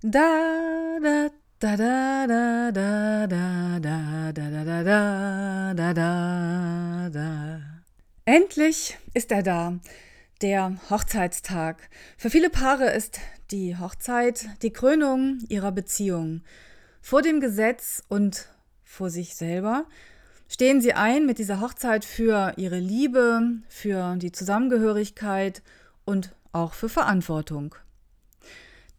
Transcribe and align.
Da 0.00 1.00
da 1.02 1.28
da 1.58 1.76
da 1.76 2.26
da 2.28 2.70
da 2.70 3.26
da 3.26 3.78
da 3.80 4.30
da 4.30 4.64
da 4.64 4.84
da 4.84 5.74
da 5.74 5.92
da 5.92 7.10
da. 7.12 7.60
Endlich 8.24 8.96
ist 9.14 9.32
er 9.32 9.42
da, 9.42 9.80
der 10.40 10.76
Hochzeitstag. 10.88 11.88
Für 12.16 12.30
viele 12.30 12.48
Paare 12.48 12.92
ist 12.92 13.18
die 13.50 13.76
Hochzeit 13.76 14.48
die 14.62 14.72
Krönung 14.72 15.40
ihrer 15.48 15.72
Beziehung. 15.72 16.42
Vor 17.00 17.22
dem 17.22 17.40
Gesetz 17.40 18.04
und 18.06 18.46
vor 18.84 19.10
sich 19.10 19.34
selber 19.34 19.84
stehen 20.48 20.80
sie 20.80 20.92
ein 20.92 21.26
mit 21.26 21.38
dieser 21.38 21.60
Hochzeit 21.60 22.04
für 22.04 22.52
ihre 22.56 22.78
Liebe, 22.78 23.42
für 23.68 24.14
die 24.14 24.30
Zusammengehörigkeit 24.30 25.60
und 26.04 26.30
auch 26.52 26.74
für 26.74 26.88
Verantwortung. 26.88 27.74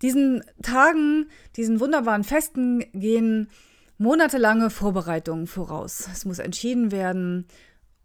Diesen 0.02 0.44
Tagen, 0.62 1.30
diesen 1.56 1.80
wunderbaren 1.80 2.24
Festen 2.24 2.86
gehen 2.94 3.50
monatelange 3.98 4.70
Vorbereitungen 4.70 5.46
voraus. 5.46 6.08
Es 6.12 6.26
muss 6.26 6.40
entschieden 6.40 6.92
werden, 6.92 7.48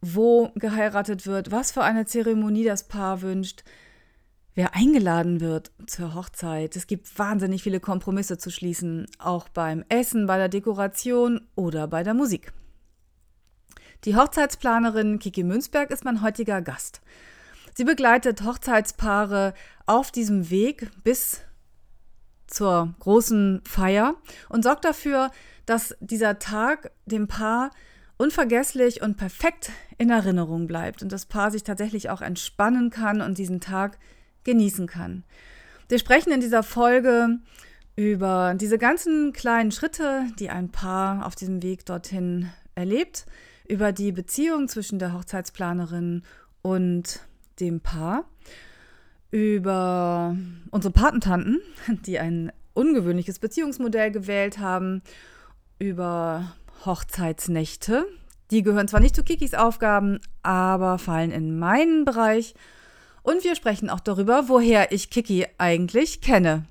wo 0.00 0.50
geheiratet 0.56 1.26
wird, 1.26 1.50
was 1.52 1.72
für 1.72 1.82
eine 1.82 2.04
Zeremonie 2.04 2.64
das 2.64 2.88
Paar 2.88 3.22
wünscht, 3.22 3.62
wer 4.54 4.74
eingeladen 4.74 5.40
wird 5.40 5.70
zur 5.86 6.14
Hochzeit. 6.14 6.76
Es 6.76 6.86
gibt 6.86 7.16
wahnsinnig 7.18 7.62
viele 7.62 7.80
Kompromisse 7.80 8.38
zu 8.38 8.50
schließen, 8.50 9.06
auch 9.18 9.48
beim 9.48 9.84
Essen, 9.88 10.26
bei 10.26 10.36
der 10.36 10.48
Dekoration 10.48 11.40
oder 11.54 11.86
bei 11.86 12.02
der 12.02 12.14
Musik. 12.14 12.52
Die 14.04 14.16
Hochzeitsplanerin 14.16 15.18
Kiki 15.18 15.44
Münzberg 15.44 15.90
ist 15.90 16.04
mein 16.04 16.22
heutiger 16.22 16.60
Gast. 16.60 17.00
Sie 17.74 17.84
begleitet 17.84 18.42
Hochzeitspaare 18.42 19.54
auf 19.86 20.10
diesem 20.10 20.50
Weg 20.50 20.90
bis 21.02 21.40
zur 22.54 22.94
großen 23.00 23.60
Feier 23.64 24.14
und 24.48 24.62
sorgt 24.62 24.84
dafür, 24.84 25.30
dass 25.66 25.96
dieser 26.00 26.38
Tag 26.38 26.92
dem 27.04 27.26
Paar 27.26 27.70
unvergesslich 28.16 29.02
und 29.02 29.16
perfekt 29.16 29.72
in 29.98 30.10
Erinnerung 30.10 30.66
bleibt 30.66 31.02
und 31.02 31.10
das 31.10 31.26
Paar 31.26 31.50
sich 31.50 31.64
tatsächlich 31.64 32.10
auch 32.10 32.20
entspannen 32.20 32.90
kann 32.90 33.20
und 33.20 33.38
diesen 33.38 33.60
Tag 33.60 33.98
genießen 34.44 34.86
kann. 34.86 35.24
Wir 35.88 35.98
sprechen 35.98 36.32
in 36.32 36.40
dieser 36.40 36.62
Folge 36.62 37.38
über 37.96 38.54
diese 38.54 38.78
ganzen 38.78 39.32
kleinen 39.32 39.72
Schritte, 39.72 40.26
die 40.38 40.50
ein 40.50 40.70
Paar 40.70 41.26
auf 41.26 41.34
diesem 41.34 41.62
Weg 41.62 41.84
dorthin 41.86 42.50
erlebt, 42.74 43.26
über 43.68 43.92
die 43.92 44.12
Beziehung 44.12 44.68
zwischen 44.68 44.98
der 44.98 45.12
Hochzeitsplanerin 45.12 46.22
und 46.62 47.20
dem 47.60 47.80
Paar 47.80 48.24
über 49.30 50.36
unsere 50.70 50.92
Patentanten, 50.92 51.60
die 52.06 52.18
ein 52.18 52.52
ungewöhnliches 52.74 53.38
Beziehungsmodell 53.38 54.10
gewählt 54.10 54.58
haben, 54.58 55.02
über 55.78 56.54
Hochzeitsnächte. 56.84 58.04
Die 58.50 58.62
gehören 58.62 58.88
zwar 58.88 59.00
nicht 59.00 59.16
zu 59.16 59.22
Kikis 59.22 59.54
Aufgaben, 59.54 60.20
aber 60.42 60.98
fallen 60.98 61.30
in 61.30 61.58
meinen 61.58 62.04
Bereich. 62.04 62.54
Und 63.22 63.42
wir 63.42 63.54
sprechen 63.54 63.88
auch 63.88 64.00
darüber, 64.00 64.48
woher 64.48 64.92
ich 64.92 65.08
Kiki 65.10 65.46
eigentlich 65.56 66.20
kenne. 66.20 66.64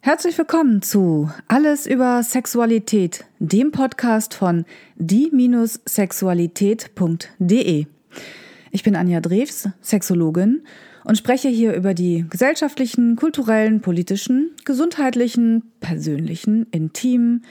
Herzlich 0.00 0.36
willkommen 0.36 0.82
zu 0.82 1.30
Alles 1.48 1.86
über 1.86 2.22
Sexualität, 2.22 3.24
dem 3.38 3.72
Podcast 3.72 4.34
von 4.34 4.66
die-sexualität.de. 4.96 7.86
Ich 8.70 8.82
bin 8.82 8.96
Anja 8.96 9.20
Drews, 9.20 9.70
Sexologin 9.80 10.66
und 11.04 11.16
spreche 11.16 11.48
hier 11.48 11.74
über 11.74 11.94
die 11.94 12.26
gesellschaftlichen, 12.28 13.16
kulturellen, 13.16 13.80
politischen, 13.80 14.50
gesundheitlichen, 14.64 15.70
persönlichen, 15.80 16.66
intimen, 16.70 17.44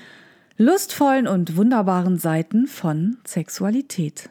lustvollen 0.57 1.27
und 1.27 1.55
wunderbaren 1.55 2.17
Seiten 2.17 2.67
von 2.67 3.17
Sexualität. 3.25 4.29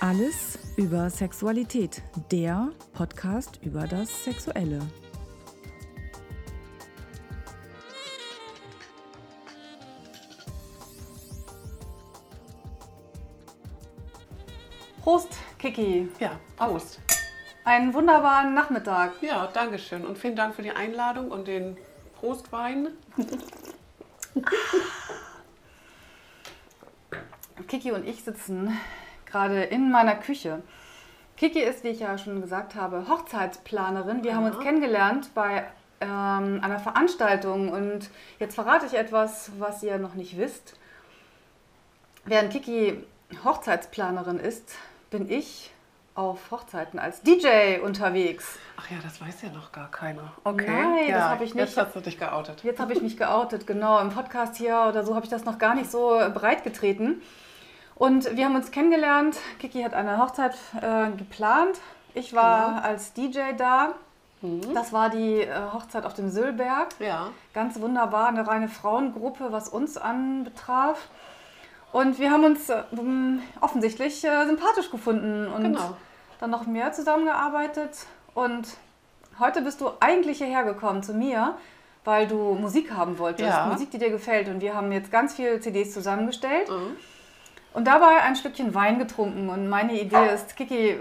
Alles 0.00 0.58
über 0.76 1.08
Sexualität, 1.10 2.02
der 2.32 2.72
Podcast 2.92 3.60
über 3.62 3.86
das 3.86 4.24
Sexuelle. 4.24 4.80
Prost, 15.02 15.36
Kiki. 15.58 16.08
Ja, 16.20 16.38
Prost. 16.56 17.00
Einen 17.64 17.92
wunderbaren 17.92 18.54
Nachmittag. 18.54 19.14
Ja, 19.20 19.48
danke 19.52 19.80
schön. 19.80 20.06
Und 20.06 20.16
vielen 20.16 20.36
Dank 20.36 20.54
für 20.54 20.62
die 20.62 20.70
Einladung 20.70 21.32
und 21.32 21.48
den 21.48 21.76
Prostwein. 22.20 22.86
Kiki 27.66 27.90
und 27.90 28.06
ich 28.06 28.22
sitzen 28.22 28.78
gerade 29.26 29.64
in 29.64 29.90
meiner 29.90 30.14
Küche. 30.14 30.62
Kiki 31.36 31.58
ist, 31.60 31.82
wie 31.82 31.88
ich 31.88 31.98
ja 31.98 32.16
schon 32.16 32.40
gesagt 32.40 32.76
habe, 32.76 33.08
Hochzeitsplanerin. 33.08 34.22
Wir 34.22 34.30
ja. 34.30 34.36
haben 34.36 34.44
uns 34.44 34.60
kennengelernt 34.60 35.30
bei 35.34 35.64
ähm, 36.00 36.60
einer 36.62 36.78
Veranstaltung 36.78 37.72
und 37.72 38.08
jetzt 38.38 38.54
verrate 38.54 38.86
ich 38.86 38.94
etwas, 38.94 39.50
was 39.58 39.82
ihr 39.82 39.98
noch 39.98 40.14
nicht 40.14 40.38
wisst. 40.38 40.78
Während 42.24 42.52
Kiki 42.52 43.02
Hochzeitsplanerin 43.44 44.38
ist, 44.38 44.76
bin 45.12 45.30
ich 45.30 45.70
auf 46.14 46.50
Hochzeiten 46.50 46.98
als 46.98 47.22
DJ 47.22 47.78
unterwegs. 47.84 48.58
Ach 48.76 48.90
ja, 48.90 48.96
das 49.02 49.20
weiß 49.20 49.42
ja 49.42 49.50
noch 49.50 49.72
gar 49.72 49.90
keiner. 49.90 50.32
Okay. 50.44 50.66
Nein, 50.68 51.08
ja, 51.08 51.18
das 51.18 51.24
habe 51.28 51.44
ich 51.44 51.54
nicht. 51.54 51.64
Jetzt 51.64 51.76
hast 51.76 51.94
du 51.94 52.00
dich 52.00 52.18
geoutet. 52.18 52.64
Jetzt 52.64 52.80
habe 52.80 52.92
ich 52.92 53.00
mich 53.00 53.16
geoutet, 53.16 53.66
genau. 53.66 54.00
Im 54.00 54.10
Podcast 54.10 54.56
hier 54.56 54.86
oder 54.88 55.04
so 55.04 55.14
habe 55.14 55.24
ich 55.24 55.30
das 55.30 55.44
noch 55.44 55.58
gar 55.58 55.74
nicht 55.74 55.90
so 55.90 56.18
breit 56.34 56.64
getreten. 56.64 57.22
Und 57.94 58.36
wir 58.36 58.44
haben 58.46 58.56
uns 58.56 58.70
kennengelernt. 58.70 59.36
Kiki 59.58 59.82
hat 59.82 59.94
eine 59.94 60.18
Hochzeit 60.18 60.54
äh, 60.80 61.10
geplant. 61.16 61.78
Ich 62.14 62.34
war 62.34 62.68
genau. 62.68 62.82
als 62.82 63.12
DJ 63.12 63.40
da. 63.56 63.94
Mhm. 64.40 64.74
Das 64.74 64.92
war 64.92 65.08
die 65.08 65.42
äh, 65.42 65.54
Hochzeit 65.72 66.04
auf 66.04 66.14
dem 66.14 66.30
Söllberg. 66.30 66.88
Ja. 66.98 67.28
Ganz 67.54 67.80
wunderbar, 67.80 68.28
eine 68.28 68.46
reine 68.46 68.68
Frauengruppe, 68.68 69.52
was 69.52 69.68
uns 69.68 69.96
anbetraf. 69.96 71.08
Und 71.92 72.18
wir 72.18 72.30
haben 72.30 72.44
uns 72.44 72.70
äh, 72.70 72.82
offensichtlich 73.60 74.24
äh, 74.24 74.46
sympathisch 74.46 74.90
gefunden 74.90 75.46
und 75.46 75.62
genau. 75.62 75.96
dann 76.40 76.50
noch 76.50 76.66
mehr 76.66 76.92
zusammengearbeitet. 76.92 78.06
Und 78.34 78.66
heute 79.38 79.60
bist 79.60 79.80
du 79.80 79.90
eigentlich 80.00 80.38
hierher 80.38 80.64
gekommen 80.64 81.02
zu 81.02 81.12
mir, 81.12 81.56
weil 82.04 82.26
du 82.26 82.54
Musik 82.54 82.92
haben 82.92 83.18
wolltest, 83.18 83.48
ja. 83.48 83.66
Musik, 83.66 83.90
die 83.90 83.98
dir 83.98 84.10
gefällt. 84.10 84.48
Und 84.48 84.62
wir 84.62 84.74
haben 84.74 84.90
jetzt 84.90 85.12
ganz 85.12 85.34
viele 85.34 85.60
CDs 85.60 85.92
zusammengestellt 85.92 86.70
mhm. 86.70 86.96
und 87.74 87.86
dabei 87.86 88.22
ein 88.22 88.36
Stückchen 88.36 88.74
Wein 88.74 88.98
getrunken. 88.98 89.50
Und 89.50 89.68
meine 89.68 90.00
Idee 90.00 90.32
ist, 90.34 90.56
Kiki, 90.56 90.98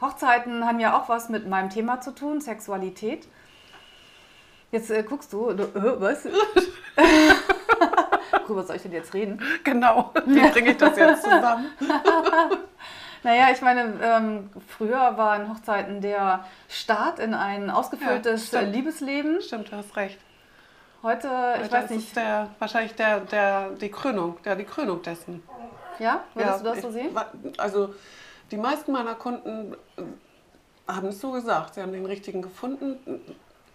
Hochzeiten 0.00 0.66
haben 0.66 0.80
ja 0.80 0.98
auch 0.98 1.10
was 1.10 1.28
mit 1.28 1.46
meinem 1.46 1.68
Thema 1.68 2.00
zu 2.00 2.12
tun, 2.12 2.40
Sexualität. 2.40 3.28
Jetzt 4.70 4.90
äh, 4.90 5.02
guckst 5.02 5.34
du, 5.34 5.52
du 5.52 5.64
äh, 5.64 6.00
was? 6.00 6.26
Worüber 8.52 8.66
soll 8.66 8.76
ich 8.76 8.82
denn 8.82 8.92
jetzt 8.92 9.14
reden? 9.14 9.40
Genau, 9.64 10.12
wie 10.26 10.40
bringe 10.50 10.72
ich 10.72 10.76
das 10.76 10.96
jetzt 10.98 11.22
zusammen? 11.22 11.70
naja, 13.22 13.46
ich 13.50 13.62
meine, 13.62 13.94
ähm, 14.02 14.50
früher 14.68 15.16
waren 15.16 15.48
Hochzeiten 15.48 16.02
der 16.02 16.44
Start 16.68 17.18
in 17.18 17.32
ein 17.32 17.70
ausgefülltes 17.70 18.50
ja, 18.50 18.60
Liebesleben. 18.60 19.40
Stimmt, 19.40 19.72
du 19.72 19.76
hast 19.76 19.96
recht. 19.96 20.18
Heute, 21.02 21.30
Heute 21.30 21.64
ich 21.64 21.72
weiß 21.72 21.90
nicht. 21.90 22.08
Ist 22.08 22.16
der, 22.16 22.50
wahrscheinlich 22.58 22.94
der, 22.94 23.20
der, 23.20 23.70
die 23.70 23.90
Krönung, 23.90 24.36
der, 24.44 24.54
die 24.54 24.64
Krönung 24.64 25.00
dessen. 25.00 25.42
Ja, 25.98 26.24
würdest 26.34 26.58
ja, 26.58 26.70
du 26.70 26.74
das 26.74 26.82
so 26.82 26.90
sehen? 26.90 27.16
Also 27.56 27.94
die 28.50 28.58
meisten 28.58 28.92
meiner 28.92 29.14
Kunden 29.14 29.74
äh, 29.96 30.02
haben 30.92 31.08
es 31.08 31.20
so 31.20 31.30
gesagt. 31.30 31.74
Sie 31.74 31.80
haben 31.80 31.92
den 31.92 32.04
richtigen 32.04 32.42
gefunden. 32.42 32.98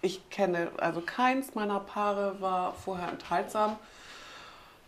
Ich 0.01 0.29
kenne, 0.29 0.69
also 0.77 1.01
keins 1.01 1.55
meiner 1.55 1.79
Paare 1.79 2.39
war 2.39 2.73
vorher 2.75 3.09
enthaltsam. 3.09 3.77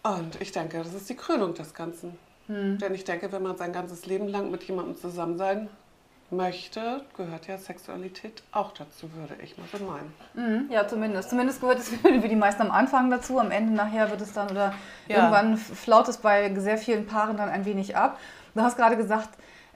Und 0.03 0.41
ich 0.41 0.51
denke, 0.51 0.77
das 0.77 0.93
ist 0.93 1.09
die 1.09 1.15
Krönung 1.15 1.53
des 1.53 1.73
Ganzen. 1.73 2.17
Hm. 2.47 2.77
Denn 2.77 2.95
ich 2.95 3.03
denke, 3.03 3.31
wenn 3.31 3.43
man 3.43 3.57
sein 3.57 3.73
ganzes 3.73 4.05
Leben 4.05 4.27
lang 4.27 4.49
mit 4.49 4.63
jemandem 4.63 4.95
zusammen 4.95 5.37
sein 5.37 5.69
möchte, 6.31 7.03
gehört 7.17 7.47
ja 7.47 7.57
Sexualität 7.57 8.43
auch 8.51 8.71
dazu, 8.71 9.11
würde 9.13 9.35
ich 9.41 9.57
mal 9.57 9.65
so 9.71 9.83
meinen. 9.83 10.13
Mhm, 10.33 10.71
ja, 10.71 10.87
zumindest. 10.87 11.29
Zumindest 11.29 11.59
gehört 11.59 11.79
es 11.79 11.91
wie 12.03 12.27
die 12.27 12.35
meisten 12.35 12.61
am 12.61 12.71
Anfang 12.71 13.09
dazu. 13.09 13.39
Am 13.39 13.51
Ende 13.51 13.73
nachher 13.73 14.09
wird 14.11 14.21
es 14.21 14.33
dann 14.33 14.49
oder 14.49 14.73
ja. 15.07 15.17
irgendwann 15.17 15.57
flaut 15.57 16.07
es 16.07 16.17
bei 16.17 16.53
sehr 16.55 16.77
vielen 16.77 17.07
Paaren 17.07 17.37
dann 17.37 17.49
ein 17.49 17.65
wenig 17.65 17.95
ab. 17.95 18.19
Du 18.53 18.61
hast 18.61 18.77
gerade 18.77 18.95
gesagt, 18.95 19.29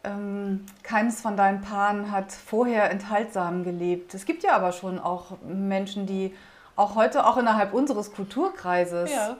ähm, 0.03 0.65
keines 0.83 1.21
von 1.21 1.37
deinen 1.37 1.61
Paaren 1.61 2.11
hat 2.11 2.31
vorher 2.31 2.91
enthaltsam 2.91 3.63
gelebt. 3.63 4.13
Es 4.13 4.25
gibt 4.25 4.43
ja 4.43 4.55
aber 4.55 4.73
schon 4.73 4.99
auch 4.99 5.37
Menschen, 5.47 6.05
die 6.05 6.35
auch 6.75 6.95
heute, 6.95 7.25
auch 7.25 7.37
innerhalb 7.37 7.73
unseres 7.73 8.13
Kulturkreises, 8.13 9.11
ja 9.11 9.37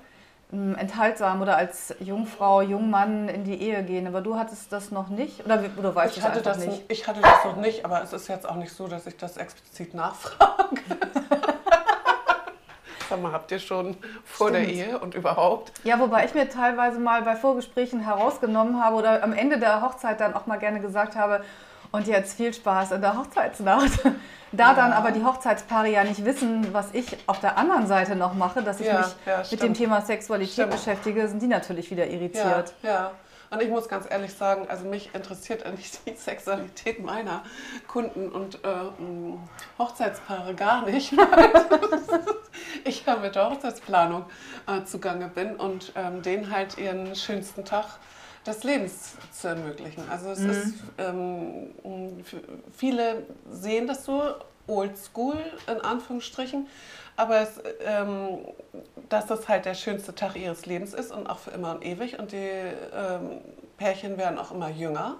enthaltsam 0.78 1.42
oder 1.42 1.58
als 1.58 1.96
Jungfrau, 2.00 2.62
Jungmann 2.62 3.28
in 3.28 3.44
die 3.44 3.62
Ehe 3.62 3.84
gehen. 3.84 4.08
Aber 4.08 4.22
du 4.22 4.38
hattest 4.38 4.72
das 4.72 4.92
noch 4.92 5.10
nicht? 5.10 5.46
Oder 5.46 5.58
du 5.58 5.96
weißt 5.96 6.14
ich 6.14 6.20
es 6.20 6.24
hatte 6.24 6.40
einfach 6.40 6.54
das, 6.54 6.66
nicht? 6.66 6.84
Ich 6.90 7.08
hatte 7.08 7.22
das 7.22 7.46
noch 7.46 7.56
nicht, 7.56 7.86
aber 7.86 8.04
es 8.04 8.14
ist 8.14 8.28
jetzt 8.28 8.48
auch 8.48 8.56
nicht 8.56 8.74
so, 8.74 8.88
dass 8.88 9.08
ich 9.08 9.18
das 9.18 9.38
explizit 9.38 9.94
nachfrage. 9.94 10.78
Sag 13.10 13.22
mal, 13.22 13.32
habt 13.32 13.52
ihr 13.52 13.60
schon 13.60 13.98
vor 14.24 14.52
der 14.52 14.64
Stimmt. 14.64 14.78
Ehe 14.78 15.00
und 15.00 15.14
überhaupt? 15.14 15.72
Ja, 15.84 16.00
wobei 16.00 16.26
ich 16.26 16.34
mir 16.34 16.50
teilweise 16.50 17.00
mal 17.00 17.22
bei 17.22 17.36
Vorgesprächen 17.36 18.00
herausgenommen 18.00 18.84
habe 18.84 18.96
oder 18.96 19.24
am 19.24 19.34
Ende 19.34 19.60
der 19.60 19.82
Hochzeit 19.82 20.20
dann 20.20 20.34
auch 20.34 20.46
mal 20.46 20.58
gerne 20.58 20.80
gesagt 20.80 21.16
habe, 21.16 21.44
und 21.94 22.08
jetzt 22.08 22.36
viel 22.36 22.54
Spaß 22.54 22.92
in 22.92 23.02
der 23.02 23.18
Hochzeitsnacht. 23.18 24.00
Da 24.52 24.70
Ja. 24.70 24.74
dann 24.74 24.92
aber 24.94 25.12
die 25.12 25.24
Hochzeitspaare 25.24 25.88
ja 25.90 26.04
nicht 26.04 26.26
wissen, 26.26 26.74
was 26.74 26.88
ich 26.94 27.18
auf 27.28 27.40
der 27.40 27.58
anderen 27.58 27.88
Seite 27.88 28.16
noch 28.16 28.34
mache, 28.34 28.62
dass 28.62 28.80
ich 28.80 28.88
Ja, 28.88 28.98
mich 29.00 29.08
ja, 29.26 29.42
mit 29.50 29.64
dem. 29.64 29.74
Thema 29.74 30.02
Sexualität 30.02 30.54
Stimmt. 30.54 30.72
beschäftige, 30.72 31.28
sind 31.28 31.42
die 31.42 31.48
natürlich 31.48 31.90
wieder 31.90 32.06
irritiert. 32.08 32.74
Ja. 32.84 33.12
Und 33.50 33.62
ich 33.62 33.70
muss 33.70 33.88
ganz 33.88 34.08
ehrlich 34.10 34.34
sagen, 34.34 34.68
also 34.70 34.86
mich 34.86 35.12
interessiert 35.14 35.64
eigentlich 35.66 35.92
die 36.06 36.16
Sexualität 36.16 37.04
meiner 37.04 37.44
Kunden 37.88 38.30
und 38.30 38.56
äh, 38.64 38.68
Hochzeitspaare 39.80 40.54
gar 40.56 40.86
nicht. 40.86 41.14
ich 42.86 43.06
ja 43.06 43.16
mit 43.18 43.36
der 43.36 43.50
Hochzeitsplanung 43.50 44.26
äh, 44.68 44.84
zugange 44.86 45.28
bin 45.28 45.56
und 45.56 45.92
ähm, 45.96 46.22
denen 46.22 46.52
halt 46.52 46.78
ihren 46.78 47.16
schönsten 47.16 47.66
Tag 47.66 47.86
des 48.46 48.64
Lebens 48.64 49.16
zu 49.32 49.48
ermöglichen. 49.48 50.04
Also 50.10 50.32
es 50.32 50.40
ist, 50.40 50.74
ähm, 50.98 51.70
viele 52.76 53.24
sehen 53.50 53.88
das 53.88 54.06
so 54.06 54.22
oldschool 54.68 55.38
in 55.68 55.82
Anführungsstrichen, 55.82 56.68
aber 57.16 57.42
es, 57.42 57.62
ähm, 57.86 58.40
dass 59.10 59.28
das 59.28 59.48
halt 59.48 59.66
der 59.66 59.76
schönste 59.76 60.16
Tag 60.16 60.36
ihres 60.36 60.66
Lebens 60.66 60.94
ist 60.94 61.12
und 61.12 61.28
auch 61.28 61.40
für 61.40 61.52
immer 61.52 61.72
und 61.76 61.86
ewig 61.86 62.20
und 62.20 62.32
die 62.32 62.38
ähm, 62.38 63.42
Pärchen 63.78 64.18
werden 64.18 64.38
auch 64.38 64.52
immer 64.52 64.70
jünger, 64.70 65.18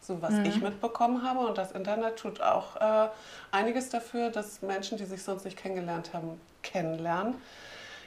so 0.00 0.22
was 0.22 0.34
ich 0.44 0.60
mitbekommen 0.60 1.22
habe 1.22 1.40
und 1.40 1.58
das 1.58 1.72
Internet 1.72 2.16
tut 2.16 2.40
auch 2.40 2.76
äh, 2.76 3.08
einiges 3.50 3.90
dafür, 3.90 4.30
dass 4.30 4.62
Menschen, 4.62 4.96
die 4.96 5.04
sich 5.04 5.22
sonst 5.22 5.44
nicht 5.44 5.56
kennengelernt 5.56 6.12
haben, 6.14 6.40
kennenlernen. 6.62 7.34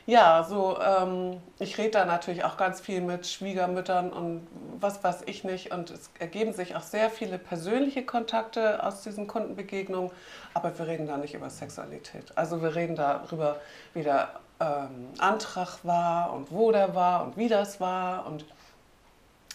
Ja, 0.07 0.43
so, 0.43 0.79
ähm, 0.79 1.39
ich 1.59 1.77
rede 1.77 1.91
da 1.91 2.05
natürlich 2.05 2.43
auch 2.43 2.57
ganz 2.57 2.81
viel 2.81 3.01
mit 3.01 3.27
Schwiegermüttern 3.27 4.11
und 4.11 4.47
was 4.79 5.03
weiß 5.03 5.23
ich 5.27 5.43
nicht. 5.43 5.71
Und 5.71 5.91
es 5.91 6.09
ergeben 6.19 6.53
sich 6.53 6.75
auch 6.75 6.81
sehr 6.81 7.09
viele 7.09 7.37
persönliche 7.37 8.03
Kontakte 8.03 8.83
aus 8.83 9.03
diesen 9.03 9.27
Kundenbegegnungen. 9.27 10.11
Aber 10.53 10.77
wir 10.77 10.87
reden 10.87 11.07
da 11.07 11.17
nicht 11.17 11.35
über 11.35 11.49
Sexualität. 11.49 12.35
Also 12.35 12.61
wir 12.61 12.75
reden 12.75 12.95
darüber, 12.95 13.57
wie 13.93 14.01
der 14.03 14.29
ähm, 14.59 15.09
Antrag 15.19 15.79
war 15.83 16.33
und 16.33 16.51
wo 16.51 16.71
der 16.71 16.95
war 16.95 17.23
und 17.23 17.37
wie 17.37 17.47
das 17.47 17.79
war. 17.79 18.25
Und 18.25 18.43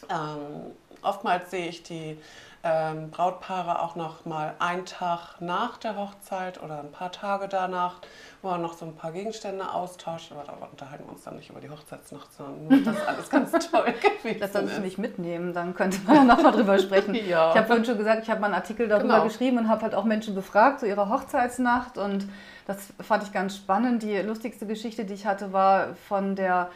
ähm, 0.09 0.73
oftmals 1.03 1.51
sehe 1.51 1.69
ich 1.69 1.83
die 1.83 2.19
ähm, 2.69 3.11
Brautpaare 3.11 3.81
auch 3.81 3.95
noch 3.95 4.25
mal 4.25 4.55
einen 4.59 4.85
Tag 4.87 5.41
nach 5.41 5.77
der 5.79 5.97
Hochzeit 5.97 6.61
oder 6.61 6.81
ein 6.81 6.91
paar 6.91 7.13
Tage 7.13 7.47
danach, 7.47 8.01
wo 8.43 8.49
man 8.51 8.61
noch 8.63 8.75
so 8.75 8.85
ein 8.87 8.97
paar 8.97 9.13
Gegenstände 9.13 9.71
austauscht. 9.73 10.33
Aber 10.33 10.43
da 10.43 10.53
unterhalten 10.71 11.05
wir 11.05 11.13
uns 11.13 11.23
dann 11.23 11.37
nicht 11.37 11.51
über 11.51 11.61
die 11.61 11.71
Hochzeitsnacht, 11.71 12.33
sondern 12.33 12.67
nur, 12.69 12.81
dass 12.83 13.07
alles 13.07 13.31
ganz 13.31 13.53
toll 13.71 13.95
gewesen 14.23 14.41
Das 14.41 14.53
du 14.53 14.59
ist. 14.61 14.81
mich 14.81 14.99
mitnehmen, 14.99 15.53
dann 15.55 15.75
könnte 15.75 15.99
man 16.07 16.17
ja 16.17 16.25
nochmal 16.25 16.53
drüber 16.53 16.79
sprechen. 16.79 17.15
Ja. 17.27 17.51
Ich 17.51 17.57
habe 17.57 17.67
vorhin 17.67 17.85
schon 17.85 17.99
gesagt, 17.99 18.23
ich 18.25 18.31
habe 18.31 18.41
mal 18.41 18.47
einen 18.49 18.55
Artikel 18.57 18.89
darüber 18.89 19.15
Genau. 19.15 19.25
geschrieben 19.25 19.59
und 19.59 19.69
habe 19.69 19.83
halt 19.83 19.95
auch 19.95 20.05
Menschen 20.05 20.35
befragt 20.35 20.81
zu 20.81 20.87
ihrer 20.89 21.09
Hochzeitsnacht 21.09 21.99
und 21.99 22.29
das 22.67 22.93
fand 23.01 23.23
ich 23.23 23.33
ganz 23.33 23.57
spannend. 23.57 24.03
Die 24.03 24.17
lustigste 24.19 24.67
Geschichte, 24.67 25.05
die 25.05 25.15
ich 25.15 25.27
hatte, 25.27 25.53
war 25.53 25.95
von 26.09 26.35
der 26.35 26.69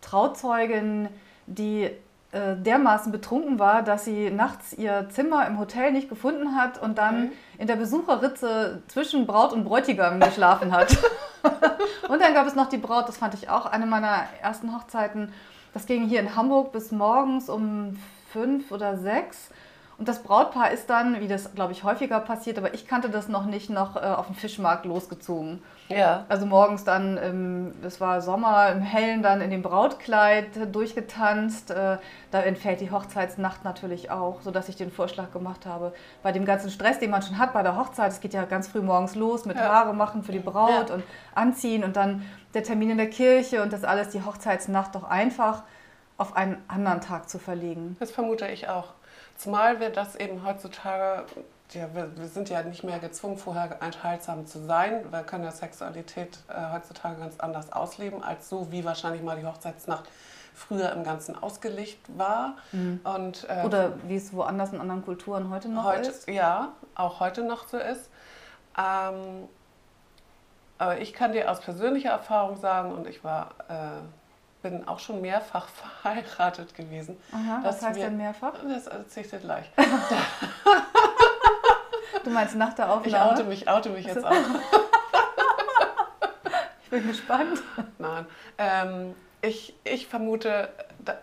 Trauzeugin, 0.00 1.08
die 1.46 1.90
äh, 2.32 2.56
dermaßen 2.56 3.12
betrunken 3.12 3.58
war, 3.58 3.82
dass 3.82 4.04
sie 4.04 4.30
nachts 4.30 4.72
ihr 4.72 5.08
Zimmer 5.10 5.46
im 5.46 5.58
Hotel 5.58 5.92
nicht 5.92 6.08
gefunden 6.08 6.56
hat 6.56 6.82
und 6.82 6.98
dann 6.98 7.26
Okay. 7.26 7.32
in 7.58 7.66
der 7.66 7.76
Besucherritze 7.76 8.82
zwischen 8.88 9.26
Braut 9.26 9.52
und 9.52 9.64
Bräutigam 9.64 10.20
geschlafen 10.20 10.72
hat. 10.72 10.96
und 12.08 12.20
dann 12.20 12.34
gab 12.34 12.46
es 12.46 12.54
noch 12.54 12.68
die 12.68 12.78
Braut, 12.78 13.08
das 13.08 13.16
fand 13.16 13.34
ich 13.34 13.48
auch 13.48 13.66
eine 13.66 13.86
meiner 13.86 14.24
ersten 14.42 14.74
Hochzeiten. 14.74 15.32
Das 15.72 15.86
ging 15.86 16.06
hier 16.08 16.20
in 16.20 16.34
Hamburg 16.36 16.72
bis 16.72 16.90
morgens 16.90 17.48
um 17.48 17.98
fünf 18.32 18.72
oder 18.72 18.96
sechs. 18.96 19.50
Und 19.98 20.08
das 20.08 20.22
Brautpaar 20.22 20.72
ist 20.72 20.90
dann, 20.90 21.20
wie 21.20 21.28
das 21.28 21.54
glaube 21.54 21.72
ich 21.72 21.84
häufiger 21.84 22.20
passiert, 22.20 22.58
aber 22.58 22.74
ich 22.74 22.86
kannte 22.86 23.08
das 23.08 23.28
noch 23.28 23.46
nicht, 23.46 23.70
noch 23.70 23.96
äh, 23.96 24.00
auf 24.00 24.26
den 24.26 24.34
Fischmarkt 24.34 24.84
losgezogen. 24.84 25.62
Ja. 25.88 26.24
Also 26.28 26.46
morgens 26.46 26.84
dann, 26.84 27.18
ähm, 27.22 27.72
es 27.84 28.00
war 28.00 28.20
Sommer, 28.20 28.70
im 28.72 28.80
Hellen 28.80 29.22
dann 29.22 29.40
in 29.40 29.50
dem 29.50 29.62
Brautkleid 29.62 30.74
durchgetanzt. 30.74 31.70
Äh, 31.70 31.98
da 32.30 32.40
entfällt 32.42 32.80
die 32.80 32.90
Hochzeitsnacht 32.90 33.64
natürlich 33.64 34.10
auch, 34.10 34.40
sodass 34.42 34.68
ich 34.68 34.76
den 34.76 34.90
Vorschlag 34.90 35.30
gemacht 35.32 35.66
habe, 35.66 35.92
bei 36.22 36.32
dem 36.32 36.44
ganzen 36.44 36.70
Stress, 36.70 36.98
den 36.98 37.10
man 37.10 37.22
schon 37.22 37.38
hat 37.38 37.52
bei 37.52 37.62
der 37.62 37.76
Hochzeit, 37.76 38.10
es 38.10 38.20
geht 38.20 38.34
ja 38.34 38.44
ganz 38.44 38.68
früh 38.68 38.80
morgens 38.80 39.14
los 39.14 39.44
mit 39.44 39.56
Ja. 39.56 39.68
Haare 39.68 39.94
machen 39.94 40.22
für 40.22 40.32
die 40.32 40.38
Braut 40.40 40.88
Ja. 40.88 40.94
und 40.94 41.04
anziehen 41.34 41.84
und 41.84 41.96
dann 41.96 42.22
der 42.54 42.62
Termin 42.64 42.90
in 42.90 42.96
der 42.98 43.10
Kirche 43.10 43.62
und 43.62 43.72
das 43.72 43.84
alles, 43.84 44.10
die 44.10 44.24
Hochzeitsnacht 44.24 44.94
doch 44.94 45.04
einfach 45.04 45.62
auf 46.18 46.34
einen 46.36 46.56
anderen 46.68 47.00
Tag 47.00 47.28
zu 47.28 47.38
verlegen. 47.38 47.96
Das 48.00 48.10
vermute 48.10 48.46
ich 48.48 48.68
auch. 48.68 48.94
Zumal 49.36 49.80
wir 49.80 49.90
das 49.90 50.16
eben 50.16 50.44
heutzutage, 50.46 51.26
ja, 51.72 51.92
wir, 51.94 52.16
wir 52.16 52.28
sind 52.28 52.48
ja 52.48 52.62
nicht 52.62 52.84
mehr 52.84 52.98
gezwungen, 52.98 53.38
vorher 53.38 53.80
enthaltsam 53.82 54.46
zu 54.46 54.64
sein. 54.64 55.04
Wir 55.10 55.22
können 55.22 55.44
ja 55.44 55.50
Sexualität 55.50 56.38
äh, 56.48 56.72
heutzutage 56.72 57.16
ganz 57.20 57.38
anders 57.40 57.72
ausleben, 57.72 58.22
als 58.22 58.48
so, 58.48 58.70
wie 58.70 58.84
wahrscheinlich 58.84 59.22
mal 59.22 59.36
die 59.38 59.46
Hochzeitsnacht 59.46 60.04
früher 60.54 60.90
im 60.92 61.04
Ganzen 61.04 61.36
ausgelegt 61.42 62.00
war. 62.16 62.56
Und, 63.04 63.46
äh, 63.50 63.62
Oder 63.64 63.92
wie 64.08 64.16
es 64.16 64.32
woanders 64.32 64.72
in 64.72 64.80
anderen 64.80 65.04
Kulturen 65.04 65.50
heute 65.50 65.68
noch 65.68 65.84
heute, 65.84 66.08
ist. 66.08 66.28
Ja, 66.28 66.72
auch 66.94 67.20
heute 67.20 67.42
noch 67.42 67.68
so 67.68 67.76
ist. 67.76 68.08
Ähm, 68.78 69.48
aber 70.78 70.98
ich 70.98 71.12
kann 71.12 71.32
dir 71.32 71.50
aus 71.50 71.60
persönlicher 71.60 72.10
Erfahrung 72.10 72.56
sagen, 72.58 72.92
und 72.92 73.06
ich 73.06 73.22
war, 73.24 73.50
äh, 73.68 74.62
bin 74.62 74.86
auch 74.88 74.98
schon 74.98 75.20
mehrfach 75.20 75.68
verheiratet 76.02 76.74
gewesen. 76.74 77.18
Aha, 77.32 77.60
was 77.62 77.82
heißt 77.82 77.96
wir- 77.98 78.04
denn 78.06 78.16
mehrfach? 78.16 78.54
Das 78.66 78.86
erzähle 78.86 79.24
ich 79.26 79.30
dir 79.32 79.38
gleich. 79.40 79.70
Du 82.24 82.30
meinst 82.30 82.54
nach 82.56 82.72
der 82.74 82.86
Ich 82.86 82.92
Aufnahme? 82.92 83.32
oute 83.32 83.44
mich, 83.44 83.68
oute 83.68 83.90
mich 83.90 84.06
jetzt 84.06 84.24
auch. 84.24 84.32
Ich 86.84 86.90
bin 86.90 87.08
gespannt. 87.08 87.60
Nein. 87.98 88.26
Ähm, 88.58 89.14
ich, 89.42 89.74
ich 89.82 90.06
vermute, 90.06 90.68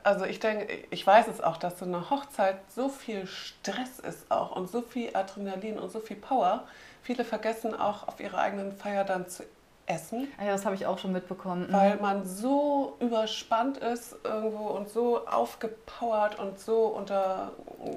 also 0.03 0.25
ich 0.25 0.39
denke, 0.41 0.67
ich 0.89 1.07
weiß 1.07 1.27
es 1.29 1.39
auch, 1.39 1.55
dass 1.55 1.79
so 1.79 1.85
eine 1.85 2.09
Hochzeit 2.09 2.57
so 2.69 2.89
viel 2.89 3.25
Stress 3.27 3.99
ist 3.99 4.29
auch 4.29 4.55
und 4.57 4.69
so 4.69 4.81
viel 4.81 5.15
Adrenalin 5.15 5.79
und 5.79 5.89
so 5.89 6.01
viel 6.01 6.17
Power. 6.17 6.65
Viele 7.01 7.23
vergessen 7.23 7.73
auch 7.79 8.07
auf 8.09 8.19
ihrer 8.19 8.39
eigenen 8.39 8.73
Feier 8.73 9.05
dann 9.05 9.27
zu 9.29 9.43
essen, 9.85 10.27
Ah 10.37 10.43
Ja, 10.45 10.51
das 10.51 10.65
habe 10.65 10.75
ich 10.75 10.85
auch 10.85 10.97
schon 10.97 11.11
mitbekommen. 11.13 11.67
weil 11.71 11.95
man 11.97 12.25
so 12.25 12.95
überspannt 12.99 13.77
ist 13.77 14.15
irgendwo 14.25 14.67
und 14.67 14.89
so 14.89 15.25
aufgepowert 15.27 16.39
und 16.39 16.59
so 16.59 16.87
unter 16.87 17.51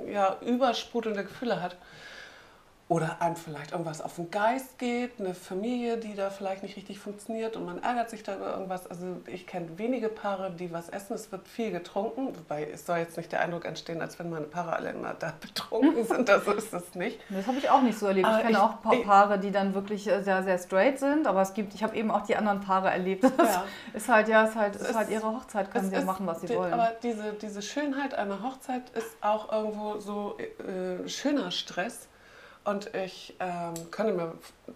ja, 0.08 0.36
übersprudelnde 0.40 1.24
Gefühle 1.24 1.60
hat. 1.62 1.76
Oder 2.88 3.16
einem 3.20 3.34
vielleicht 3.34 3.72
irgendwas 3.72 4.00
auf 4.00 4.14
den 4.14 4.30
Geist 4.30 4.78
geht, 4.78 5.18
eine 5.18 5.34
Familie, 5.34 5.96
die 5.98 6.14
da 6.14 6.30
vielleicht 6.30 6.62
nicht 6.62 6.76
richtig 6.76 7.00
funktioniert 7.00 7.56
und 7.56 7.64
man 7.66 7.82
ärgert 7.82 8.10
sich 8.10 8.22
da 8.22 8.36
über 8.36 8.52
irgendwas. 8.52 8.86
Also 8.88 9.06
ich 9.26 9.44
kenne 9.48 9.76
wenige 9.76 10.08
Paare, 10.08 10.52
die 10.52 10.70
was 10.72 10.88
essen. 10.90 11.14
Es 11.14 11.32
wird 11.32 11.48
viel 11.48 11.72
getrunken, 11.72 12.28
wobei 12.38 12.62
es 12.72 12.86
soll 12.86 12.98
jetzt 12.98 13.16
nicht 13.16 13.32
der 13.32 13.40
Eindruck 13.40 13.64
entstehen, 13.64 14.00
als 14.00 14.20
wenn 14.20 14.30
meine 14.30 14.44
Paare 14.46 14.74
alle 14.74 14.90
immer 14.90 15.14
da 15.14 15.32
betrunken 15.40 16.04
sind. 16.04 16.28
Das 16.28 16.46
ist 16.46 16.72
es 16.72 16.94
nicht. 16.94 17.18
Das 17.28 17.48
habe 17.48 17.58
ich 17.58 17.68
auch 17.70 17.82
nicht 17.82 17.98
so 17.98 18.06
erlebt. 18.06 18.28
Aber 18.28 18.38
ich 18.38 18.44
kenne 18.46 18.62
auch 18.62 18.80
Paare, 19.04 19.40
die 19.40 19.50
dann 19.50 19.74
wirklich 19.74 20.06
äh, 20.06 20.22
sehr, 20.22 20.44
sehr 20.44 20.58
straight 20.58 21.00
sind, 21.00 21.26
aber 21.26 21.42
es 21.42 21.54
gibt, 21.54 21.74
ich 21.74 21.82
habe 21.82 21.96
eben 21.96 22.12
auch 22.12 22.22
die 22.24 22.36
anderen 22.36 22.60
Paare 22.60 22.90
erlebt. 22.90 23.24
Das 23.36 23.48
Ja. 23.52 23.64
ist 23.94 24.08
halt, 24.08 24.28
ja, 24.28 24.44
ist 24.44 24.54
halt, 24.54 24.76
ist 24.76 24.82
ist- 24.90 24.94
halt 24.94 25.10
ihre 25.10 25.26
Hochzeit, 25.26 25.72
können 25.72 25.90
sie 25.90 25.96
ja 25.96 26.02
machen, 26.02 26.24
was 26.26 26.40
sie 26.40 26.46
die, 26.46 26.54
wollen. 26.54 26.72
Aber 26.72 26.92
diese, 27.02 27.32
diese 27.32 27.62
Schönheit 27.62 28.14
einer 28.14 28.42
Hochzeit 28.44 28.90
ist 28.90 29.08
auch 29.22 29.50
irgendwo 29.50 29.98
so 29.98 30.36
äh, 30.38 31.08
schöner 31.08 31.50
Stress. 31.50 32.06
Und 32.66 32.92
ich 32.96 33.32
ähm, 33.38 33.74
könnte 33.92 34.12
mir 34.12 34.32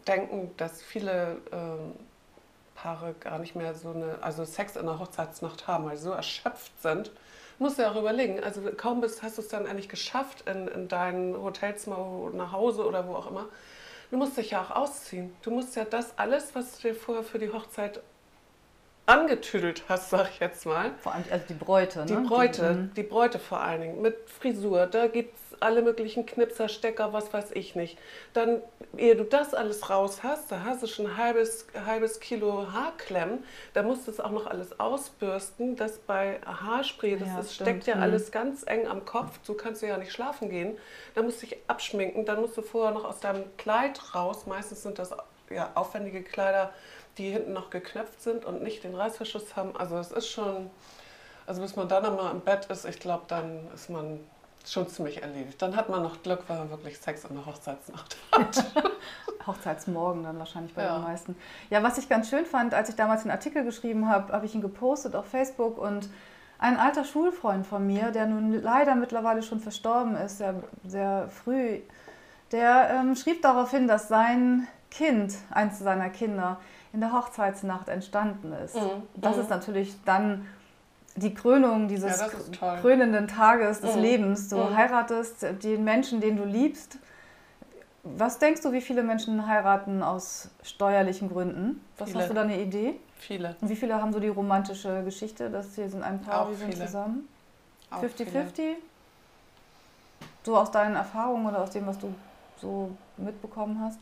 denken, 0.07 0.53
dass 0.57 0.81
viele 0.81 1.39
ähm, 1.51 1.93
Paare 2.77 3.15
gar 3.19 3.41
nicht 3.41 3.57
mehr 3.57 3.75
so 3.75 3.91
eine, 3.91 4.23
also 4.23 4.45
Sex 4.45 4.77
in 4.77 4.87
der 4.87 5.01
Hochzeitsnacht 5.01 5.67
haben, 5.67 5.87
weil 5.87 5.97
sie 5.97 6.05
so 6.05 6.13
erschöpft 6.13 6.71
sind. 6.81 7.11
Musst 7.59 7.79
ja 7.79 7.91
auch 7.91 7.97
überlegen, 7.97 8.43
also 8.45 8.63
kaum 8.77 9.01
bist, 9.01 9.25
hast 9.25 9.39
du 9.39 9.43
es 9.43 9.49
dann 9.49 9.67
endlich 9.67 9.89
geschafft 9.89 10.49
in, 10.49 10.69
in 10.69 10.87
dein 10.87 11.35
Hotelzimmer 11.37 12.31
nach 12.33 12.53
Hause 12.53 12.87
oder 12.87 13.09
wo 13.09 13.17
auch 13.17 13.29
immer. 13.29 13.47
Du 14.13 14.17
musst 14.17 14.37
dich 14.37 14.53
ja 14.53 14.63
auch 14.63 14.71
ausziehen. 14.71 15.35
Du 15.43 15.51
musst 15.51 15.75
ja 15.75 15.85
das 15.85 16.17
alles, 16.17 16.55
was 16.55 16.79
du 16.79 16.89
dir 16.89 16.95
vorher 16.95 17.25
für 17.25 17.41
die 17.41 17.53
Hochzeit 17.53 18.01
angetüdelt 19.11 19.83
hast, 19.89 20.11
sag 20.11 20.31
ich 20.31 20.41
jetzt 20.41 20.67
mal. 20.67 20.93
Vor 20.99 21.13
allem 21.15 21.25
also 21.31 21.45
die 21.49 21.55
Bräute, 21.55 22.01
ne? 22.01 22.07
Die 22.07 22.29
Bräute, 22.29 22.91
die, 22.95 23.03
die 23.03 23.09
Bräute 23.09 23.39
vor 23.39 23.61
allen 23.61 23.81
Dingen, 23.81 24.03
mit 24.03 24.17
Frisur, 24.31 24.87
da 24.87 25.07
gibt 25.09 25.37
es 25.37 25.61
alle 25.63 25.83
möglichen 25.83 26.25
Knipser, 26.25 26.69
Stecker, 26.69 27.13
was 27.13 27.33
weiß 27.33 27.51
ich 27.53 27.75
nicht. 27.75 27.99
Dann, 28.33 28.63
ehe 28.97 29.15
du 29.17 29.25
das 29.25 29.53
alles 29.53 29.91
raus 29.91 30.23
hast, 30.23 30.51
da 30.51 30.63
hast 30.65 30.83
du 30.83 30.87
schon 30.87 31.07
ein 31.07 31.17
halbes, 31.17 31.67
halbes 31.87 32.21
Kilo 32.21 32.73
Haarklemmen, 32.73 33.45
da 33.75 33.83
musst 33.83 34.07
du 34.07 34.11
es 34.11 34.21
auch 34.21 34.31
noch 34.31 34.47
alles 34.47 34.79
ausbürsten. 34.81 35.77
Das 35.77 35.99
bei 35.99 36.41
Haarspray, 36.47 37.19
das 37.19 37.29
Ja, 37.29 37.41
ist, 37.41 37.55
steckt 37.55 37.87
ja 37.87 37.97
Mhm. 37.97 38.03
alles 38.03 38.31
ganz 38.33 38.63
eng 38.67 38.87
am 38.87 39.05
Kopf, 39.05 39.39
so 39.43 39.55
kannst 39.55 39.83
du 39.83 39.87
ja 39.87 39.99
nicht 39.99 40.13
schlafen 40.13 40.49
gehen. 40.49 40.79
Da 41.15 41.23
musst 41.23 41.43
du 41.43 41.47
dich 41.47 41.59
abschminken, 41.67 42.25
dann 42.25 42.41
musst 42.41 42.57
du 42.57 42.63
vorher 42.63 42.93
noch 42.95 43.05
aus 43.05 43.21
deinem 43.21 43.45
Kleid 43.59 44.15
raus. 44.15 44.47
Meistens 44.47 44.83
sind 44.83 44.99
das 44.99 45.11
ja, 45.51 45.73
aufwendige 45.75 46.23
Kleider, 46.23 46.73
die 47.19 47.31
hinten 47.31 47.53
noch 47.53 47.71
geknöpft 47.71 48.23
sind 48.23 48.45
und 48.45 48.63
nicht 48.63 48.85
den 48.85 48.95
Reißverschluss 48.95 49.57
haben. 49.57 49.77
Also 49.77 49.97
es 49.99 50.11
ist 50.13 50.29
schon, 50.29 50.71
also 51.47 51.61
bis 51.63 51.77
man 51.77 51.89
dann 51.89 52.05
einmal 52.05 52.31
im 52.33 52.41
Bett 52.41 52.67
ist, 52.67 52.85
ich 52.85 52.99
glaube, 53.01 53.25
dann 53.29 53.69
ist 53.75 53.91
man 53.91 54.21
schon 54.67 54.89
ziemlich 54.89 55.23
erledigt. 55.23 55.61
Dann 55.63 55.75
hat 55.75 55.89
man 55.89 56.03
noch 56.03 56.23
Glück, 56.23 56.41
weil 56.49 56.59
man 56.59 56.71
wirklich 56.71 56.99
Sex 56.99 57.25
in 57.25 57.35
der 57.35 57.47
Hochzeitsnacht 57.47 58.17
hat. 58.33 58.65
Hochzeitsmorgen 59.47 60.23
dann 60.23 60.39
wahrscheinlich 60.39 60.75
bei 60.75 60.83
Ja. 60.83 60.99
den 60.99 61.05
meisten. 61.05 61.37
Ja, 61.71 61.83
was 61.83 61.99
ich 61.99 62.09
ganz 62.09 62.29
schön 62.29 62.45
fand, 62.45 62.75
als 62.75 62.89
ich 62.91 62.97
damals 62.97 63.23
den 63.23 63.31
Artikel 63.31 63.65
geschrieben 63.65 64.09
habe, 64.09 64.33
habe 64.33 64.47
ich 64.47 64.55
ihn 64.55 64.61
gepostet 64.61 65.15
auf 65.17 65.27
Facebook 65.27 65.79
und 65.79 66.09
ein 66.59 66.77
alter 66.79 67.05
Schulfreund 67.05 67.67
von 67.67 67.87
mir, 67.87 68.11
der 68.11 68.27
nun 68.27 68.53
leider 68.63 68.95
mittlerweile 68.95 69.43
schon 69.43 69.61
verstorben 69.61 70.15
ist, 70.17 70.39
sehr, 70.39 70.55
sehr 70.87 71.29
früh, 71.31 71.81
der 72.53 72.91
ähm, 73.01 73.17
schrieb 73.17 73.41
darauf 73.41 73.71
hin, 73.71 73.89
dass 73.89 74.09
sein 74.09 74.69
Kind, 74.91 75.35
eins 75.51 75.79
seiner 75.79 76.11
Kinder, 76.11 76.59
in 76.93 77.01
der 77.01 77.13
Hochzeitsnacht 77.13 77.89
entstanden 77.89 78.53
ist. 78.53 78.75
Mhm. 78.77 79.03
Das 79.15 79.37
Mhm. 79.37 79.43
ist 79.43 79.51
natürlich 79.51 79.97
dann 80.05 80.47
die 81.17 81.35
Krönung 81.35 81.89
dieses 81.89 82.19
Ja, 82.19 82.29
krönenden 82.81 83.27
Tages 83.29 83.81
des 83.81 83.97
Mhm. 83.97 84.01
Lebens. 84.03 84.49
Du 84.49 84.57
Mhm. 84.57 84.77
heiratest 84.77 85.45
den 85.63 85.85
Menschen, 85.85 86.21
den 86.21 86.37
du 86.37 86.45
liebst. 86.45 86.99
Was 88.03 88.39
denkst 88.39 88.63
du, 88.63 88.73
wie 88.73 88.81
viele 88.81 89.03
Menschen 89.03 89.47
heiraten 89.47 90.03
aus 90.03 90.49
steuerlichen 90.63 91.29
Gründen? 91.29 91.85
Was 91.99 92.15
hast 92.15 92.31
du 92.31 92.35
da 92.35 92.43
eine 92.43 92.61
Idee? 92.63 92.99
Viele. 93.19 93.57
Und 93.61 93.69
wie 93.69 93.77
viele 93.77 94.01
haben 94.01 94.13
so 94.13 94.21
die 94.21 94.29
romantische 94.29 95.05
Geschichte, 95.05 95.51
dass 95.51 95.75
hier 95.75 95.91
sind 95.91 96.03
ein 96.03 96.23
Paar, 96.23 96.43
Auch 96.43 96.49
die 96.49 96.55
sind 96.57 96.73
viele. 96.73 96.87
zusammen? 96.87 97.29
Auch 97.91 98.03
50-50? 98.03 98.77
So 100.45 100.57
aus 100.57 100.71
deinen 100.71 100.97
Erfahrungen 100.97 101.47
oder 101.47 101.61
aus 101.63 101.71
dem, 101.71 101.87
was 101.87 101.99
du 101.99 102.15
so 102.59 102.97
mitbekommen 103.19 103.79
hast? 103.83 103.99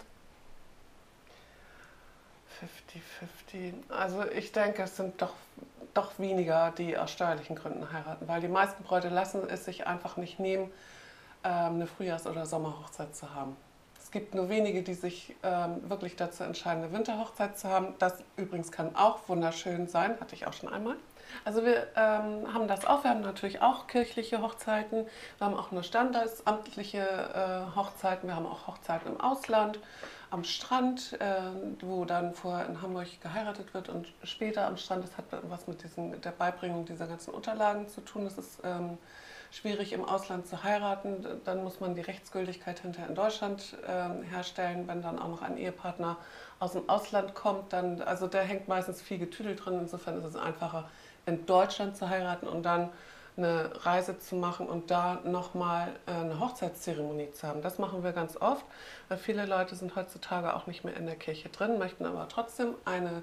50-50. 3.52 3.72
Also 3.88 4.24
ich 4.30 4.52
denke, 4.52 4.82
es 4.82 4.96
sind 4.96 5.20
doch, 5.20 5.34
doch 5.94 6.18
weniger, 6.18 6.72
die 6.76 6.96
aus 6.96 7.10
steuerlichen 7.10 7.56
Gründen 7.56 7.92
heiraten, 7.92 8.26
weil 8.28 8.40
die 8.40 8.48
meisten 8.48 8.82
Bräute 8.82 9.08
lassen 9.08 9.48
es 9.48 9.64
sich 9.64 9.86
einfach 9.86 10.16
nicht 10.16 10.38
nehmen, 10.40 10.70
ähm, 11.44 11.74
eine 11.74 11.86
Frühjahrs- 11.86 12.26
oder 12.26 12.46
Sommerhochzeit 12.46 13.14
zu 13.14 13.34
haben. 13.34 13.56
Es 14.00 14.10
gibt 14.10 14.34
nur 14.34 14.48
wenige, 14.48 14.82
die 14.82 14.94
sich 14.94 15.36
ähm, 15.42 15.88
wirklich 15.90 16.16
dazu 16.16 16.42
entscheiden, 16.42 16.82
eine 16.82 16.92
Winterhochzeit 16.92 17.58
zu 17.58 17.68
haben. 17.68 17.94
Das 17.98 18.14
übrigens 18.36 18.72
kann 18.72 18.96
auch 18.96 19.28
wunderschön 19.28 19.86
sein, 19.86 20.18
hatte 20.18 20.34
ich 20.34 20.46
auch 20.46 20.54
schon 20.54 20.70
einmal. 20.70 20.96
Also 21.44 21.62
wir 21.64 21.88
ähm, 21.94 22.52
haben 22.54 22.68
das 22.68 22.86
auch, 22.86 23.04
wir 23.04 23.10
haben 23.10 23.20
natürlich 23.20 23.60
auch 23.60 23.86
kirchliche 23.86 24.40
Hochzeiten, 24.40 25.06
wir 25.36 25.46
haben 25.46 25.56
auch 25.56 25.72
nur 25.72 25.82
standesamtliche 25.82 27.00
äh, 27.00 27.76
Hochzeiten, 27.76 28.28
wir 28.28 28.36
haben 28.36 28.46
auch 28.46 28.66
Hochzeiten 28.66 29.12
im 29.12 29.20
Ausland, 29.20 29.78
am 30.30 30.44
Strand, 30.44 31.18
äh, 31.20 31.40
wo 31.80 32.04
dann 32.04 32.34
vorher 32.34 32.66
in 32.66 32.82
Hamburg 32.82 33.20
geheiratet 33.22 33.72
wird 33.74 33.88
und 33.88 34.06
später 34.24 34.66
am 34.66 34.76
Strand. 34.76 35.04
Das 35.04 35.16
hat 35.16 35.24
was 35.48 35.66
mit 35.66 35.82
diesen, 35.82 36.20
der 36.20 36.30
Beibringung 36.30 36.84
dieser 36.84 37.06
ganzen 37.06 37.32
Unterlagen 37.32 37.88
zu 37.88 38.00
tun. 38.02 38.26
Es 38.26 38.36
ist 38.36 38.60
ähm, 38.64 38.98
schwierig 39.50 39.92
im 39.92 40.04
Ausland 40.04 40.46
zu 40.46 40.62
heiraten, 40.62 41.24
dann 41.44 41.64
muss 41.64 41.80
man 41.80 41.94
die 41.94 42.02
Rechtsgültigkeit 42.02 42.80
hinterher 42.80 43.08
in 43.08 43.14
Deutschland 43.14 43.76
ähm, 43.86 44.22
herstellen. 44.22 44.86
Wenn 44.86 45.02
dann 45.02 45.18
auch 45.18 45.28
noch 45.28 45.42
ein 45.42 45.56
Ehepartner 45.56 46.18
aus 46.58 46.72
dem 46.72 46.88
Ausland 46.88 47.34
kommt, 47.34 47.72
dann, 47.72 48.02
also 48.02 48.26
da 48.26 48.40
hängt 48.40 48.68
meistens 48.68 49.00
viel 49.00 49.18
Getüdel 49.18 49.56
drin. 49.56 49.78
Insofern 49.80 50.18
ist 50.18 50.24
es 50.24 50.36
einfacher, 50.36 50.90
in 51.26 51.46
Deutschland 51.46 51.96
zu 51.96 52.08
heiraten 52.08 52.46
und 52.46 52.62
dann 52.62 52.90
eine 53.38 53.70
Reise 53.86 54.18
zu 54.18 54.36
machen 54.36 54.66
und 54.66 54.90
da 54.90 55.20
nochmal 55.24 55.92
äh, 56.06 56.10
eine 56.10 56.40
Hochzeitszeremonie 56.40 57.30
zu 57.32 57.46
haben. 57.46 57.62
Das 57.62 57.78
machen 57.78 58.02
wir 58.02 58.12
ganz 58.12 58.36
oft, 58.36 58.64
weil 59.08 59.16
viele 59.16 59.46
Leute 59.46 59.76
sind 59.76 59.96
heutzutage 59.96 60.54
auch 60.54 60.66
nicht 60.66 60.84
mehr 60.84 60.96
in 60.96 61.06
der 61.06 61.16
Kirche 61.16 61.48
drin, 61.48 61.78
möchten 61.78 62.04
aber 62.04 62.28
trotzdem 62.28 62.74
eine 62.84 63.22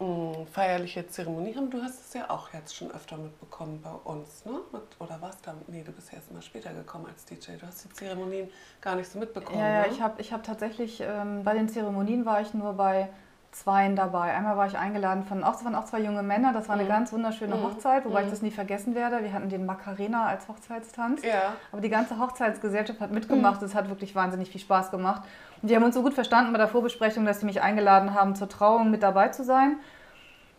mh, 0.00 0.46
feierliche 0.52 1.06
Zeremonie 1.06 1.54
haben. 1.54 1.70
Du 1.70 1.80
hast 1.82 2.06
es 2.06 2.14
ja 2.14 2.28
auch 2.30 2.52
jetzt 2.52 2.74
schon 2.74 2.90
öfter 2.90 3.16
mitbekommen 3.16 3.80
bei 3.80 3.92
uns, 4.10 4.44
ne? 4.44 4.60
Mit, 4.72 4.82
oder 4.98 5.20
warst 5.20 5.46
da? 5.46 5.54
Nee, 5.68 5.82
du 5.84 5.92
bist 5.92 6.10
ja 6.10 6.18
erst 6.18 6.32
mal 6.32 6.42
später 6.42 6.72
gekommen 6.72 7.06
als 7.06 7.24
DJ. 7.24 7.52
Du 7.58 7.66
hast 7.66 7.84
die 7.84 7.90
Zeremonien 7.90 8.50
gar 8.80 8.96
nicht 8.96 9.08
so 9.08 9.18
mitbekommen. 9.18 9.58
Ja, 9.58 9.68
ja, 9.68 9.80
ne? 9.82 9.88
ich 9.92 10.00
habe 10.00 10.20
ich 10.20 10.32
hab 10.32 10.42
tatsächlich, 10.42 11.00
ähm, 11.00 11.44
bei 11.44 11.54
den 11.54 11.68
Zeremonien 11.68 12.26
war 12.26 12.40
ich 12.40 12.54
nur 12.54 12.74
bei 12.74 13.08
zweien 13.54 13.94
dabei. 13.96 14.34
Einmal 14.34 14.56
war 14.56 14.66
ich 14.66 14.76
eingeladen 14.76 15.24
von, 15.24 15.44
auch, 15.44 15.64
waren 15.64 15.74
auch 15.74 15.84
zwei 15.84 16.00
junge 16.00 16.22
Männer, 16.22 16.52
das 16.52 16.68
war 16.68 16.74
eine 16.74 16.84
Mhm. 16.84 16.88
ganz 16.88 17.12
wunderschöne 17.12 17.54
Mhm. 17.54 17.62
Hochzeit, 17.62 18.04
wobei 18.04 18.20
ich 18.20 18.26
Mhm. 18.26 18.30
das 18.30 18.42
nie 18.42 18.50
vergessen 18.50 18.94
werde. 18.94 19.22
Wir 19.22 19.32
hatten 19.32 19.48
den 19.48 19.64
Macarena 19.64 20.26
als 20.26 20.48
Hochzeitstanz. 20.48 21.22
Ja. 21.22 21.54
Aber 21.72 21.80
die 21.80 21.88
ganze 21.88 22.18
Hochzeitsgesellschaft 22.18 23.00
hat 23.00 23.12
mitgemacht. 23.12 23.62
Es 23.62 23.74
hat 23.74 23.88
wirklich 23.88 24.14
wahnsinnig 24.14 24.50
viel 24.50 24.60
Spaß 24.60 24.90
gemacht. 24.90 25.22
Und 25.62 25.70
die 25.70 25.76
haben 25.76 25.84
uns 25.84 25.94
so 25.94 26.02
gut 26.02 26.14
verstanden 26.14 26.52
bei 26.52 26.58
der 26.58 26.68
Vorbesprechung, 26.68 27.24
dass 27.24 27.40
sie 27.40 27.46
mich 27.46 27.62
eingeladen 27.62 28.12
haben, 28.14 28.34
zur 28.34 28.48
Trauung 28.48 28.90
mit 28.90 29.02
dabei 29.02 29.28
zu 29.28 29.44
sein. 29.44 29.76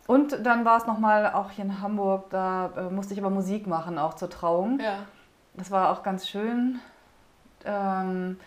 Und 0.06 0.46
dann 0.46 0.64
war 0.64 0.78
es 0.78 0.86
nochmal 0.86 1.32
auch 1.32 1.50
hier 1.50 1.64
in 1.64 1.80
Hamburg, 1.82 2.30
da 2.30 2.70
äh, 2.76 2.82
musste 2.90 3.12
ich 3.12 3.20
aber 3.20 3.30
Musik 3.30 3.66
machen, 3.66 3.98
auch 3.98 4.14
zur 4.14 4.30
Trauung. 4.30 4.78
Ja. 4.80 4.98
Das 5.54 5.70
war 5.70 5.90
auch 5.90 6.02
ganz 6.02 6.28
schön. 6.28 6.80
Ähm, 7.64 8.38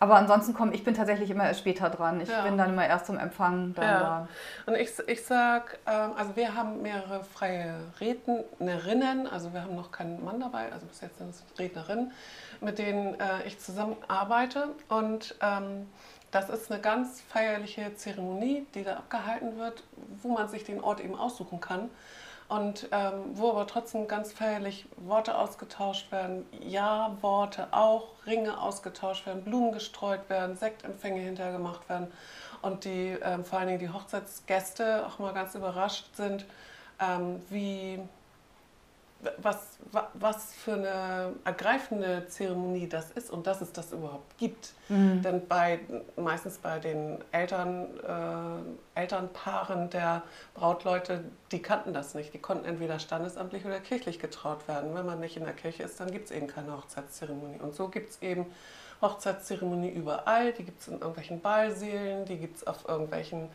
aber 0.00 0.14
ansonsten 0.16 0.54
komme 0.54 0.74
ich 0.74 0.84
bin 0.84 0.94
tatsächlich 0.94 1.28
immer 1.30 1.44
erst 1.44 1.60
später 1.60 1.90
dran. 1.90 2.20
Ich 2.20 2.28
Ja. 2.28 2.42
bin 2.42 2.56
dann 2.56 2.70
immer 2.70 2.86
erst 2.86 3.06
zum 3.06 3.18
Empfang 3.18 3.74
dann 3.74 3.84
Ja. 3.84 3.98
da. 4.00 4.28
Und 4.66 4.76
ich, 4.76 4.90
ich 5.08 5.24
sag, 5.24 5.78
ähm, 5.86 6.12
also 6.16 6.36
wir 6.36 6.54
haben 6.54 6.82
mehrere 6.82 7.24
freie 7.24 7.74
Rednerinnen, 8.00 9.26
also 9.26 9.52
wir 9.52 9.62
haben 9.62 9.74
noch 9.74 9.90
keinen 9.90 10.24
Mann 10.24 10.38
dabei, 10.40 10.72
also 10.72 10.86
bis 10.86 11.00
jetzt 11.00 11.18
sind 11.18 11.30
es 11.30 11.42
Rednerinnen, 11.58 12.12
mit 12.60 12.78
denen 12.78 13.18
äh, 13.18 13.42
ich 13.46 13.58
zusammenarbeite. 13.58 14.68
Und 14.88 15.34
ähm, 15.42 15.88
das 16.30 16.48
ist 16.50 16.70
eine 16.70 16.80
ganz 16.80 17.20
feierliche 17.22 17.94
Zeremonie, 17.96 18.66
die 18.74 18.84
da 18.84 18.96
abgehalten 18.98 19.58
wird, 19.58 19.82
wo 20.22 20.28
man 20.34 20.48
sich 20.48 20.62
den 20.64 20.80
Ort 20.80 21.00
eben 21.00 21.16
aussuchen 21.18 21.60
kann. 21.60 21.88
Und 22.48 22.88
ähm, 22.92 23.12
wo 23.34 23.50
aber 23.50 23.66
trotzdem 23.66 24.08
ganz 24.08 24.32
feierlich 24.32 24.86
Worte 24.96 25.36
ausgetauscht 25.36 26.10
werden, 26.10 26.46
Ja-Worte 26.60 27.68
auch, 27.72 28.08
Ringe 28.26 28.58
ausgetauscht 28.58 29.26
werden, 29.26 29.44
Blumen 29.44 29.72
gestreut 29.72 30.30
werden, 30.30 30.56
Sektempfänge 30.56 31.20
hinterher 31.20 31.52
gemacht 31.52 31.86
werden. 31.90 32.10
Und 32.62 32.84
die 32.84 33.16
ähm, 33.22 33.44
vor 33.44 33.58
allen 33.58 33.68
Dingen 33.68 33.80
die 33.80 33.90
Hochzeitsgäste 33.90 35.06
auch 35.06 35.18
mal 35.18 35.34
ganz 35.34 35.54
überrascht 35.54 36.06
sind, 36.16 36.46
ähm, 37.00 37.42
wie 37.50 38.00
was, 39.38 39.78
wa- 39.90 40.08
was 40.14 40.54
für 40.54 40.74
eine 40.74 41.32
ergreifende 41.44 42.26
Zeremonie 42.28 42.88
das 42.88 43.10
ist 43.10 43.30
und 43.30 43.46
dass 43.48 43.60
es 43.60 43.72
das 43.72 43.92
überhaupt 43.92 44.38
gibt. 44.38 44.72
Denn 45.22 45.46
bei, 45.48 45.80
meistens 46.16 46.58
bei 46.58 46.78
den 46.78 47.18
Eltern, 47.32 47.88
äh, 48.94 49.00
Elternpaaren 49.00 49.90
der 49.90 50.22
Brautleute, 50.54 51.24
die 51.50 51.60
kannten 51.60 51.92
das 51.92 52.14
nicht. 52.14 52.32
Die 52.32 52.38
konnten 52.38 52.64
entweder 52.64 52.98
standesamtlich 53.00 53.64
oder 53.66 53.80
kirchlich 53.80 54.18
getraut 54.20 54.66
werden. 54.68 54.94
Wenn 54.94 55.04
man 55.06 55.18
nicht 55.20 55.36
in 55.36 55.44
der 55.44 55.52
Kirche 55.54 55.82
ist, 55.82 55.98
dann 55.98 56.10
gibt 56.12 56.26
es 56.26 56.30
eben 56.30 56.46
keine 56.46 56.76
Hochzeitszeremonie. 56.76 57.58
Und 57.60 57.74
so 57.74 57.88
gibt 57.88 58.10
es 58.10 58.22
eben 58.22 58.46
Hochzeitszeremonie 59.02 59.90
überall. 59.90 60.52
Die 60.52 60.62
gibt 60.64 60.80
es 60.80 60.88
in 60.88 60.94
irgendwelchen 60.94 61.40
Ballsälen, 61.40 62.24
die 62.24 62.36
gibt 62.36 62.58
es 62.58 62.66
auf 62.66 62.88
irgendwelchen, 62.88 63.48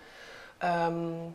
ähm, 0.62 1.34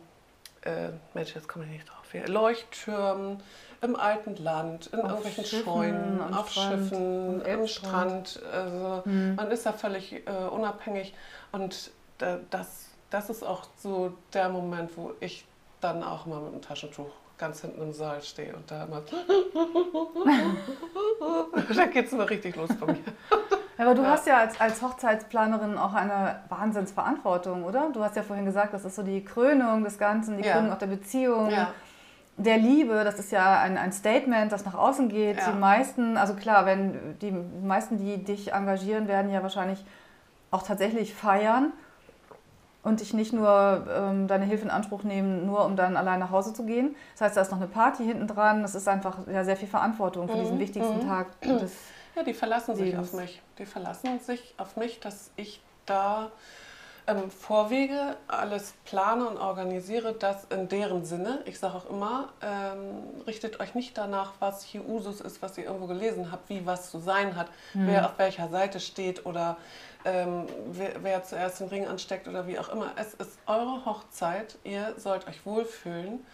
äh, 0.61 0.89
Mensch, 1.13 1.33
jetzt 1.35 1.47
komme 1.47 1.65
ich 1.65 1.71
nicht 1.71 1.89
drauf, 1.89 1.98
Leuchttürmen, 2.13 3.41
im 3.81 3.95
alten 3.95 4.35
Land, 4.43 4.87
in 4.87 4.99
Auf 4.99 5.07
irgendwelchen 5.09 5.45
Schiffen, 5.45 5.63
Scheunen, 5.63 6.33
auf 6.33 6.49
Strand, 6.49 6.89
Schiffen, 6.89 7.41
am. 7.45 7.67
Strand. 7.67 8.41
Also 8.51 9.01
Mhm. 9.05 9.35
man 9.35 9.51
ist 9.51 9.65
da 9.65 9.71
völlig 9.73 10.13
äh, 10.27 10.31
unabhängig 10.51 11.13
und 11.51 11.91
da, 12.17 12.39
das, 12.49 12.87
das 13.09 13.29
ist 13.29 13.43
auch 13.43 13.63
so 13.77 14.13
der 14.33 14.49
Moment, 14.49 14.91
wo 14.97 15.13
ich 15.21 15.45
dann 15.79 16.03
auch 16.03 16.25
mal 16.25 16.41
mit 16.41 16.53
dem 16.53 16.61
Taschentuch 16.61 17.11
ganz 17.37 17.61
hinten 17.61 17.81
im 17.81 17.93
Saal 17.93 18.21
stehe 18.21 18.53
und 18.53 18.69
da 18.69 18.83
immer 18.83 19.01
da 21.75 21.85
geht 21.85 22.07
es 22.07 22.13
immer 22.13 22.29
richtig 22.29 22.55
los 22.57 22.69
bei 22.79 22.87
mir. 22.87 22.99
Aber 23.77 23.95
du 23.95 24.01
Ja. 24.01 24.09
hast 24.09 24.27
ja 24.27 24.37
als, 24.39 24.59
als 24.59 24.81
Hochzeitsplanerin 24.81 25.77
auch 25.77 25.93
eine 25.93 26.41
Wahnsinnsverantwortung, 26.49 27.63
oder? 27.63 27.89
Du 27.93 28.03
hast 28.03 28.17
ja 28.17 28.23
vorhin 28.23 28.43
gesagt, 28.43 28.73
das 28.73 28.83
ist 28.83 28.95
so 28.97 29.03
die 29.03 29.23
Krönung 29.23 29.85
des 29.85 29.97
Ganzen, 29.97 30.37
die 30.37 30.43
Ja. 30.43 30.55
Krönung 30.55 30.73
auch 30.73 30.77
der 30.79 30.87
Beziehung. 30.87 31.49
Ja, 31.49 31.71
der 32.39 32.57
Liebe, 32.57 33.03
das 33.03 33.19
ist 33.19 33.31
ja 33.31 33.59
ein, 33.59 33.77
ein 33.77 33.91
Statement, 33.91 34.51
das 34.51 34.65
nach 34.65 34.73
außen 34.73 35.09
geht. 35.09 35.37
Ja. 35.37 35.51
Die 35.51 35.57
meisten, 35.57 36.17
also 36.17 36.33
klar, 36.33 36.65
wenn 36.65 37.17
die 37.19 37.31
meisten, 37.31 37.97
die 37.97 38.23
dich 38.23 38.53
engagieren, 38.53 39.07
werden 39.07 39.31
ja 39.31 39.43
wahrscheinlich 39.43 39.83
auch 40.51 40.63
tatsächlich 40.63 41.13
feiern. 41.13 41.73
und 42.81 43.01
dich 43.01 43.13
nicht 43.13 43.33
nur 43.33 43.85
ähm, 43.93 44.27
deine 44.27 44.45
Hilfe 44.45 44.63
in 44.63 44.69
Anspruch 44.71 45.03
nehmen, 45.03 45.45
nur 45.45 45.65
um 45.65 45.75
dann 45.75 45.97
allein 45.97 46.19
nach 46.19 46.31
Hause 46.31 46.53
zu 46.53 46.65
gehen. 46.65 46.95
Das 47.13 47.21
heißt, 47.21 47.37
da 47.37 47.41
ist 47.41 47.51
noch 47.51 47.59
eine 47.59 47.67
Party 47.67 48.05
hinten 48.05 48.25
dran. 48.25 48.61
Das 48.61 48.73
ist 48.73 48.87
einfach 48.87 49.17
ja, 49.27 49.43
sehr 49.43 49.57
viel 49.57 49.67
Verantwortung 49.67 50.29
für 50.29 50.37
mhm. 50.37 50.41
diesen 50.41 50.59
wichtigsten 50.59 50.97
mhm. 50.97 51.07
Tag 51.07 51.27
Ja, 52.15 52.23
die 52.23 52.33
verlassen 52.33 52.75
Lebens. 52.75 53.11
sich 53.11 53.15
auf 53.15 53.21
mich. 53.21 53.41
Die 53.59 53.65
verlassen 53.65 54.19
sich 54.19 54.55
auf 54.57 54.77
mich, 54.77 54.99
dass 54.99 55.29
ich 55.35 55.61
da 55.85 56.31
ähm, 57.09 57.31
vorwege, 57.31 58.17
alles 58.27 58.73
plane 58.85 59.27
und 59.27 59.37
organisiere, 59.37 60.13
das 60.13 60.45
in 60.45 60.67
deren 60.67 61.05
Sinne. 61.05 61.41
Ich 61.45 61.59
sage 61.59 61.75
auch 61.75 61.89
immer, 61.89 62.29
ähm, 62.41 63.23
richtet 63.25 63.59
euch 63.59 63.75
nicht 63.75 63.97
danach, 63.97 64.33
was 64.39 64.63
hier 64.63 64.87
Usus 64.87 65.21
ist, 65.21 65.41
was 65.41 65.57
ihr 65.57 65.65
irgendwo 65.65 65.87
gelesen 65.87 66.31
habt, 66.31 66.49
wie 66.49 66.65
was 66.65 66.91
zu 66.91 66.99
sein 66.99 67.35
hat, 67.35 67.47
mhm. 67.73 67.87
wer 67.87 68.05
auf 68.05 68.17
welcher 68.17 68.49
Seite 68.49 68.79
steht 68.79 69.25
oder 69.25 69.57
ähm, 70.05 70.45
wer, 70.71 71.03
wer, 71.03 71.23
zuerst 71.23 71.59
den 71.59 71.67
Ring 71.67 71.87
ansteckt 71.87 72.27
oder 72.27 72.47
wie 72.47 72.57
auch 72.57 72.69
immer. 72.69 72.91
Es 72.95 73.13
ist 73.15 73.37
eure 73.47 73.85
Hochzeit, 73.85 74.57
ihr 74.63 74.93
sollt 74.97 75.27
euch 75.27 75.45
wohlfühlen. 75.45 76.25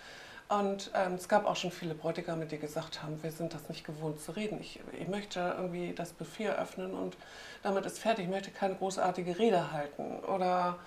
Und 0.47 0.91
ähm, 0.93 1.15
es 1.15 1.27
gab 1.27 1.45
auch 1.45 1.55
schon 1.55 1.71
viele 1.71 1.95
Bräutigame, 1.95 2.45
die 2.45 2.59
gesagt 2.59 3.01
haben, 3.01 3.21
wir 3.23 3.31
sind 3.31 3.53
das 3.53 3.67
nicht 3.67 3.83
gewohnt 3.83 4.19
zu 4.19 4.31
reden. 4.31 4.59
Ich, 4.61 4.79
ich 4.99 5.07
möchte 5.07 5.55
irgendwie 5.57 5.93
das 5.93 6.13
Buffet 6.13 6.49
öffnen 6.49 6.93
und 6.93 7.17
damit 7.63 7.85
ist 7.85 7.97
fertig. 7.97 8.25
Ich 8.25 8.31
möchte 8.31 8.51
keine 8.51 8.75
großartige 8.75 9.39
Rede 9.39 9.71
halten. 9.71 10.19
Oder 10.19 10.77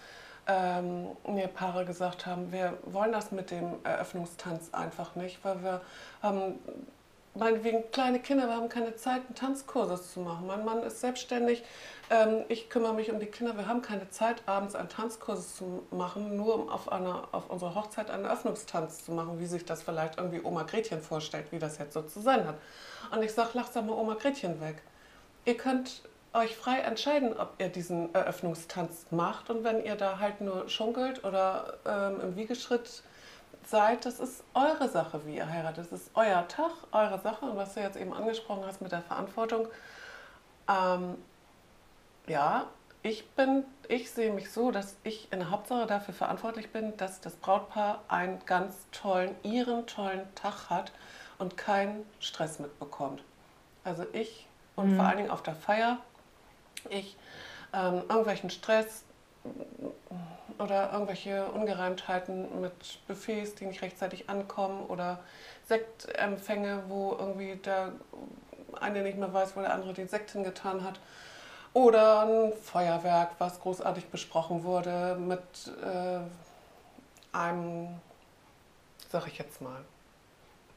ähm, 0.46 1.08
mir 1.26 1.48
Paare 1.48 1.84
gesagt 1.84 2.24
haben, 2.24 2.52
wir 2.52 2.78
wollen 2.84 3.10
das 3.12 3.32
mit 3.32 3.50
dem 3.50 3.84
Eröffnungstanz 3.84 4.72
einfach 4.72 5.16
nicht, 5.16 5.44
weil 5.44 5.62
wir 5.62 5.80
haben 6.22 6.58
meinetwegen 7.38 7.90
kleine 7.90 8.20
Kinder, 8.20 8.46
wir 8.46 8.56
haben 8.56 8.68
keine 8.68 8.96
Zeit, 8.96 9.22
einen 9.26 9.34
Tanzkurs 9.34 10.12
zu 10.12 10.20
machen. 10.20 10.46
Mein 10.46 10.64
Mann 10.64 10.82
ist 10.82 11.00
selbstständig, 11.00 11.64
ähm, 12.10 12.44
ich 12.48 12.70
kümmere 12.70 12.94
mich 12.94 13.10
um 13.10 13.20
die 13.20 13.26
Kinder. 13.26 13.56
Wir 13.56 13.66
haben 13.66 13.82
keine 13.82 14.08
Zeit, 14.10 14.42
abends 14.46 14.74
einen 14.74 14.88
Tanzkurs 14.88 15.56
zu 15.56 15.86
machen, 15.90 16.36
nur 16.36 16.54
um 16.54 16.68
auf, 16.68 16.90
einer, 16.90 17.28
auf 17.32 17.50
unserer 17.50 17.74
Hochzeit 17.74 18.10
einen 18.10 18.24
Eröffnungstanz 18.24 19.04
zu 19.04 19.12
machen, 19.12 19.38
wie 19.38 19.46
sich 19.46 19.64
das 19.64 19.82
vielleicht 19.82 20.18
irgendwie 20.18 20.40
Oma 20.42 20.64
Gretchen 20.64 21.00
vorstellt, 21.00 21.46
wie 21.50 21.58
das 21.58 21.78
jetzt 21.78 21.94
so 21.94 22.02
zu 22.02 22.20
sein 22.20 22.46
hat. 22.46 22.56
Und 23.10 23.22
ich 23.22 23.32
sage, 23.32 23.50
lacht 23.54 23.74
doch 23.76 23.82
mal 23.82 23.94
Oma 23.94 24.14
Gretchen 24.14 24.60
weg. 24.60 24.82
Ihr 25.44 25.56
könnt 25.56 26.02
euch 26.32 26.56
frei 26.56 26.80
entscheiden, 26.80 27.36
ob 27.38 27.54
ihr 27.58 27.68
diesen 27.68 28.14
Eröffnungstanz 28.14 29.06
macht 29.10 29.50
und 29.50 29.64
wenn 29.64 29.84
ihr 29.84 29.96
da 29.96 30.18
halt 30.18 30.40
nur 30.40 30.68
schunkelt 30.68 31.24
oder 31.24 31.78
ähm, 31.86 32.20
im 32.20 32.36
Wiegeschritt 32.36 33.02
seid, 33.68 34.04
das 34.04 34.20
ist 34.20 34.44
eure 34.54 34.88
Sache, 34.88 35.26
wie 35.26 35.36
ihr 35.36 35.48
heiratet. 35.48 35.86
Das 35.90 36.00
ist 36.00 36.10
euer 36.14 36.46
Tag, 36.48 36.72
eure 36.92 37.20
Sache. 37.20 37.44
Und 37.44 37.56
was 37.56 37.74
du 37.74 37.80
jetzt 37.80 37.96
eben 37.96 38.12
angesprochen 38.12 38.64
hast 38.66 38.80
mit 38.80 38.92
der 38.92 39.02
Verantwortung, 39.02 39.68
ähm, 40.68 41.16
ja, 42.26 42.66
ich 43.02 43.28
bin, 43.30 43.64
ich 43.88 44.10
sehe 44.10 44.32
mich 44.32 44.50
so, 44.50 44.70
dass 44.70 44.96
ich 45.04 45.32
in 45.32 45.38
der 45.38 45.50
Hauptsache 45.50 45.86
dafür 45.86 46.14
verantwortlich 46.14 46.72
bin, 46.72 46.96
dass 46.96 47.20
das 47.20 47.36
Brautpaar 47.36 48.02
einen 48.08 48.44
ganz 48.44 48.74
tollen, 48.92 49.34
ihren 49.42 49.86
tollen 49.86 50.22
Tag 50.34 50.68
hat 50.68 50.92
und 51.38 51.56
keinen 51.56 52.04
Stress 52.20 52.58
mitbekommt. 52.58 53.22
Also 53.84 54.04
ich 54.12 54.46
und 54.76 54.92
mhm. 54.92 54.96
vor 54.96 55.06
allen 55.06 55.16
Dingen 55.18 55.30
auf 55.30 55.42
der 55.42 55.54
Feier, 55.54 55.98
ich 56.90 57.16
ähm, 57.72 58.02
irgendwelchen 58.08 58.50
Stress 58.50 59.04
oder 60.58 60.92
irgendwelche 60.92 61.46
Ungereimtheiten 61.46 62.60
mit 62.60 63.06
Buffets, 63.06 63.54
die 63.54 63.66
nicht 63.66 63.82
rechtzeitig 63.82 64.28
ankommen 64.28 64.86
oder 64.86 65.20
Sektempfänge, 65.66 66.84
wo 66.88 67.16
irgendwie 67.18 67.56
der 67.56 67.92
eine 68.80 69.02
nicht 69.02 69.18
mehr 69.18 69.32
weiß, 69.32 69.56
wo 69.56 69.60
der 69.60 69.72
andere 69.72 69.92
den 69.94 70.08
Sekt 70.08 70.30
hingetan 70.30 70.84
hat. 70.84 71.00
Oder 71.74 72.22
ein 72.22 72.52
Feuerwerk, 72.54 73.32
was 73.38 73.60
großartig 73.60 74.08
besprochen 74.08 74.64
wurde 74.64 75.16
mit 75.18 75.40
äh, 75.82 76.20
einem, 77.36 78.00
sag 79.10 79.26
ich 79.26 79.38
jetzt 79.38 79.60
mal, 79.60 79.84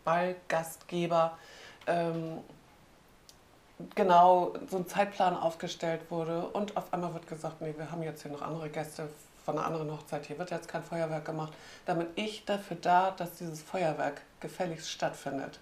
Ballgastgeber. 0.03 1.37
Ähm, 1.87 2.39
genau 3.95 4.53
so 4.69 4.77
ein 4.77 4.87
Zeitplan 4.87 5.35
aufgestellt 5.35 6.01
wurde 6.09 6.47
und 6.47 6.77
auf 6.77 6.93
einmal 6.93 7.13
wird 7.13 7.27
gesagt, 7.27 7.61
nee, 7.61 7.73
wir 7.77 7.91
haben 7.91 8.03
jetzt 8.03 8.21
hier 8.23 8.31
noch 8.31 8.41
andere 8.41 8.69
Gäste 8.69 9.09
von 9.45 9.57
einer 9.57 9.65
anderen 9.65 9.91
Hochzeit, 9.91 10.25
hier 10.25 10.37
wird 10.37 10.51
jetzt 10.51 10.67
kein 10.67 10.83
Feuerwerk 10.83 11.25
gemacht, 11.25 11.53
damit 11.85 12.07
ich 12.15 12.45
dafür 12.45 12.77
da, 12.79 13.11
dass 13.11 13.37
dieses 13.37 13.61
Feuerwerk 13.61 14.21
gefälligst 14.39 14.89
stattfindet. 14.89 15.59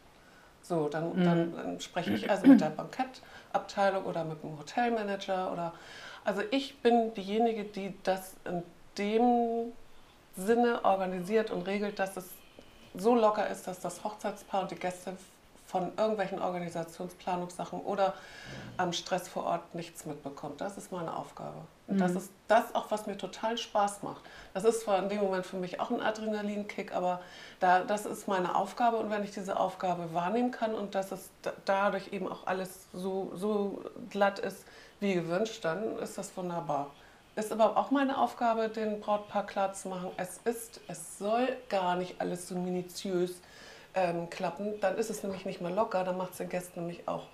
So, 0.61 0.89
dann, 0.89 1.15
mhm. 1.15 1.23
dann, 1.23 1.55
dann 1.55 1.79
spreche 1.79 2.11
ich 2.11 2.29
also 2.29 2.47
mit 2.47 2.61
der 2.61 2.69
Bankett 2.69 3.21
Abteilung 3.53 4.05
oder 4.05 4.23
mit 4.23 4.43
dem 4.43 4.57
Hotelmanager 4.59 5.51
oder 5.51 5.73
also 6.25 6.41
ich 6.51 6.79
bin 6.81 7.13
diejenige, 7.13 7.63
die 7.63 7.95
das 8.03 8.35
in 8.45 8.63
dem 8.97 9.73
Sinne 10.35 10.83
organisiert 10.85 11.49
und 11.49 11.63
regelt, 11.63 11.97
dass 11.97 12.17
es 12.17 12.25
so 12.93 13.15
locker 13.15 13.47
ist, 13.47 13.67
dass 13.67 13.79
das 13.79 14.03
Hochzeitspaar 14.03 14.63
und 14.63 14.71
die 14.71 14.75
Gäste 14.75 15.15
von 15.69 15.91
irgendwelchen 15.97 16.41
Organisationsplanungssachen 16.41 17.79
oder 17.81 18.15
am 18.77 18.91
Stress 18.91 19.27
vor 19.27 19.43
Ort 19.43 19.75
nichts 19.75 20.03
mitbekommt. 20.07 20.61
Das 20.61 20.79
ist 20.79 20.91
meine 20.91 21.15
Aufgabe. 21.15 21.59
Und 21.85 21.97
mhm. 21.97 21.99
das 21.99 22.15
ist 22.15 22.31
das 22.47 22.73
auch, 22.73 22.89
was 22.89 23.05
mir 23.05 23.19
total 23.19 23.55
Spaß 23.55 24.01
macht. 24.01 24.23
Das 24.55 24.63
ist 24.63 24.81
zwar 24.81 24.97
in 24.97 25.09
dem 25.09 25.19
Moment 25.19 25.45
für 25.45 25.57
mich 25.57 25.79
auch 25.79 25.91
ein 25.91 26.01
Adrenalinkick, 26.01 26.95
aber 26.95 27.21
da, 27.59 27.83
das 27.83 28.07
ist 28.07 28.27
meine 28.27 28.55
Aufgabe. 28.55 28.97
Und 28.97 29.11
wenn 29.11 29.23
ich 29.23 29.29
diese 29.29 29.59
Aufgabe 29.59 30.11
wahrnehmen 30.11 30.49
kann 30.49 30.73
und 30.73 30.95
dass 30.95 31.11
es 31.11 31.29
dadurch 31.65 32.13
eben 32.13 32.27
auch 32.27 32.47
alles 32.47 32.87
so, 32.91 33.31
so 33.35 33.83
glatt 34.09 34.39
ist 34.39 34.65
wie 34.99 35.13
gewünscht, 35.13 35.63
dann 35.63 35.99
ist 35.99 36.17
das 36.17 36.35
wunderbar. 36.35 36.89
Ist 37.35 37.51
aber 37.51 37.77
auch 37.77 37.91
meine 37.91 38.17
Aufgabe, 38.17 38.69
den 38.69 39.01
Brautpaar 39.01 39.45
klarzumachen, 39.45 40.09
es 40.17 40.39
ist, 40.45 40.81
es 40.87 41.19
soll 41.19 41.47
gar 41.69 41.95
nicht 41.95 42.19
alles 42.19 42.47
so 42.47 42.55
minutiös 42.55 43.39
ähm, 43.99 44.29
klappen, 44.29 44.79
dann 44.81 44.97
ist 44.97 45.09
es 45.09 45.23
nämlich 45.23 45.45
nicht 45.45 45.61
mehr 45.61 45.71
locker, 45.71 46.03
dann 46.03 46.17
macht 46.17 46.31
es 46.31 46.37
den 46.37 46.49
Gästen 46.49 46.81
nämlich 46.81 47.07
auch 47.07 47.27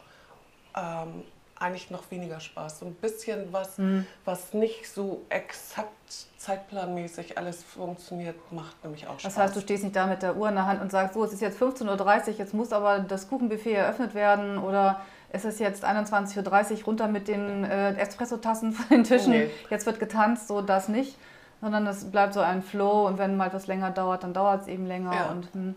ähm, 0.75 1.23
eigentlich 1.57 1.89
noch 1.89 2.11
weniger 2.11 2.39
Spaß. 2.39 2.79
So 2.79 2.85
ein 2.85 2.95
bisschen 2.95 3.51
was, 3.51 3.77
mhm. 3.77 4.05
was 4.25 4.53
nicht 4.53 4.89
so 4.91 5.21
exakt 5.29 5.89
zeitplanmäßig 6.37 7.37
alles 7.37 7.63
funktioniert, 7.63 8.35
macht 8.51 8.83
nämlich 8.83 9.07
auch 9.07 9.19
Spaß. 9.19 9.33
Das 9.33 9.37
heißt, 9.37 9.55
du 9.55 9.61
stehst 9.61 9.83
nicht 9.83 9.95
da 9.95 10.05
mit 10.05 10.21
der 10.21 10.35
Uhr 10.35 10.49
in 10.49 10.55
der 10.55 10.65
Hand 10.65 10.81
und 10.81 10.91
sagst, 10.91 11.13
so, 11.13 11.23
es 11.23 11.33
ist 11.33 11.41
jetzt 11.41 11.61
15.30 11.61 12.27
Uhr, 12.27 12.33
jetzt 12.37 12.53
muss 12.53 12.73
aber 12.73 12.99
das 12.99 13.29
Kuchenbuffet 13.29 13.73
eröffnet 13.73 14.13
werden 14.13 14.57
oder 14.57 15.01
es 15.29 15.45
ist 15.45 15.59
jetzt 15.59 15.85
21.30 15.85 16.79
Uhr, 16.79 16.83
runter 16.85 17.07
mit 17.07 17.27
den 17.27 17.63
äh, 17.63 17.95
Espresso-Tassen 17.95 18.73
von 18.73 18.87
den 18.89 19.03
Tischen, 19.03 19.31
nee. 19.31 19.49
jetzt 19.69 19.85
wird 19.85 19.99
getanzt, 19.99 20.47
so 20.47 20.61
das 20.61 20.87
nicht 20.87 21.17
sondern 21.61 21.87
es 21.87 22.05
bleibt 22.11 22.33
so 22.33 22.41
ein 22.41 22.61
Flow 22.61 23.07
und 23.07 23.17
wenn 23.17 23.37
mal 23.37 23.47
etwas 23.47 23.67
länger 23.67 23.89
dauert, 23.89 24.23
dann 24.23 24.33
dauert 24.33 24.63
es 24.63 24.67
eben 24.67 24.85
länger. 24.85 25.13
Ja. 25.13 25.31
Und 25.31 25.47
hm, 25.53 25.75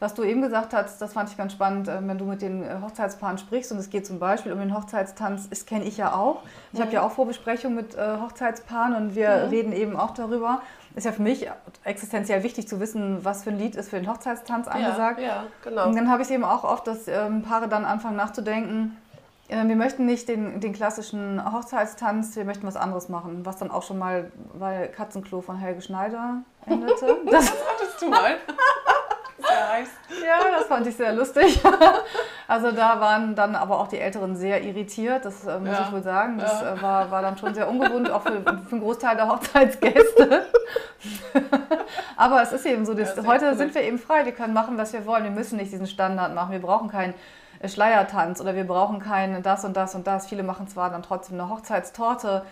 was 0.00 0.14
du 0.14 0.22
eben 0.22 0.42
gesagt 0.42 0.74
hast, 0.74 1.00
das 1.02 1.12
fand 1.12 1.28
ich 1.30 1.36
ganz 1.36 1.52
spannend, 1.52 1.88
äh, 1.88 1.98
wenn 2.06 2.18
du 2.18 2.24
mit 2.24 2.40
den 2.40 2.62
äh, 2.62 2.76
Hochzeitspaaren 2.82 3.38
sprichst 3.38 3.72
und 3.72 3.78
es 3.78 3.90
geht 3.90 4.06
zum 4.06 4.18
Beispiel 4.18 4.52
um 4.52 4.60
den 4.60 4.76
Hochzeitstanz, 4.76 5.48
das 5.48 5.66
kenne 5.66 5.84
ich 5.84 5.96
ja 5.96 6.14
auch. 6.14 6.42
Ich 6.72 6.78
mhm. 6.78 6.84
habe 6.84 6.92
ja 6.92 7.02
auch 7.02 7.10
Vorbesprechungen 7.10 7.76
mit 7.76 7.96
äh, 7.96 8.16
Hochzeitspaaren 8.20 8.94
und 8.94 9.14
wir 9.16 9.44
mhm. 9.44 9.50
reden 9.50 9.72
eben 9.72 9.96
auch 9.96 10.12
darüber. 10.12 10.62
Ist 10.94 11.04
ja 11.04 11.12
für 11.12 11.22
mich 11.22 11.48
existenziell 11.84 12.42
wichtig 12.42 12.68
zu 12.68 12.80
wissen, 12.80 13.24
was 13.24 13.44
für 13.44 13.50
ein 13.50 13.58
Lied 13.58 13.76
ist 13.76 13.90
für 13.90 14.00
den 14.00 14.10
Hochzeitstanz 14.10 14.66
angesagt. 14.66 15.20
Ja, 15.20 15.26
ja 15.26 15.44
genau. 15.62 15.86
Und 15.86 15.96
dann 15.96 16.10
habe 16.10 16.22
ich 16.22 16.30
eben 16.30 16.44
auch 16.44 16.64
oft, 16.64 16.86
dass 16.86 17.06
ähm, 17.08 17.42
Paare 17.42 17.68
dann 17.68 17.84
anfangen 17.84 18.16
nachzudenken, 18.16 18.96
wir 19.50 19.76
möchten 19.76 20.04
nicht 20.04 20.28
den, 20.28 20.60
den 20.60 20.74
klassischen 20.74 21.42
Hochzeitstanz, 21.42 22.36
wir 22.36 22.44
möchten 22.44 22.66
was 22.66 22.76
anderes 22.76 23.08
machen, 23.08 23.46
was 23.46 23.56
dann 23.56 23.70
auch 23.70 23.82
schon 23.82 23.96
mal 23.96 24.30
bei 24.52 24.88
Katzenklo 24.88 25.40
von 25.40 25.56
Helge 25.56 25.80
Schneider 25.80 26.42
endete. 26.66 27.16
Das, 27.24 27.46
das 27.46 27.54
hattest 27.66 28.02
du 28.02 28.10
mal. 28.10 28.36
Ja, 29.38 30.58
das 30.58 30.66
fand 30.66 30.86
ich 30.86 30.96
sehr 30.96 31.12
lustig. 31.12 31.60
Also 32.50 32.72
da 32.72 32.98
waren 32.98 33.34
dann 33.34 33.54
aber 33.54 33.78
auch 33.78 33.88
die 33.88 33.98
Älteren 33.98 34.34
sehr 34.34 34.64
irritiert, 34.64 35.26
das 35.26 35.44
äh, 35.44 35.58
muss 35.58 35.68
ja. 35.68 35.84
ich 35.84 35.92
wohl 35.92 36.02
sagen. 36.02 36.38
Das 36.38 36.62
ja. 36.62 36.72
äh, 36.72 36.82
war, 36.82 37.10
war 37.10 37.20
dann 37.20 37.36
schon 37.36 37.54
sehr 37.54 37.68
ungewohnt, 37.68 38.10
auch 38.10 38.22
für, 38.22 38.40
für 38.40 38.72
einen 38.72 38.80
Großteil 38.80 39.16
der 39.16 39.28
Hochzeitsgäste. 39.28 40.46
aber 42.16 42.40
es 42.40 42.52
ist 42.52 42.64
eben 42.64 42.86
so, 42.86 42.94
dass, 42.94 43.16
ja, 43.16 43.26
heute 43.26 43.50
cool. 43.50 43.54
sind 43.58 43.74
wir 43.74 43.82
eben 43.82 43.98
frei, 43.98 44.24
wir 44.24 44.32
können 44.32 44.54
machen, 44.54 44.78
was 44.78 44.94
wir 44.94 45.04
wollen. 45.04 45.24
Wir 45.24 45.30
müssen 45.30 45.58
nicht 45.58 45.72
diesen 45.72 45.86
Standard 45.86 46.34
machen, 46.34 46.52
wir 46.52 46.62
brauchen 46.62 46.88
keinen 46.88 47.12
Schleiertanz 47.66 48.40
oder 48.40 48.54
wir 48.54 48.66
brauchen 48.66 48.98
kein 49.00 49.42
das 49.42 49.66
und 49.66 49.76
das 49.76 49.94
und 49.94 50.06
das. 50.06 50.26
Viele 50.26 50.42
machen 50.42 50.68
zwar 50.68 50.88
dann 50.88 51.02
trotzdem 51.02 51.38
eine 51.38 51.50
Hochzeitstorte, 51.50 52.46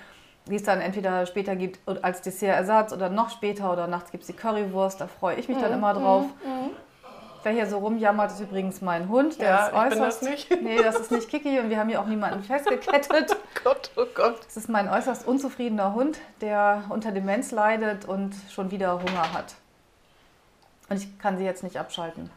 die 0.48 0.56
es 0.56 0.62
dann 0.62 0.80
entweder 0.80 1.26
später 1.26 1.56
gibt 1.56 1.80
als 2.02 2.22
Dessertersatz 2.22 2.92
oder 2.92 3.08
noch 3.08 3.30
später 3.30 3.72
oder 3.72 3.86
nachts 3.86 4.10
gibt 4.10 4.22
es 4.22 4.28
die 4.28 4.32
Currywurst, 4.32 5.00
da 5.00 5.06
freue 5.06 5.36
ich 5.36 5.48
mich 5.48 5.58
dann 5.58 5.70
mhm, 5.70 5.78
immer 5.78 5.94
drauf. 5.94 6.24
Mhm, 6.44 6.50
mhm. 6.50 6.70
Wer 7.42 7.52
hier 7.52 7.66
so 7.68 7.78
rumjammert, 7.78 8.32
ist 8.32 8.40
übrigens 8.40 8.80
mein 8.80 9.08
Hund. 9.08 9.40
Der 9.40 9.48
ja, 9.48 9.66
ist 9.66 9.72
äußerst. 9.72 9.90
Bin 9.90 10.00
das 10.00 10.22
nicht. 10.22 10.50
Nee, 10.62 10.82
das 10.82 10.98
ist 10.98 11.12
nicht 11.12 11.28
Kiki 11.28 11.60
und 11.60 11.70
wir 11.70 11.78
haben 11.78 11.88
hier 11.88 12.00
auch 12.00 12.06
niemanden 12.06 12.42
festgekettet. 12.42 13.30
oh 13.36 13.60
Gott, 13.62 13.90
oh 13.96 14.06
Gott. 14.16 14.44
Das 14.44 14.56
ist 14.56 14.68
mein 14.68 14.88
äußerst 14.88 15.28
unzufriedener 15.28 15.94
Hund, 15.94 16.18
der 16.40 16.82
unter 16.88 17.12
Demenz 17.12 17.52
leidet 17.52 18.04
und 18.04 18.34
schon 18.50 18.72
wieder 18.72 18.94
Hunger 19.00 19.32
hat. 19.32 19.54
Und 20.88 20.96
ich 20.96 21.18
kann 21.20 21.38
sie 21.38 21.44
jetzt 21.44 21.62
nicht 21.62 21.76
abschalten. 21.76 22.30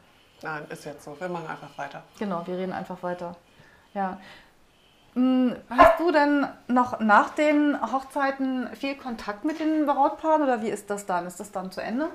Nein, 0.43 0.65
ist 0.69 0.85
jetzt 0.85 1.03
so. 1.03 1.19
Wir 1.19 1.27
machen 1.27 1.47
einfach 1.47 1.75
weiter. 1.77 2.03
Genau, 2.19 2.45
wir 2.45 2.57
reden 2.57 2.73
einfach 2.73 3.01
weiter. 3.01 3.35
Ja. 3.95 4.19
Hm, 5.15 5.55
hast 5.69 5.99
du 5.99 6.11
denn 6.11 6.47
noch 6.67 6.99
nach 6.99 7.29
den 7.31 7.79
Hochzeiten 7.91 8.69
viel 8.75 8.95
Kontakt 8.95 9.43
mit 9.43 9.59
den 9.59 9.85
Brautpaaren 9.85 10.43
oder 10.43 10.61
wie 10.61 10.69
ist 10.69 10.89
das 10.89 11.05
dann? 11.05 11.25
Ist 11.25 11.39
das 11.39 11.51
dann 11.51 11.71
zu 11.71 11.81
Ende? 11.81 12.09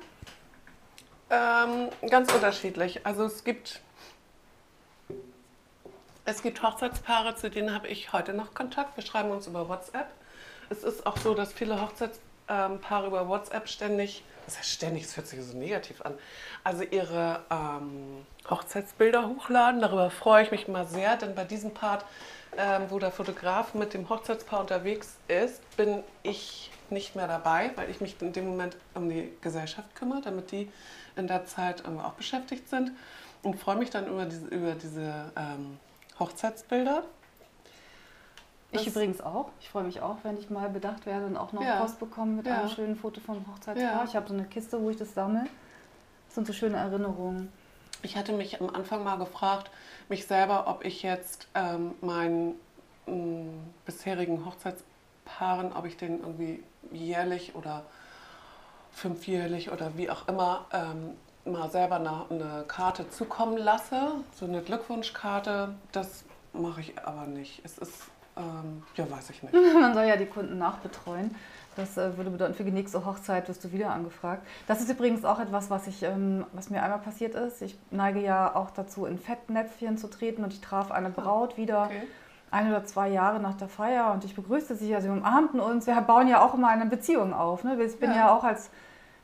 Ähm, 1.30 1.88
ganz 2.08 2.32
unterschiedlich. 2.32 3.04
Also 3.04 3.24
es 3.24 3.44
gibt, 3.44 3.80
es 6.24 6.42
gibt 6.42 6.62
Hochzeitspaare, 6.62 7.34
zu 7.34 7.50
denen 7.50 7.74
habe 7.74 7.88
ich 7.88 8.12
heute 8.12 8.32
noch 8.32 8.54
Kontakt. 8.54 8.96
Wir 8.96 9.04
schreiben 9.04 9.30
uns 9.30 9.46
über 9.46 9.68
WhatsApp. 9.68 10.06
Es 10.70 10.84
ist 10.84 11.06
auch 11.06 11.16
so, 11.16 11.34
dass 11.34 11.52
viele 11.52 11.80
Hochzeitspaare 11.80 13.06
über 13.06 13.28
WhatsApp 13.28 13.68
ständig, 13.68 14.24
das 14.46 14.58
heißt 14.58 14.70
ständig, 14.70 15.04
das 15.04 15.16
hört 15.16 15.26
sich 15.26 15.42
so 15.42 15.56
negativ 15.56 16.02
an, 16.02 16.14
also 16.62 16.82
ihre 16.82 17.40
ähm, 17.50 18.26
Hochzeitsbilder 18.48 19.28
hochladen. 19.28 19.80
Darüber 19.80 20.10
freue 20.10 20.44
ich 20.44 20.50
mich 20.50 20.68
immer 20.68 20.84
sehr, 20.84 21.16
denn 21.16 21.34
bei 21.34 21.44
diesem 21.44 21.74
Part, 21.74 22.04
ähm, 22.58 22.82
wo 22.90 22.98
der 22.98 23.10
Fotograf 23.10 23.74
mit 23.74 23.94
dem 23.94 24.08
Hochzeitspaar 24.08 24.60
unterwegs 24.60 25.16
ist, 25.28 25.76
bin 25.76 26.02
ich 26.22 26.70
nicht 26.90 27.16
mehr 27.16 27.26
dabei, 27.28 27.70
weil 27.76 27.90
ich 27.90 28.00
mich 28.00 28.20
in 28.20 28.32
dem 28.32 28.46
Moment 28.46 28.76
um 28.94 29.08
die 29.08 29.32
Gesellschaft 29.40 29.94
kümmere, 29.94 30.20
damit 30.22 30.50
die 30.52 30.70
in 31.16 31.26
der 31.26 31.46
Zeit 31.46 31.84
auch 31.86 32.12
beschäftigt 32.12 32.68
sind 32.68 32.92
und 33.42 33.58
freue 33.58 33.76
mich 33.76 33.90
dann 33.90 34.06
über 34.06 34.24
diese, 34.26 34.46
über 34.48 34.72
diese 34.74 35.32
ähm, 35.36 35.78
Hochzeitsbilder. 36.18 37.04
Ich 38.72 38.86
übrigens 38.88 39.20
auch. 39.20 39.50
Ich 39.60 39.68
freue 39.68 39.84
mich 39.84 40.00
auch, 40.00 40.16
wenn 40.24 40.36
ich 40.36 40.50
mal 40.50 40.68
bedacht 40.68 41.06
werde 41.06 41.26
und 41.26 41.36
auch 41.36 41.52
noch 41.52 41.62
Ja. 41.62 41.80
Post 41.80 42.00
bekomme 42.00 42.32
mit 42.32 42.46
Ja. 42.46 42.60
einem 42.60 42.68
schönen 42.68 42.96
Foto 42.96 43.20
vom 43.20 43.44
Hochzeitspaar. 43.46 43.76
Ja. 43.98 44.04
Ich 44.04 44.16
habe 44.16 44.26
so 44.26 44.34
eine 44.34 44.44
Kiste, 44.44 44.80
wo 44.80 44.90
ich 44.90 44.96
das 44.96 45.14
sammle. 45.14 45.44
Das 46.26 46.34
sind 46.34 46.46
so 46.46 46.52
schöne 46.52 46.76
Erinnerungen. 46.76 47.52
Ich 48.04 48.16
hatte 48.18 48.32
mich 48.32 48.60
am 48.60 48.68
Anfang 48.68 49.02
mal 49.02 49.16
gefragt, 49.16 49.70
mich 50.10 50.26
selber, 50.26 50.66
ob 50.66 50.84
ich 50.84 51.02
jetzt 51.02 51.48
ähm, 51.54 51.94
meinen 52.02 52.54
mh, 53.06 53.50
bisherigen 53.86 54.44
Hochzeitspaaren, 54.44 55.72
ob 55.72 55.86
ich 55.86 55.96
denen 55.96 56.20
irgendwie 56.20 56.62
jährlich 56.92 57.54
oder 57.54 57.84
fünfjährlich 58.92 59.72
oder 59.72 59.96
wie 59.96 60.10
auch 60.10 60.28
immer 60.28 60.66
ähm, 60.72 61.16
mal 61.50 61.70
selber 61.70 61.96
eine, 61.96 62.26
eine 62.28 62.64
Karte 62.68 63.08
zukommen 63.08 63.56
lasse, 63.56 64.12
so 64.34 64.44
eine 64.44 64.60
Glückwunschkarte. 64.60 65.74
Das 65.92 66.24
mache 66.52 66.82
ich 66.82 66.98
aber 67.02 67.26
nicht. 67.26 67.62
Es 67.64 67.78
ist, 67.78 68.02
ähm, 68.36 68.82
ja, 68.96 69.10
weiß 69.10 69.30
ich 69.30 69.42
nicht. 69.42 69.54
Man 69.80 69.94
soll 69.94 70.04
ja 70.04 70.16
die 70.16 70.26
Kunden 70.26 70.58
nachbetreuen. 70.58 71.34
Das 71.76 71.96
äh, 71.96 72.16
würde 72.16 72.30
bedeuten, 72.30 72.54
für 72.54 72.64
die 72.64 72.70
nächste 72.70 73.04
Hochzeit 73.04 73.48
wirst 73.48 73.64
du 73.64 73.72
wieder 73.72 73.90
angefragt. 73.90 74.46
Das 74.66 74.80
ist 74.80 74.90
übrigens 74.90 75.24
auch 75.24 75.40
etwas, 75.40 75.70
was, 75.70 75.86
ich, 75.86 76.02
ähm, 76.02 76.44
was 76.52 76.70
mir 76.70 76.82
einmal 76.82 77.00
passiert 77.00 77.34
ist. 77.34 77.62
Ich 77.62 77.76
neige 77.90 78.20
ja 78.20 78.54
auch 78.54 78.70
dazu, 78.70 79.06
in 79.06 79.18
Fettnäpfchen 79.18 79.98
zu 79.98 80.08
treten 80.08 80.44
und 80.44 80.52
ich 80.52 80.60
traf 80.60 80.90
eine 80.90 81.10
Braut 81.10 81.56
wieder 81.56 81.84
Okay. 81.86 82.02
ein 82.50 82.68
oder 82.68 82.84
zwei 82.84 83.08
Jahre 83.08 83.40
nach 83.40 83.54
der 83.54 83.68
Feier 83.68 84.12
und 84.12 84.24
ich 84.24 84.34
begrüßte 84.36 84.76
sie, 84.76 84.94
also 84.94 85.08
wir 85.08 85.14
umarmten 85.14 85.58
uns. 85.60 85.86
Wir 85.86 86.00
bauen 86.00 86.28
ja 86.28 86.40
auch 86.44 86.54
immer 86.54 86.68
eine 86.68 86.86
Beziehung 86.86 87.32
auf. 87.34 87.64
Ne? 87.64 87.76
Ich 87.82 87.98
bin 87.98 88.10
ja. 88.10 88.16
Ja. 88.16 88.34
auch 88.36 88.44
als 88.44 88.70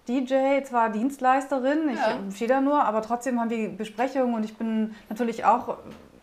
DJ 0.09 0.63
zwar 0.65 0.91
Dienstleisterin, 0.91 1.91
ich 1.91 1.99
Ja. 2.01 2.19
stehe 2.35 2.49
da 2.49 2.61
nur, 2.61 2.83
aber 2.85 3.03
trotzdem 3.03 3.39
haben 3.41 3.51
wir 3.51 3.69
Besprechungen 3.69 4.35
und 4.35 4.45
ich 4.45 4.57
bin 4.57 4.95
natürlich 5.09 5.45
auch 5.45 5.77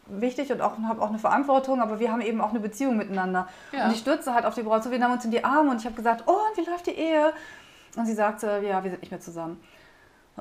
wichtig 0.10 0.52
und 0.52 0.62
auch, 0.62 0.78
habe 0.80 1.02
auch 1.02 1.10
eine 1.10 1.20
Verantwortung, 1.20 1.82
aber 1.82 2.00
wir 2.00 2.12
haben 2.12 2.22
eben 2.22 2.42
auch 2.42 2.50
eine 2.50 2.60
Beziehung 2.60 2.98
miteinander. 2.98 3.48
Ja. 3.72 3.86
Und 3.86 3.94
ich 3.94 4.00
stürzte 4.00 4.34
halt 4.34 4.46
auf 4.46 4.56
die 4.56 4.64
Braut 4.64 4.84
zu, 4.84 4.92
wir 4.92 5.00
nahmen 5.00 5.16
uns 5.16 5.26
in 5.26 5.32
die 5.32 5.44
Arme 5.44 5.72
und 5.72 5.80
ich 5.80 5.86
habe 5.86 5.96
gesagt, 5.96 6.24
oh, 6.28 6.32
und 6.32 6.58
wie 6.58 6.70
läuft 6.70 6.88
die 6.88 6.92
Ehe? 6.92 7.34
Und 7.96 8.06
sie 8.06 8.14
sagte, 8.14 8.62
ja, 8.66 8.84
wir 8.84 8.92
sind 8.92 9.02
nicht 9.02 9.12
mehr 9.12 9.20
zusammen. 9.20 9.62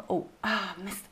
Oh, 0.08 0.26
ah, 0.42 0.74
Mist. 0.84 1.06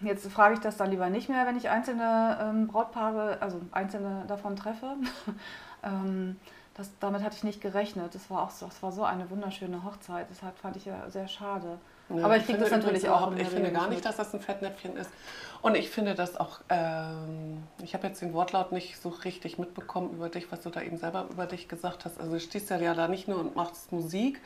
Jetzt 0.00 0.26
frage 0.32 0.54
ich 0.54 0.60
das 0.60 0.76
dann 0.76 0.90
lieber 0.90 1.08
nicht 1.10 1.28
mehr, 1.28 1.46
wenn 1.46 1.56
ich 1.56 1.68
einzelne 1.68 2.38
ähm, 2.40 2.66
Brautpaare, 2.66 3.38
also 3.40 3.60
einzelne 3.70 4.24
davon 4.26 4.56
treffe. 4.56 4.96
ähm, 5.82 6.36
das, 6.74 6.90
damit 6.98 7.22
hatte 7.22 7.36
ich 7.36 7.44
nicht 7.44 7.60
gerechnet. 7.60 8.14
Das 8.14 8.30
war 8.30 8.42
auch 8.42 8.50
so, 8.50 8.66
das 8.66 8.82
war 8.82 8.90
so 8.90 9.04
eine 9.04 9.30
wunderschöne 9.30 9.84
Hochzeit. 9.84 10.26
Deshalb 10.30 10.58
fand 10.58 10.76
ich 10.76 10.86
ja 10.86 11.08
sehr 11.08 11.28
schade. 11.28 11.78
Ja, 12.08 12.24
Aber 12.24 12.36
ich 12.36 12.44
kriege 12.44 12.58
finde 12.58 12.70
das 12.70 12.84
natürlich 12.84 13.08
auch. 13.08 13.34
Ich 13.36 13.48
finde 13.48 13.72
gar 13.72 13.88
nicht, 13.88 14.04
dass 14.04 14.16
das 14.16 14.34
ein 14.34 14.40
Fettnäpfchen 14.40 14.96
ist. 14.96 15.10
Und 15.62 15.76
ich 15.76 15.90
finde 15.90 16.14
das 16.14 16.36
auch, 16.36 16.60
ähm, 16.68 17.62
ich 17.82 17.94
habe 17.94 18.08
jetzt 18.08 18.20
den 18.20 18.32
Wortlaut 18.32 18.72
nicht 18.72 19.00
so 19.00 19.10
richtig 19.10 19.58
mitbekommen 19.58 20.10
über 20.10 20.28
dich, 20.28 20.50
was 20.50 20.60
du 20.62 20.70
da 20.70 20.82
eben 20.82 20.96
selber 20.96 21.28
über 21.30 21.46
dich 21.46 21.68
gesagt 21.68 22.04
hast. 22.04 22.18
Also 22.18 22.32
du 22.32 22.40
stehst 22.40 22.68
ja, 22.70 22.78
ja 22.78 22.94
da 22.94 23.06
nicht 23.06 23.28
nur 23.28 23.38
und 23.38 23.54
machst 23.54 23.92
Musik, 23.92 24.40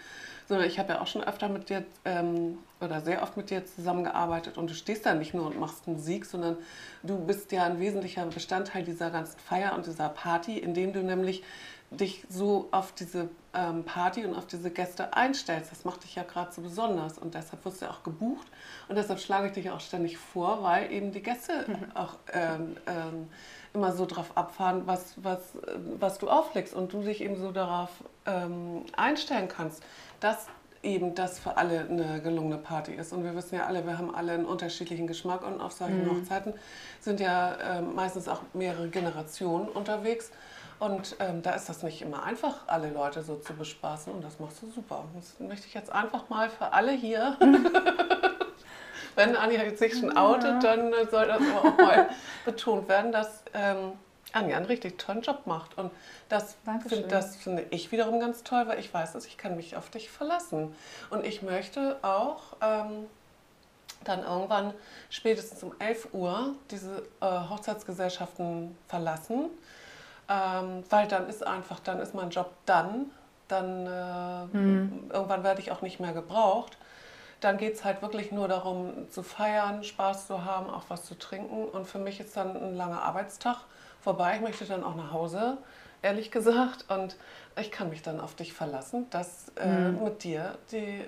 sondern 0.47 0.69
ich 0.69 0.79
habe 0.79 0.92
ja 0.92 1.01
auch 1.01 1.07
schon 1.07 1.25
öfter 1.25 1.49
mit 1.49 1.71
dir 1.71 1.85
ähm, 2.05 2.59
oder 2.83 3.01
sehr 3.01 3.23
oft 3.23 3.38
mit 3.38 3.49
dir 3.49 3.64
zusammengearbeitet 3.64 4.59
und 4.59 4.69
du 4.69 4.75
stehst 4.75 5.07
da 5.07 5.14
nicht 5.14 5.33
nur 5.33 5.47
und 5.47 5.59
machst 5.59 5.88
Musik, 5.88 6.27
sondern 6.27 6.59
du 7.03 7.19
bist 7.19 7.51
ja 7.51 7.64
ein 7.64 7.81
wesentlicher 7.81 8.27
Bestandteil 8.27 8.85
dieser 8.85 9.11
ganzen 9.11 9.38
Feier 9.38 9.75
und 9.75 9.87
dieser 9.87 10.11
Party, 10.11 10.59
indem 10.59 10.92
du 10.92 11.03
nämlich 11.03 11.42
dich 11.90 12.25
so 12.29 12.68
auf 12.72 12.92
diese 12.92 13.29
ähm, 13.55 13.85
Party 13.85 14.25
und 14.25 14.35
auf 14.35 14.46
diese 14.46 14.70
Gäste 14.70 15.14
einstellst. 15.14 15.70
Das 15.70 15.85
macht 15.85 16.05
dich 16.05 16.14
ja 16.14 16.25
gerade 16.25 16.53
so 16.53 16.62
besonders 16.62 17.18
und 17.18 17.35
deshalb 17.35 17.64
wirst 17.64 17.81
du 17.81 17.87
ja 17.87 17.92
auch 17.92 18.03
gebucht 18.03 18.46
und 18.88 18.96
deshalb 18.96 19.20
schlage 19.20 19.49
ich 19.49 19.53
dich 19.53 19.70
auch 19.70 19.81
ständig 19.81 20.18
vor, 20.18 20.62
weil 20.62 20.90
eben 20.92 21.12
die 21.12 21.22
Gäste 21.22 21.64
auch 21.94 22.16
ähm, 22.33 22.77
ähm, 22.87 23.29
immer 23.72 23.92
so 23.92 24.07
drauf 24.07 24.37
abfahren, 24.37 24.83
was, 24.87 25.14
was, 25.22 25.55
äh, 25.55 25.79
was 25.99 26.18
du 26.18 26.29
auflegst 26.29 26.75
und 26.75 26.92
du 26.92 27.03
dich 27.03 27.20
eben 27.20 27.37
so 27.37 27.53
darauf 27.53 27.90
ähm, 28.27 28.85
einstellen 28.96 29.49
kannst, 29.49 29.83
dass 30.20 30.46
eben 30.83 31.14
das 31.14 31.38
für 31.38 31.57
alle 31.57 31.81
eine 31.81 32.20
gelungene 32.22 32.59
Party 32.59 32.92
ist. 32.94 33.12
Und 33.12 33.25
wir 33.25 33.35
wissen 33.35 33.57
ja 33.57 33.66
alle, 33.66 33.85
wir 33.87 33.99
haben 33.99 34.14
alle 34.14 34.33
einen 34.33 34.44
unterschiedlichen 34.44 35.07
Geschmack 35.07 35.44
und 35.44 35.61
auf 35.61 35.72
solchen 35.72 36.09
Hochzeiten 36.09 36.55
sind 37.01 37.20
ja 37.20 37.57
ähm, 37.79 37.94
meistens 37.94 38.29
auch 38.29 38.42
mehrere 38.55 38.88
Generationen 38.88 39.68
unterwegs. 39.68 40.31
Und 40.79 41.17
ähm, 41.21 41.43
da 41.43 41.53
ist 41.53 41.69
das 41.69 41.83
nicht 41.83 42.03
immer 42.03 42.23
einfach, 42.23 42.67
alle 42.67 42.91
Leute 42.91 43.23
so 43.23 43.37
zu 43.37 43.55
bespaßen. 43.55 44.12
Und 44.12 44.23
das 44.23 44.39
machst 44.39 44.62
du 44.62 44.71
super. 44.71 45.05
Das 45.15 45.39
möchte 45.41 45.67
ich 45.67 45.75
jetzt 45.75 45.91
einfach 45.91 46.29
mal 46.29 46.51
für 46.51 46.73
alle 46.73 46.93
hier. 46.93 47.37
Wenn 49.15 49.35
Anja 49.35 49.62
jetzt 49.62 49.79
sich 49.79 49.99
schon 49.99 50.15
outet, 50.17 50.62
dann 50.62 50.93
äh, 50.93 51.07
soll 51.11 51.27
das 51.27 51.41
aber 51.41 51.69
auch 51.69 51.79
mal 51.79 52.09
betont 52.45 52.87
werden, 52.89 53.12
dass 53.12 53.43
ähm, 53.55 53.93
Anja 54.33 54.59
einen 54.59 54.67
richtig 54.67 54.99
tollen 54.99 55.23
Job 55.23 55.47
macht. 55.47 55.79
Und 55.79 55.91
das, 56.29 56.57
find, 56.87 57.11
das 57.11 57.37
finde 57.37 57.65
ich 57.71 57.91
wiederum 57.91 58.21
ganz 58.21 58.43
toll, 58.43 58.65
weil 58.67 58.79
ich 58.79 58.93
weiß, 58.93 59.15
dass 59.15 59.25
ich 59.25 59.39
kann 59.39 59.57
mich 59.57 59.77
auf 59.77 59.89
dich 59.89 60.11
verlassen. 60.11 60.75
Und 61.09 61.25
ich 61.25 61.41
möchte 61.41 61.97
auch 62.03 62.43
ähm, 62.61 63.07
dann 64.05 64.23
irgendwann 64.23 64.75
spätestens 65.09 65.62
um 65.62 65.75
11 65.79 66.09
Uhr 66.12 66.55
diese 66.71 67.03
äh, 67.21 67.25
Hochzeitsgesellschaften 67.25 68.77
verlassen, 68.89 69.47
ähm, 70.29 70.85
weil 70.91 71.07
dann 71.09 71.29
ist 71.29 71.47
einfach, 71.47 71.81
dann 71.81 72.01
ist 72.01 72.15
mein 72.15 72.31
Job 72.31 72.53
dann, 72.67 73.11
dann 73.49 73.87
äh, 73.87 75.12
irgendwann 75.15 75.45
werde 75.45 75.61
ich 75.61 75.71
auch 75.71 75.83
nicht 75.83 76.01
mehr 76.01 76.12
gebraucht. 76.12 76.77
Dann 77.41 77.59
geht 77.59 77.75
es 77.75 77.85
halt 77.85 78.03
wirklich 78.03 78.33
nur 78.33 78.49
darum 78.49 79.11
zu 79.11 79.23
feiern, 79.23 79.85
Spaß 79.85 80.27
zu 80.27 80.45
haben, 80.45 80.71
auch 80.71 80.85
was 80.89 81.05
zu 81.05 81.17
trinken. 81.17 81.67
Und 81.67 81.87
für 81.87 81.99
mich 81.99 82.19
ist 82.19 82.37
dann 82.37 82.57
ein 82.57 82.75
langer 82.75 83.03
Arbeitstag 83.03 83.59
vorbei. 84.01 84.37
Ich 84.37 84.41
möchte 84.41 84.65
dann 84.65 84.83
auch 84.83 84.97
nach 84.97 85.12
Hause, 85.12 85.59
ehrlich 86.03 86.31
gesagt. 86.31 86.87
Und 86.89 87.17
ich 87.61 87.71
kann 87.71 87.91
mich 87.91 88.03
dann 88.03 88.21
auf 88.21 88.35
dich 88.35 88.53
verlassen, 88.53 89.07
dass 89.11 89.53
äh, 89.57 89.91
mit 89.91 90.25
dir 90.25 90.57
die, 90.73 91.05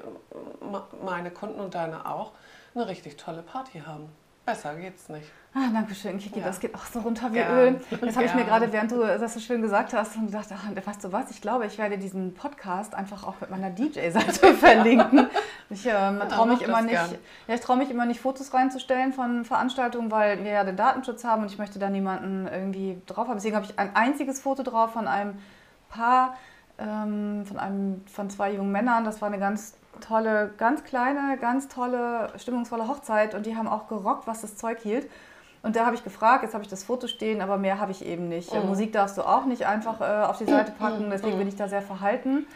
meine 1.03 1.31
Kunden 1.31 1.61
und 1.61 1.75
deine 1.75 2.07
auch 2.09 2.33
eine 2.75 2.87
richtig 2.89 3.17
tolle 3.17 3.43
Party 3.43 3.81
haben. 3.81 4.09
Besser 4.49 4.75
geht's 4.77 5.11
nicht. 5.11 5.31
Ah, 5.53 5.69
danke 5.71 5.95
schön, 5.95 6.17
Kiki. 6.19 6.39
Ja. 6.39 6.47
Das 6.47 6.59
geht 6.59 6.75
auch 6.75 6.87
so 6.87 7.01
runter 7.01 7.29
wie 7.33 7.35
Gern. 7.35 7.59
Öl. 7.59 7.81
Jetzt 7.91 8.17
habe 8.17 8.25
ich 8.25 8.35
mir 8.35 8.45
gerade, 8.45 8.73
während 8.73 8.91
du 8.91 9.01
das 9.01 9.35
so 9.35 9.41
schön 9.41 9.61
gesagt 9.61 9.93
hast, 9.93 10.17
und 10.17 10.29
gedacht, 10.29 10.47
ach, 10.51 10.87
weißt 10.87 11.05
du 11.05 11.13
was, 11.13 11.31
ich 11.31 11.43
glaube, 11.43 11.67
ich 11.67 11.77
werde 11.77 11.99
diesen 11.99 12.33
Podcast 12.33 12.95
einfach 12.95 13.27
auch 13.27 13.35
mit 13.43 13.51
meiner 13.51 13.69
DJ-Seite 13.69 14.55
verlinken. 14.59 15.27
Ich 15.69 15.85
ähm, 15.85 16.23
traue 16.31 16.49
mich, 16.49 16.63
immer 16.63 16.79
das 16.79 16.83
nicht, 16.83 16.93
gern. 16.93 17.19
ja, 17.47 17.55
ich 17.57 17.69
mich 17.77 17.91
immer 17.91 18.07
nicht, 18.07 18.21
Fotos 18.21 18.55
reinzustellen 18.55 19.13
von 19.13 19.45
Veranstaltungen, 19.45 20.11
weil 20.11 20.43
wir 20.43 20.53
ja 20.53 20.65
den 20.65 20.77
Datenschutz 20.77 21.25
haben 21.25 21.43
und 21.43 21.53
ich 21.53 21.59
möchte 21.59 21.79
da 21.79 21.91
niemanden 21.91 22.47
irgendwie 22.47 23.03
drauf 23.05 23.29
haben. 23.29 23.37
Deswegen 23.37 23.55
habe 23.55 23.67
ich 23.67 23.79
ein 23.79 23.95
einziges 23.95 24.41
Foto 24.41 24.63
drauf 24.63 24.95
von 24.95 25.07
einem 25.07 25.35
Paar, 25.91 26.39
ähm, 26.79 27.45
von, 27.45 27.59
einem, 27.59 28.03
von 28.07 28.31
zwei 28.31 28.55
jungen 28.55 28.73
Männern. 28.73 29.05
Das 29.05 29.21
war 29.21 29.29
eine 29.29 29.39
ganz 29.39 29.75
tolle, 30.01 30.51
ganz 30.59 30.85
kleine, 30.85 31.37
ganz 31.39 31.69
tolle, 31.69 32.29
stimmungsvolle 32.37 32.89
Hochzeit 32.89 33.35
und 33.35 33.47
die 33.47 33.57
haben 33.57 33.69
auch 33.69 33.89
gerockt, 33.89 34.27
was 34.27 34.41
das 34.41 34.57
Zeug 34.57 34.79
hielt. 34.81 35.09
Und 35.63 35.75
da 35.77 35.85
habe 35.87 35.97
ich 35.97 36.05
gefragt, 36.05 36.45
jetzt 36.45 36.55
habe 36.55 36.63
ich 36.63 36.71
das 36.71 36.85
Foto 36.85 37.09
stehen, 37.09 37.41
aber 37.43 37.57
mehr 37.59 37.81
habe 37.81 37.91
ich 37.91 38.05
eben 38.05 38.29
nicht. 38.29 38.55
Mhm. 38.55 38.67
Musik 38.67 38.93
darfst 38.93 39.19
du 39.19 39.23
auch 39.23 39.45
nicht 39.45 39.67
einfach 39.67 40.01
äh, 40.01 40.25
auf 40.27 40.39
die 40.39 40.45
Seite 40.47 40.73
packen, 40.79 41.11
deswegen 41.11 41.37
bin 41.39 41.49
ich 41.49 41.57
da 41.57 41.69
sehr 41.69 41.83
verhalten. 41.83 42.47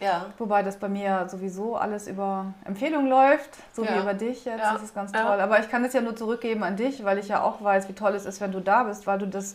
Ja. 0.00 0.26
Wobei 0.38 0.62
das 0.62 0.76
bei 0.78 0.88
mir 0.88 1.26
sowieso 1.28 1.76
alles 1.76 2.08
über 2.08 2.52
Empfehlung 2.64 3.06
läuft, 3.06 3.50
so 3.72 3.84
Ja. 3.84 3.94
wie 3.94 4.00
über 4.00 4.12
dich 4.12 4.44
jetzt. 4.44 4.58
Ja. 4.60 4.72
Das 4.74 4.82
ist 4.82 4.94
ganz 4.94 5.12
toll. 5.12 5.22
Aber 5.40 5.60
ich 5.60 5.70
kann 5.70 5.84
es 5.84 5.92
ja 5.94 6.00
nur 6.00 6.14
zurückgeben 6.16 6.62
an 6.64 6.76
dich, 6.76 7.04
weil 7.04 7.16
ich 7.18 7.28
ja 7.28 7.42
auch 7.42 7.62
weiß, 7.62 7.88
wie 7.88 7.94
toll 7.94 8.12
es 8.14 8.26
ist, 8.26 8.40
wenn 8.40 8.52
du 8.52 8.60
da 8.60 8.82
bist, 8.82 9.06
weil 9.06 9.18
du 9.18 9.26
das 9.26 9.54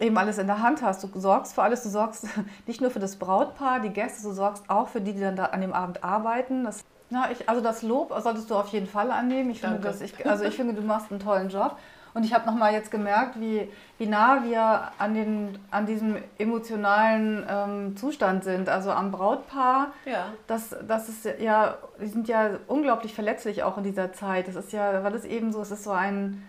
eben 0.00 0.16
alles 0.16 0.38
in 0.38 0.46
der 0.46 0.62
Hand 0.62 0.82
hast. 0.82 1.02
Du 1.02 1.08
sorgst 1.20 1.54
für 1.54 1.62
alles, 1.62 1.82
du 1.82 1.88
sorgst 1.88 2.26
nicht 2.66 2.80
nur 2.80 2.90
für 2.90 3.00
das 3.00 3.16
Brautpaar, 3.16 3.80
die 3.80 3.90
Gäste, 3.90 4.22
du 4.22 4.32
sorgst 4.32 4.64
auch 4.68 4.88
für 4.88 5.00
die, 5.00 5.12
die 5.12 5.20
dann 5.20 5.36
da 5.36 5.46
an 5.46 5.60
dem 5.60 5.72
Abend 5.72 6.02
arbeiten. 6.02 6.64
Das, 6.64 6.84
na, 7.10 7.30
ich, 7.30 7.48
also 7.48 7.60
das 7.60 7.82
Lob 7.82 8.14
solltest 8.18 8.50
du 8.50 8.54
auf 8.54 8.68
jeden 8.68 8.86
Fall 8.86 9.10
annehmen. 9.10 9.50
Ich 9.50 9.60
finde, 9.60 9.78
dass 9.78 10.00
ich, 10.00 10.26
also 10.26 10.44
ich 10.44 10.54
finde, 10.54 10.74
du 10.74 10.82
machst 10.82 11.10
einen 11.10 11.20
tollen 11.20 11.48
Job. 11.48 11.76
Und 12.12 12.24
ich 12.24 12.34
habe 12.34 12.46
nochmal 12.46 12.72
jetzt 12.72 12.90
gemerkt, 12.90 13.40
wie, 13.40 13.70
wie 13.98 14.06
nah 14.06 14.42
wir 14.42 14.90
an, 14.98 15.14
den, 15.14 15.58
an 15.70 15.86
diesem 15.86 16.16
emotionalen 16.38 17.46
ähm, 17.48 17.96
Zustand 17.96 18.42
sind. 18.42 18.68
Also 18.68 18.90
am 18.90 19.12
Brautpaar. 19.12 19.92
Ja. 20.04 20.26
Das, 20.46 20.74
das 20.86 21.08
ist 21.08 21.28
ja, 21.38 21.78
die 22.00 22.08
sind 22.08 22.26
ja 22.26 22.58
unglaublich 22.66 23.14
verletzlich 23.14 23.62
auch 23.62 23.78
in 23.78 23.84
dieser 23.84 24.12
Zeit. 24.12 24.48
Das 24.48 24.56
ist 24.56 24.72
ja, 24.72 25.04
weil 25.04 25.14
es 25.14 25.24
eben 25.24 25.52
so, 25.52 25.60
es 25.60 25.70
ist 25.70 25.84
so 25.84 25.92
ein 25.92 26.42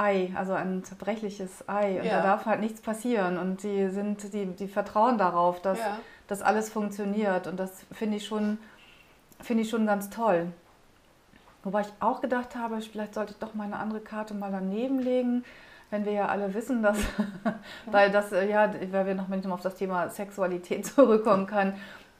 Ei, 0.00 0.32
also 0.34 0.54
ein 0.54 0.82
zerbrechliches 0.82 1.68
Ei. 1.68 1.98
Und 1.98 2.06
ja. 2.06 2.16
da 2.16 2.22
darf 2.22 2.46
halt 2.46 2.60
nichts 2.60 2.80
passieren. 2.80 3.36
Und 3.36 3.62
die 3.62 3.90
sind, 3.90 4.32
die, 4.32 4.46
die 4.46 4.66
vertrauen 4.66 5.18
darauf, 5.18 5.60
dass 5.60 5.78
ja. 5.78 5.98
das 6.26 6.40
alles 6.40 6.70
funktioniert. 6.70 7.46
Und 7.46 7.60
das 7.60 7.84
finde 7.92 8.16
ich 8.16 8.26
schon, 8.26 8.56
finde 9.42 9.64
ich 9.64 9.68
schon 9.68 9.84
ganz 9.84 10.08
toll. 10.08 10.46
Wobei 11.64 11.82
ich 11.82 11.92
auch 12.00 12.22
gedacht 12.22 12.56
habe, 12.56 12.80
vielleicht 12.80 13.14
sollte 13.14 13.32
ich 13.32 13.38
doch 13.38 13.54
mal 13.54 13.64
eine 13.64 13.76
andere 13.76 14.00
Karte 14.00 14.32
mal 14.32 14.50
daneben 14.50 15.00
legen, 15.00 15.44
wenn 15.90 16.06
wir 16.06 16.12
ja 16.12 16.26
alle 16.28 16.54
wissen, 16.54 16.82
dass, 16.82 16.96
weil 17.86 18.10
das, 18.10 18.32
äh, 18.32 18.48
ja, 18.48 18.72
weil 18.92 19.06
wir 19.06 19.14
noch 19.14 19.28
mit 19.28 19.46
auf 19.46 19.60
das 19.60 19.74
Thema 19.74 20.08
Sexualität 20.08 20.86
zurückkommen 20.94 21.46
können, 21.46 21.74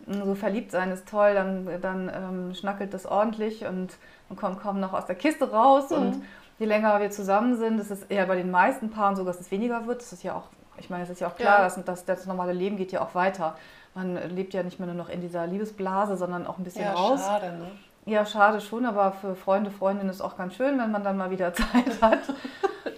so 0.06 0.34
verliebt 0.34 0.70
sein 0.70 0.90
ist 0.90 1.08
toll, 1.08 1.34
dann, 1.34 1.68
dann 1.80 2.10
ähm, 2.14 2.54
schnackelt 2.54 2.92
das 2.92 3.06
ordentlich 3.06 3.64
und 3.64 3.96
man 4.28 4.36
kommt 4.38 4.60
kaum 4.60 4.80
noch 4.80 4.92
aus 4.92 5.06
der 5.06 5.14
Kiste 5.14 5.50
raus 5.50 5.90
mhm. 5.90 5.96
und 5.96 6.22
je 6.60 6.66
länger 6.66 7.00
wir 7.00 7.10
zusammen 7.10 7.56
sind, 7.56 7.80
ist 7.80 7.90
es 7.90 8.02
eher 8.04 8.26
bei 8.26 8.36
den 8.36 8.50
meisten 8.50 8.90
Paaren 8.90 9.16
so, 9.16 9.24
dass 9.24 9.40
es 9.40 9.50
weniger 9.50 9.86
wird. 9.86 10.02
Das 10.02 10.12
ist 10.12 10.22
ja 10.22 10.34
auch, 10.34 10.44
ich 10.76 10.90
meine, 10.90 11.02
es 11.02 11.10
ist 11.10 11.20
ja 11.20 11.28
auch 11.28 11.34
klar, 11.34 11.58
ja. 11.58 11.64
dass, 11.64 11.82
dass 11.84 12.04
das 12.04 12.26
normale 12.26 12.52
Leben 12.52 12.76
geht 12.76 12.92
ja 12.92 13.00
auch 13.00 13.14
weiter. 13.14 13.56
Man 13.94 14.16
lebt 14.28 14.52
ja 14.52 14.62
nicht 14.62 14.78
mehr 14.78 14.86
nur 14.86 14.94
noch 14.94 15.08
in 15.08 15.22
dieser 15.22 15.46
Liebesblase, 15.46 16.16
sondern 16.16 16.46
auch 16.46 16.58
ein 16.58 16.64
bisschen 16.64 16.84
ja, 16.84 16.92
raus. 16.92 17.24
Schade, 17.24 17.52
ne? 17.52 17.70
Ja, 18.04 18.26
schade 18.26 18.60
schon, 18.60 18.84
aber 18.84 19.12
für 19.12 19.34
Freunde, 19.34 19.70
Freundinnen 19.70 20.10
ist 20.10 20.16
es 20.16 20.22
auch 20.22 20.36
ganz 20.36 20.54
schön, 20.54 20.78
wenn 20.78 20.90
man 20.90 21.02
dann 21.02 21.16
mal 21.16 21.30
wieder 21.30 21.52
Zeit 21.54 22.02
hat. 22.02 22.20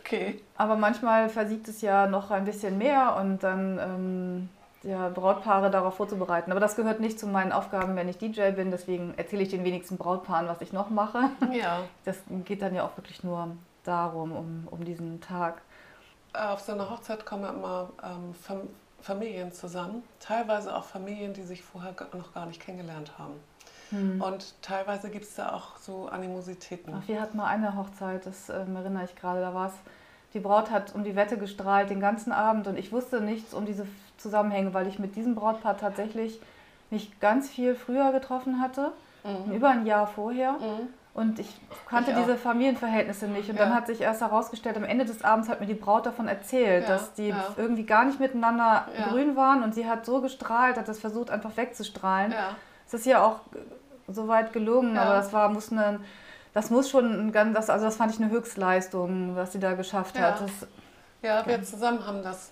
okay. 0.00 0.42
Aber 0.56 0.74
manchmal 0.74 1.28
versiegt 1.28 1.68
es 1.68 1.82
ja 1.82 2.08
noch 2.08 2.32
ein 2.32 2.44
bisschen 2.44 2.78
mehr 2.78 3.16
und 3.20 3.44
dann 3.44 3.78
ähm, 3.78 4.48
ja, 4.82 5.08
Brautpaare 5.08 5.70
darauf 5.70 5.96
vorzubereiten. 5.96 6.50
Aber 6.50 6.60
das 6.60 6.76
gehört 6.76 7.00
nicht 7.00 7.18
zu 7.18 7.26
meinen 7.26 7.52
Aufgaben, 7.52 7.96
wenn 7.96 8.08
ich 8.08 8.18
DJ 8.18 8.50
bin. 8.50 8.70
Deswegen 8.70 9.14
erzähle 9.16 9.42
ich 9.42 9.48
den 9.48 9.64
wenigsten 9.64 9.96
Brautpaaren, 9.96 10.48
was 10.48 10.60
ich 10.60 10.72
noch 10.72 10.90
mache. 10.90 11.30
Ja. 11.52 11.80
Das 12.04 12.18
geht 12.44 12.62
dann 12.62 12.74
ja 12.74 12.84
auch 12.84 12.96
wirklich 12.96 13.22
nur 13.22 13.48
darum, 13.84 14.32
um, 14.32 14.68
um 14.70 14.84
diesen 14.84 15.20
Tag. 15.20 15.62
Auf 16.32 16.60
so 16.60 16.72
einer 16.72 16.88
Hochzeit 16.90 17.26
kommen 17.26 17.44
immer 17.44 17.90
ähm, 18.02 18.34
Familien 19.00 19.52
zusammen. 19.52 20.02
Teilweise 20.18 20.74
auch 20.74 20.84
Familien, 20.84 21.34
die 21.34 21.42
sich 21.42 21.62
vorher 21.62 21.94
noch 22.14 22.32
gar 22.32 22.46
nicht 22.46 22.60
kennengelernt 22.60 23.12
haben. 23.18 23.34
Hm. 23.90 24.22
Und 24.22 24.54
teilweise 24.62 25.10
gibt 25.10 25.26
es 25.26 25.34
da 25.34 25.52
auch 25.52 25.76
so 25.76 26.06
Animositäten. 26.06 26.94
Ach, 26.96 27.06
wir 27.06 27.20
hatten 27.20 27.36
mal 27.36 27.46
eine 27.46 27.76
Hochzeit, 27.76 28.24
das 28.24 28.48
äh, 28.48 28.54
erinnere 28.54 29.04
ich 29.04 29.14
gerade, 29.14 29.40
da 29.40 29.52
war 29.52 29.66
es, 29.66 29.74
die 30.32 30.40
Braut 30.40 30.70
hat 30.70 30.94
um 30.94 31.04
die 31.04 31.14
Wette 31.14 31.36
gestrahlt 31.36 31.90
den 31.90 32.00
ganzen 32.00 32.32
Abend 32.32 32.66
und 32.66 32.78
ich 32.78 32.90
wusste 32.90 33.20
nichts 33.20 33.52
um 33.52 33.66
diese 33.66 33.86
Zusammenhänge, 34.16 34.74
weil 34.74 34.86
ich 34.86 34.98
mit 34.98 35.16
diesem 35.16 35.34
Brautpaar 35.34 35.76
tatsächlich 35.76 36.40
mich 36.90 37.18
ganz 37.20 37.48
viel 37.48 37.74
früher 37.74 38.12
getroffen 38.12 38.60
hatte, 38.60 38.92
mhm. 39.24 39.52
über 39.52 39.70
ein 39.70 39.86
Jahr 39.86 40.06
vorher. 40.06 40.52
Mhm. 40.52 40.88
Und 41.14 41.38
ich 41.38 41.60
kannte 41.88 42.12
ich 42.12 42.16
diese 42.16 42.36
Familienverhältnisse 42.36 43.26
nicht. 43.26 43.50
Und 43.50 43.56
ja. 43.56 43.64
dann 43.64 43.74
hat 43.74 43.86
sich 43.86 44.00
erst 44.00 44.22
herausgestellt, 44.22 44.76
am 44.78 44.84
Ende 44.84 45.04
des 45.04 45.22
Abends 45.22 45.48
hat 45.48 45.60
mir 45.60 45.66
die 45.66 45.74
Braut 45.74 46.06
davon 46.06 46.26
erzählt, 46.26 46.84
ja. 46.84 46.88
dass 46.88 47.12
die 47.12 47.28
ja. 47.28 47.44
irgendwie 47.58 47.84
gar 47.84 48.04
nicht 48.04 48.18
miteinander 48.18 48.86
grün 49.10 49.36
waren. 49.36 49.62
Und 49.62 49.74
sie 49.74 49.86
hat 49.86 50.06
so 50.06 50.22
gestrahlt, 50.22 50.78
hat 50.78 50.88
das 50.88 51.00
versucht, 51.00 51.30
einfach 51.30 51.54
wegzustrahlen. 51.56 52.32
Es 52.86 52.94
ist 52.94 53.04
ja 53.04 53.22
auch 53.22 53.40
soweit 54.08 54.52
gelungen, 54.52 54.96
aber 54.96 55.14
das 55.14 55.32
war, 55.32 55.50
muss 55.50 55.70
eine, 55.70 56.00
das 56.54 56.70
muss 56.70 56.88
schon 56.88 57.28
ein 57.28 57.32
ganz, 57.32 57.68
also 57.68 57.84
das 57.84 57.96
fand 57.96 58.12
ich 58.12 58.20
eine 58.20 58.30
Höchstleistung, 58.30 59.36
was 59.36 59.52
sie 59.52 59.60
da 59.60 59.74
geschafft 59.74 60.18
hat. 60.18 60.40
Das, 60.40 60.68
ja, 61.22 61.46
wir 61.46 61.62
zusammen 61.62 62.06
haben 62.06 62.22
das 62.22 62.50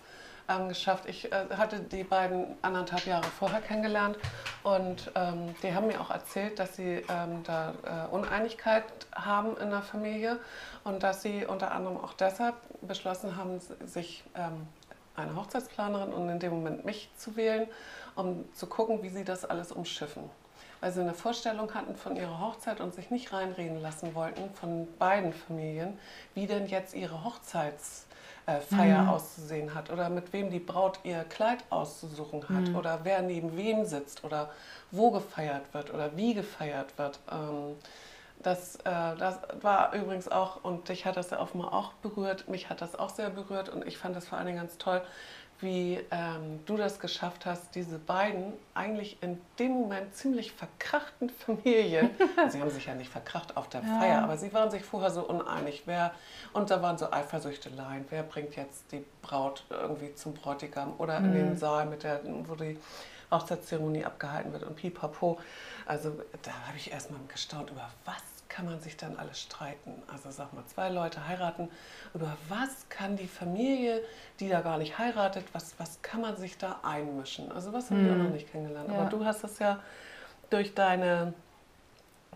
ähm, 0.51 0.69
geschafft. 0.69 1.07
Ich 1.07 1.31
äh, 1.33 1.47
hatte 1.57 1.81
die 1.81 2.05
beiden 2.05 2.57
anderthalb 2.63 3.07
Jahre 3.07 3.25
vorher 3.25 3.61
kennengelernt 3.61 4.19
und 4.63 5.11
ähm, 5.15 5.55
die 5.63 5.73
haben 5.73 5.87
mir 5.87 6.01
auch 6.01 6.11
erzählt, 6.11 6.59
dass 6.59 6.77
sie 6.77 7.03
ähm, 7.09 7.43
da 7.45 7.75
äh, 7.85 8.15
Uneinigkeit 8.15 8.85
haben 9.15 9.57
in 9.59 9.71
der 9.71 9.83
Familie 9.83 10.39
und 10.85 11.03
dass 11.03 11.23
sie 11.23 11.47
unter 11.47 11.73
anderem 11.73 11.99
auch 11.99 12.15
deshalb 12.15 12.57
beschlossen 12.83 13.37
haben, 13.37 13.61
sich 13.87 14.25
ähm, 14.35 14.67
eine 15.17 15.37
Hochzeitsplanerin 15.37 16.13
und 16.13 16.29
in 16.29 16.39
dem 16.39 16.53
Moment 16.53 16.85
mich 16.85 17.11
zu 17.17 17.37
wählen, 17.37 17.69
um 18.15 18.45
zu 18.55 18.67
gucken, 18.67 19.03
wie 19.03 19.11
sie 19.11 19.25
das 19.25 19.45
alles 19.45 19.73
umschiffen 19.73 20.31
weil 20.81 20.93
sie 20.93 21.01
eine 21.01 21.15
Vorstellung 21.15 21.75
hatten 21.75 21.95
von 21.95 22.17
ihrer 22.17 22.41
Hochzeit 22.41 22.81
und 22.81 22.95
sich 22.95 23.11
nicht 23.11 23.33
reinreden 23.33 23.81
lassen 23.81 24.15
wollten 24.15 24.51
von 24.55 24.89
beiden 24.99 25.33
Familien, 25.33 25.99
wie 26.35 26.47
denn 26.47 26.67
jetzt 26.67 26.95
ihre 26.95 27.23
Hochzeits 27.23 28.07
äh, 28.47 28.61
Feier 28.61 29.03
mhm. 29.03 29.09
auszusehen 29.11 29.75
hat 29.75 29.91
oder 29.91 30.09
mit 30.09 30.33
wem 30.33 30.51
die 30.51 30.59
Braut 30.59 31.01
ihr 31.05 31.25
Kleid 31.25 31.59
auszusuchen 31.71 32.49
hat 32.49 32.69
mhm. 32.69 32.77
oder 32.77 33.01
wer 33.05 33.23
neben 33.23 33.57
wem 33.57 33.85
sitzt 33.85 34.25
oder 34.25 34.51
wo 34.91 35.11
gefeiert 35.11 35.73
wird 35.73 35.93
oder 35.93 36.17
wie 36.17 36.35
gefeiert 36.35 36.97
wird. 36.99 37.19
Ähm, 37.31 37.77
das, 38.43 38.77
äh, 38.77 38.83
das 38.85 39.39
war 39.61 39.93
übrigens 39.95 40.29
auch, 40.29 40.65
und 40.65 40.89
dich 40.89 41.05
hat 41.05 41.17
das 41.17 41.31
ja 41.31 41.41
offenbar 41.41 41.75
auch 41.75 41.93
berührt, 41.95 42.49
mich 42.49 42.71
hat 42.71 42.81
das 42.81 42.99
auch 42.99 43.11
sehr 43.11 43.29
berührt 43.29 43.69
und 43.69 43.87
ich 43.87 43.99
fand 43.99 44.17
das 44.17 44.29
vor 44.29 44.39
allen 44.39 44.47
Dingen 44.47 44.59
ganz 44.59 44.79
toll, 44.79 45.03
wie 45.61 46.01
ähm, 46.11 46.61
du 46.67 46.77
das 46.77 47.01
geschafft 47.01 47.47
hast, 47.47 47.75
diese 47.75 47.99
beiden 47.99 48.53
eigentlich 48.75 49.23
in 49.23 49.41
dem 49.59 49.73
Moment 49.73 50.15
ziemlich 50.15 50.53
verkrachten 50.53 51.31
Familien, 51.47 52.11
sie 52.49 52.61
haben 52.61 52.71
sich 52.71 52.87
ja 52.87 52.95
nicht 52.95 53.11
verkracht 53.11 53.57
auf 53.57 53.69
der 53.69 53.83
ja. 53.83 53.99
Feier, 53.99 54.23
aber 54.23 54.37
sie 54.37 54.53
waren 54.53 54.71
sich 54.71 54.85
vorher 54.85 55.11
so 55.11 55.23
uneinig, 55.23 55.83
wer, 55.87 56.13
und 56.53 56.71
da 56.71 56.83
waren 56.83 56.99
so 56.99 57.11
Eifersüchteleien, 57.13 58.05
wer 58.11 58.23
bringt 58.23 58.57
jetzt 58.57 58.93
die 58.93 59.05
Braut 59.23 59.65
irgendwie 59.71 60.15
zum 60.15 60.35
Bräutigam 60.35 60.95
oder 60.99 61.21
mhm. 61.21 61.27
in 61.27 61.33
den 61.33 61.51
mhm. 61.51 61.57
Saal, 61.57 61.87
mit 61.87 62.03
der, 62.03 62.21
wo 62.47 62.55
die 62.55 62.79
Hochzeitszeremonie 63.31 64.05
abgehalten 64.05 64.53
wird 64.53 64.65
und 64.65 64.77
pipapo. 64.77 65.39
Also 65.87 66.13
da 66.43 66.53
habe 66.67 66.77
ich 66.77 66.91
erstmal 66.91 67.21
gestaunt, 67.29 67.71
über 67.71 67.89
was 68.05 68.30
kann 68.51 68.67
man 68.67 68.81
sich 68.81 68.99
dann 68.99 69.17
alles 69.17 69.41
streiten? 69.41 69.95
Also 70.13 70.31
sag 70.31 70.53
mal, 70.53 70.67
zwei 70.67 70.91
Leute 70.91 71.27
heiraten, 71.27 71.71
über 72.13 72.37
was 72.49 72.87
kann 72.91 73.17
die 73.17 73.29
Familie, 73.29 74.03
die 74.41 74.51
da 74.51 74.61
gar 74.61 74.77
nicht 74.77 74.99
heiratet, 74.99 75.45
was, 75.55 75.75
was 75.79 76.03
kann 76.03 76.21
man 76.21 76.37
sich 76.37 76.59
da 76.59 76.81
einmischen? 76.83 77.51
Also 77.53 77.73
was 77.73 77.91
haben 77.91 78.05
wir 78.05 78.13
mhm. 78.13 78.25
noch 78.25 78.31
nicht 78.31 78.51
kennengelernt. 78.51 78.91
Ja. 78.91 78.99
Aber 78.99 79.09
du 79.09 79.25
hast 79.25 79.43
das 79.43 79.59
ja 79.61 79.79
durch 80.51 80.75
deine 80.75 81.33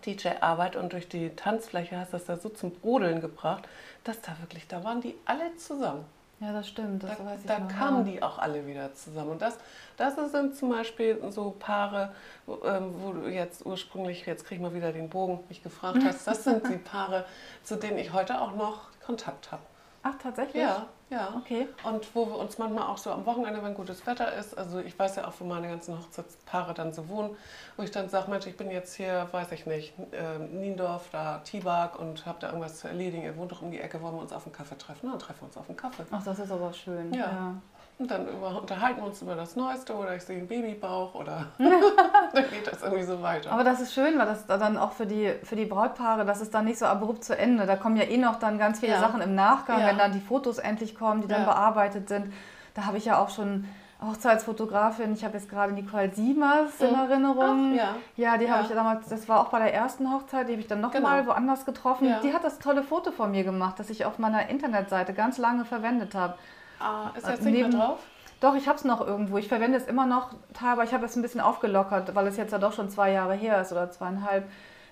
DJ-Arbeit 0.05 0.75
und 0.75 0.93
durch 0.93 1.07
die 1.07 1.29
Tanzfläche 1.35 1.97
hast 1.97 2.13
das 2.13 2.25
da 2.25 2.37
so 2.37 2.49
zum 2.49 2.71
Brodeln 2.71 3.21
gebracht, 3.21 3.67
dass 4.03 4.21
da 4.21 4.35
wirklich, 4.39 4.67
da 4.67 4.83
waren 4.83 5.01
die 5.01 5.15
alle 5.25 5.55
zusammen. 5.57 6.05
Ja, 6.41 6.51
das 6.51 6.67
stimmt. 6.67 7.03
Das 7.03 7.17
da, 7.17 7.59
da 7.59 7.65
kamen 7.65 8.05
die 8.05 8.21
auch 8.21 8.37
alle 8.37 8.67
wieder 8.67 8.93
zusammen. 8.93 9.31
Und 9.31 9.41
das, 9.41 9.57
das 9.95 10.15
sind 10.31 10.55
zum 10.55 10.69
Beispiel 10.69 11.21
so 11.29 11.55
Paare, 11.57 12.13
wo, 12.45 12.59
ähm, 12.65 12.93
wo 12.99 13.13
du 13.13 13.29
jetzt 13.29 13.65
ursprünglich, 13.65 14.25
jetzt 14.25 14.45
kriege 14.45 14.55
ich 14.55 14.61
mal 14.61 14.73
wieder 14.75 14.91
den 14.91 15.09
Bogen, 15.09 15.39
mich 15.47 15.63
gefragt 15.63 15.99
hast, 16.03 16.27
das 16.27 16.43
sind 16.43 16.67
die 16.67 16.77
Paare, 16.77 17.25
zu 17.63 17.77
denen 17.77 17.97
ich 17.97 18.11
heute 18.11 18.41
auch 18.41 18.53
noch 18.55 18.89
Kontakt 19.05 19.51
habe. 19.51 19.63
Ach, 20.07 20.13
tatsächlich? 20.21 20.61
Ja, 20.61 20.85
ja. 21.09 21.33
Okay. 21.35 21.67
Und 21.83 22.15
wo 22.15 22.27
wir 22.27 22.37
uns 22.37 22.59
manchmal 22.59 22.83
auch 22.83 22.99
so 22.99 23.11
am 23.11 23.25
Wochenende, 23.25 23.63
wenn 23.63 23.73
gutes 23.73 24.05
Wetter 24.05 24.35
ist, 24.35 24.55
also 24.55 24.77
ich 24.77 24.97
weiß 24.97 25.15
ja 25.15 25.27
auch, 25.27 25.33
wo 25.39 25.45
meine 25.45 25.67
ganzen 25.67 25.97
Hochzeitspaare 25.97 26.75
dann 26.75 26.93
so 26.93 27.09
wohnen, 27.09 27.35
wo 27.75 27.81
ich 27.81 27.89
dann 27.89 28.07
sage, 28.07 28.29
Mensch, 28.29 28.45
ich 28.45 28.55
bin 28.55 28.69
jetzt 28.69 28.93
hier, 28.93 29.27
weiß 29.31 29.51
ich 29.53 29.65
nicht, 29.65 29.95
äh, 30.11 30.37
Niendorf, 30.37 31.09
da 31.11 31.39
Tibak 31.39 31.97
und 31.97 32.27
habe 32.27 32.37
da 32.39 32.49
irgendwas 32.49 32.77
zu 32.77 32.87
erledigen. 32.87 33.23
Ihr 33.23 33.35
wohnt 33.35 33.51
doch 33.51 33.63
um 33.63 33.71
die 33.71 33.79
Ecke, 33.79 33.99
wollen 33.99 34.13
wir 34.13 34.21
uns 34.21 34.31
auf 34.31 34.45
einen 34.45 34.53
Kaffee 34.53 34.77
treffen? 34.77 35.09
Dann 35.09 35.17
treffen 35.17 35.41
wir 35.41 35.47
uns 35.47 35.57
auf 35.57 35.67
einen 35.67 35.77
Kaffee. 35.77 36.05
Ach, 36.11 36.23
das 36.23 36.37
ist 36.37 36.51
aber 36.51 36.71
schön. 36.71 37.11
ja. 37.11 37.19
ja. 37.19 37.55
Und 37.97 38.11
dann 38.11 38.27
unterhalten 38.27 38.99
wir 38.99 39.07
uns 39.07 39.21
über 39.21 39.35
das 39.35 39.55
Neueste 39.55 39.95
oder 39.95 40.15
ich 40.15 40.23
sehe 40.23 40.37
einen 40.37 40.47
Babybauch 40.47 41.15
oder 41.15 41.47
dann 41.57 42.49
geht 42.49 42.67
das 42.67 42.81
irgendwie 42.81 43.03
so 43.03 43.21
weiter. 43.21 43.51
Aber 43.51 43.63
das 43.63 43.79
ist 43.79 43.93
schön, 43.93 44.17
weil 44.19 44.25
das 44.25 44.45
dann 44.47 44.77
auch 44.77 44.91
für 44.91 45.05
die, 45.05 45.31
für 45.43 45.55
die 45.55 45.65
Brautpaare, 45.65 46.25
das 46.25 46.41
ist 46.41 46.53
dann 46.53 46.65
nicht 46.65 46.77
so 46.77 46.85
abrupt 46.85 47.23
zu 47.23 47.37
Ende. 47.37 47.65
Da 47.65 47.77
kommen 47.77 47.95
ja 47.95 48.03
eh 48.03 48.17
noch 48.17 48.37
dann 48.37 48.57
ganz 48.57 48.81
viele 48.81 48.93
ja. 48.93 48.99
Sachen 48.99 49.21
im 49.21 49.33
Nachgang, 49.33 49.79
ja. 49.79 49.87
wenn 49.87 49.97
dann 49.97 50.11
die 50.11 50.19
Fotos 50.19 50.57
endlich 50.57 50.95
kommen, 50.95 51.21
die 51.21 51.27
dann 51.27 51.41
ja. 51.41 51.45
bearbeitet 51.45 52.09
sind. 52.09 52.33
Da 52.73 52.85
habe 52.85 52.97
ich 52.97 53.05
ja 53.05 53.17
auch 53.17 53.29
schon 53.29 53.65
Hochzeitsfotografin, 54.01 55.13
ich 55.13 55.23
habe 55.23 55.37
jetzt 55.37 55.49
gerade 55.49 55.71
Nicole 55.71 56.11
Siemers 56.13 56.81
in 56.81 56.89
mhm. 56.89 56.95
Erinnerung. 56.95 57.71
Ach, 57.73 57.77
ja. 57.77 57.95
ja, 58.17 58.37
die 58.37 58.51
habe 58.51 58.63
ich 58.63 58.69
damals, 58.69 59.07
das 59.07 59.29
war 59.29 59.39
auch 59.39 59.49
bei 59.49 59.59
der 59.59 59.73
ersten 59.73 60.11
Hochzeit, 60.11 60.49
die 60.49 60.51
habe 60.51 60.61
ich 60.61 60.67
dann 60.67 60.81
nochmal 60.81 61.21
genau. 61.21 61.33
woanders 61.33 61.65
getroffen. 61.65 62.13
Die 62.21 62.33
hat 62.33 62.43
das 62.43 62.59
tolle 62.59 62.83
Foto 62.83 63.11
von 63.11 63.31
mir 63.31 63.45
gemacht, 63.45 63.79
das 63.79 63.89
ich 63.89 64.03
auf 64.03 64.19
meiner 64.19 64.49
Internetseite 64.49 65.13
ganz 65.13 65.37
lange 65.37 65.63
verwendet 65.63 66.13
habe. 66.13 66.35
Ah, 66.79 67.11
ist 67.15 67.27
jetzt 67.27 67.43
nicht 67.43 67.59
mehr 67.59 67.69
drauf? 67.69 67.99
Doch, 68.41 68.55
ich 68.55 68.67
habe 68.67 68.77
es 68.77 68.83
noch 68.83 69.05
irgendwo. 69.05 69.37
Ich 69.37 69.47
verwende 69.47 69.77
es 69.77 69.87
immer 69.87 70.05
noch, 70.05 70.31
aber 70.63 70.83
ich 70.83 70.93
habe 70.93 71.05
es 71.05 71.15
ein 71.15 71.21
bisschen 71.21 71.41
aufgelockert, 71.41 72.13
weil 72.15 72.27
es 72.27 72.37
jetzt 72.37 72.51
ja 72.51 72.57
doch 72.57 72.73
schon 72.73 72.89
zwei 72.89 73.11
Jahre 73.11 73.33
her 73.33 73.61
ist 73.61 73.71
oder 73.71 73.89
zweieinhalb. 73.89 74.45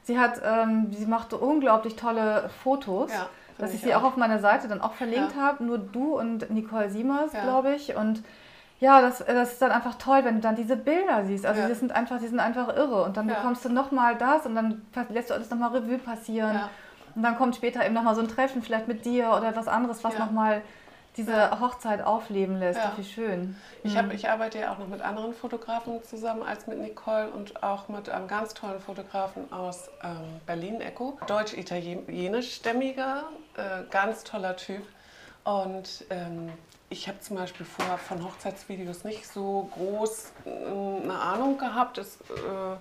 Sie 0.04 0.19
hat, 0.19 0.41
ähm, 0.43 0.91
sie 0.91 1.06
machte 1.06 1.38
unglaublich 1.38 1.96
tolle 1.96 2.50
Fotos, 2.63 3.12
ja, 3.12 3.28
dass 3.58 3.74
ich, 3.74 3.82
sie 3.82 3.96
auch. 3.96 4.04
auf 4.04 4.17
meiner 4.17 4.39
Seite 4.39 4.67
dann 4.67 4.82
auch 4.82 4.93
verlinkt 4.93 5.36
ja. 5.36 5.41
habe. 5.41 5.63
Nur 5.63 5.78
du 5.78 6.17
und 6.17 6.50
Nicole 6.52 6.89
Siemers, 6.89 7.34
ja. 7.34 7.41
glaube 7.43 7.76
ich. 7.76 7.96
Und 7.96 8.24
ja, 8.80 9.02
das, 9.02 9.24
das 9.26 9.54
ist 9.54 9.62
dann 9.62 9.72
einfach 9.72 9.96
toll, 9.96 10.22
wenn 10.24 10.36
du 10.36 10.41
dann 10.41 10.56
diese 10.56 10.76
Bilder 10.76 11.24
siehst. 11.26 11.46
Also 11.46 11.65
die 11.67 11.74
sind 11.74 11.91
einfach, 11.91 12.19
die 12.19 12.28
sind 12.28 12.39
einfach 12.39 12.76
irre. 12.76 13.04
Und 13.04 13.17
dann 13.17 13.28
bekommst 13.28 13.63
du 13.63 13.69
nochmal 13.69 14.15
das 14.17 14.46
und 14.46 14.56
dann 14.56 14.82
lässt 15.10 15.30
du 15.30 15.34
alles 15.34 15.50
nochmal 15.50 15.72
Revue 15.72 15.98
passieren. 15.98 16.62
Und 17.15 17.24
dann 17.24 17.38
kommt 17.38 17.56
später 17.56 17.86
eben 17.86 17.93
nochmal 17.93 18.15
so 18.15 18.22
ein 18.22 18.28
Treffen, 18.28 18.62
vielleicht 18.62 18.88
mit 18.88 19.06
dir 19.06 19.30
oder 19.30 19.50
etwas 19.50 19.67
anderes, 19.67 20.04
was 20.04 20.13
ja. 20.13 20.19
nochmal 20.19 20.63
diese. 21.17 21.60
Hochzeit 21.60 22.04
aufleben 22.04 22.60
lässt. 22.60 22.80
Ja. 22.80 22.93
Wie 22.95 23.04
schön. 23.04 23.56
Ich, 23.84 23.97
hab, 23.97 24.06
mhm. 24.06 24.12
ich 24.12 24.30
arbeite 24.30 24.60
ja 24.60 24.71
auch 24.73 24.78
noch 24.80 24.88
mit 24.88 25.02
anderen 25.02 25.34
Fotografen 25.34 26.04
zusammen 26.04 26.43
als 26.43 26.67
mit 26.67 26.80
Nicole 26.80 27.30
und 27.30 27.63
auch 27.63 27.88
mit 27.88 28.10
einem 28.10 28.28
ganz 28.28 28.54
tollen 28.54 28.80
Fotografen 28.80 29.52
aus 29.52 29.89
ähm, 30.04 30.41
Berlin, 30.45 30.82
Echo. 30.82 31.17
Deutsch-italienisch-stämmiger, 31.28 33.23
äh, 33.56 33.84
ganz 33.89 34.23
toller 34.23 34.56
Typ. 34.56 34.84
Und 35.43 36.06
ähm, 36.10 36.52
ich 36.89 37.08
habe 37.08 37.19
zum 37.19 37.38
Beispiel 37.38 37.65
vorher 37.65 37.97
von 37.97 38.23
Hochzeitsvideos 38.23 39.04
nicht 39.04 39.28
so 39.28 39.69
groß 39.73 40.32
äh, 40.45 40.49
eine 41.04 41.19
Ahnung 41.19 41.58
gehabt. 41.58 41.97
Es 41.97 42.17
äh, 42.17 42.78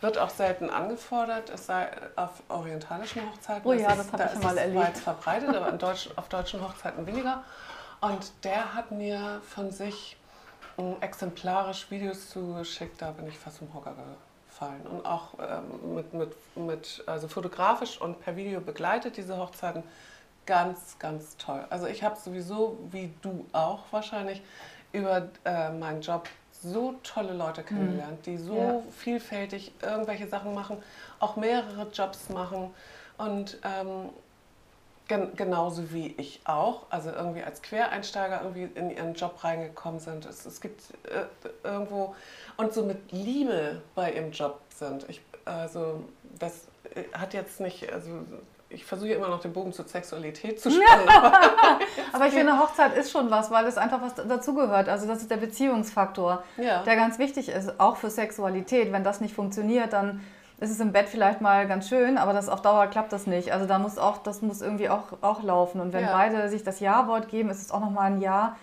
wird 0.00 0.18
auch 0.18 0.30
selten 0.30 0.70
angefordert, 0.70 1.50
es 1.50 1.66
sei 1.66 1.88
auf 2.16 2.42
orientalischen 2.48 3.22
Hochzeiten. 3.30 3.68
Oh 3.68 3.72
ja, 3.72 3.94
das, 3.94 4.10
das 4.10 4.12
habe 4.12 4.24
ich 4.24 4.30
schon 4.32 4.42
mal 4.42 4.58
erlebt. 4.58 4.80
weit 4.80 4.98
verbreitet, 4.98 5.54
aber 5.54 5.72
Deutsch, 5.72 6.08
auf 6.16 6.28
deutschen 6.28 6.62
Hochzeiten 6.62 7.06
weniger. 7.06 7.44
Und 8.00 8.32
der 8.44 8.74
hat 8.74 8.90
mir 8.90 9.42
von 9.44 9.70
sich 9.70 10.16
ähm, 10.78 10.96
exemplarisch 11.00 11.90
Videos 11.90 12.30
zugeschickt, 12.30 13.00
da 13.00 13.10
bin 13.10 13.26
ich 13.28 13.38
fast 13.38 13.60
im 13.60 13.72
Hocker 13.74 13.94
gefallen. 14.48 14.86
Und 14.86 15.04
auch 15.04 15.34
ähm, 15.38 15.94
mit, 15.94 16.14
mit, 16.14 16.56
mit, 16.56 17.04
also 17.06 17.28
fotografisch 17.28 18.00
und 18.00 18.20
per 18.20 18.36
Video 18.36 18.60
begleitet 18.60 19.16
diese 19.16 19.36
Hochzeiten. 19.36 19.82
Ganz, 20.46 20.98
ganz 20.98 21.36
toll. 21.36 21.64
Also 21.70 21.86
ich 21.86 22.02
habe 22.02 22.18
sowieso, 22.18 22.78
wie 22.90 23.12
du 23.22 23.46
auch 23.52 23.84
wahrscheinlich, 23.90 24.42
über 24.92 25.28
äh, 25.44 25.70
meinen 25.70 26.00
Job 26.00 26.28
so 26.62 26.94
tolle 27.02 27.32
Leute 27.32 27.62
kennengelernt, 27.62 28.26
die 28.26 28.36
so 28.36 28.56
ja. 28.56 28.82
vielfältig 28.90 29.72
irgendwelche 29.80 30.26
Sachen 30.28 30.54
machen, 30.54 30.82
auch 31.20 31.36
mehrere 31.36 31.88
Jobs 31.90 32.28
machen 32.28 32.74
und 33.16 33.58
ähm, 33.64 34.10
gen 35.10 35.34
genauso 35.36 35.92
wie 35.92 36.14
ich 36.16 36.40
auch, 36.44 36.86
also 36.88 37.10
irgendwie 37.10 37.42
als 37.42 37.60
Quereinsteiger 37.60 38.40
irgendwie 38.42 38.70
in 38.78 38.90
ihren 38.90 39.14
Job 39.14 39.42
reingekommen 39.42 40.00
sind. 40.00 40.24
Es, 40.24 40.46
es 40.46 40.60
gibt 40.60 40.82
äh, 41.04 41.26
irgendwo 41.64 42.14
und 42.56 42.72
so 42.72 42.84
mit 42.84 43.10
Liebe 43.10 43.82
bei 43.94 44.12
ihrem 44.12 44.30
Job 44.30 44.60
sind. 44.74 45.04
Ich, 45.08 45.20
also 45.44 46.04
das 46.38 46.68
äh, 46.94 47.02
hat 47.12 47.34
jetzt 47.34 47.60
nicht, 47.60 47.92
also 47.92 48.10
ich 48.68 48.84
versuche 48.84 49.10
immer 49.10 49.28
noch 49.28 49.40
den 49.40 49.52
Bogen 49.52 49.72
zur 49.72 49.86
Sexualität 49.88 50.60
zu 50.60 50.70
spannen. 50.70 51.08
aber 52.12 52.26
ich 52.28 52.32
finde, 52.32 52.56
Hochzeit 52.56 52.96
ist 52.96 53.10
schon 53.10 53.28
was, 53.30 53.50
weil 53.50 53.66
es 53.66 53.76
einfach 53.76 54.00
was 54.00 54.14
dazugehört. 54.14 54.88
Also 54.88 55.08
das 55.08 55.22
ist 55.22 55.30
der 55.30 55.38
Beziehungsfaktor, 55.38 56.44
ja. 56.56 56.84
der 56.84 56.94
ganz 56.94 57.18
wichtig 57.18 57.48
ist, 57.48 57.80
auch 57.80 57.96
für 57.96 58.10
Sexualität. 58.10 58.92
Wenn 58.92 59.02
das 59.02 59.20
nicht 59.20 59.34
funktioniert, 59.34 59.92
dann 59.92 60.20
ist 60.60 60.70
es 60.70 60.80
im 60.80 60.92
Bett 60.92 61.08
vielleicht 61.08 61.40
mal 61.40 61.66
ganz 61.66 61.88
schön, 61.88 62.18
aber 62.18 62.32
das 62.32 62.48
auf 62.48 62.62
Dauer 62.62 62.86
klappt 62.86 63.12
das 63.12 63.26
nicht. 63.26 63.52
Also 63.52 63.66
da 63.66 63.78
muss 63.78 63.98
auch, 63.98 64.18
das 64.18 64.42
muss 64.42 64.60
irgendwie 64.60 64.88
auch, 64.88 65.22
auch 65.22 65.42
laufen. 65.42 65.80
Und 65.80 65.92
wenn 65.92 66.04
ja. 66.04 66.12
beide 66.12 66.48
sich 66.48 66.62
das 66.62 66.80
Ja-Wort 66.80 67.28
geben, 67.28 67.48
ist 67.48 67.62
es 67.62 67.70
auch 67.70 67.80
nochmal 67.80 68.12
ein 68.12 68.20
Ja 68.20 68.56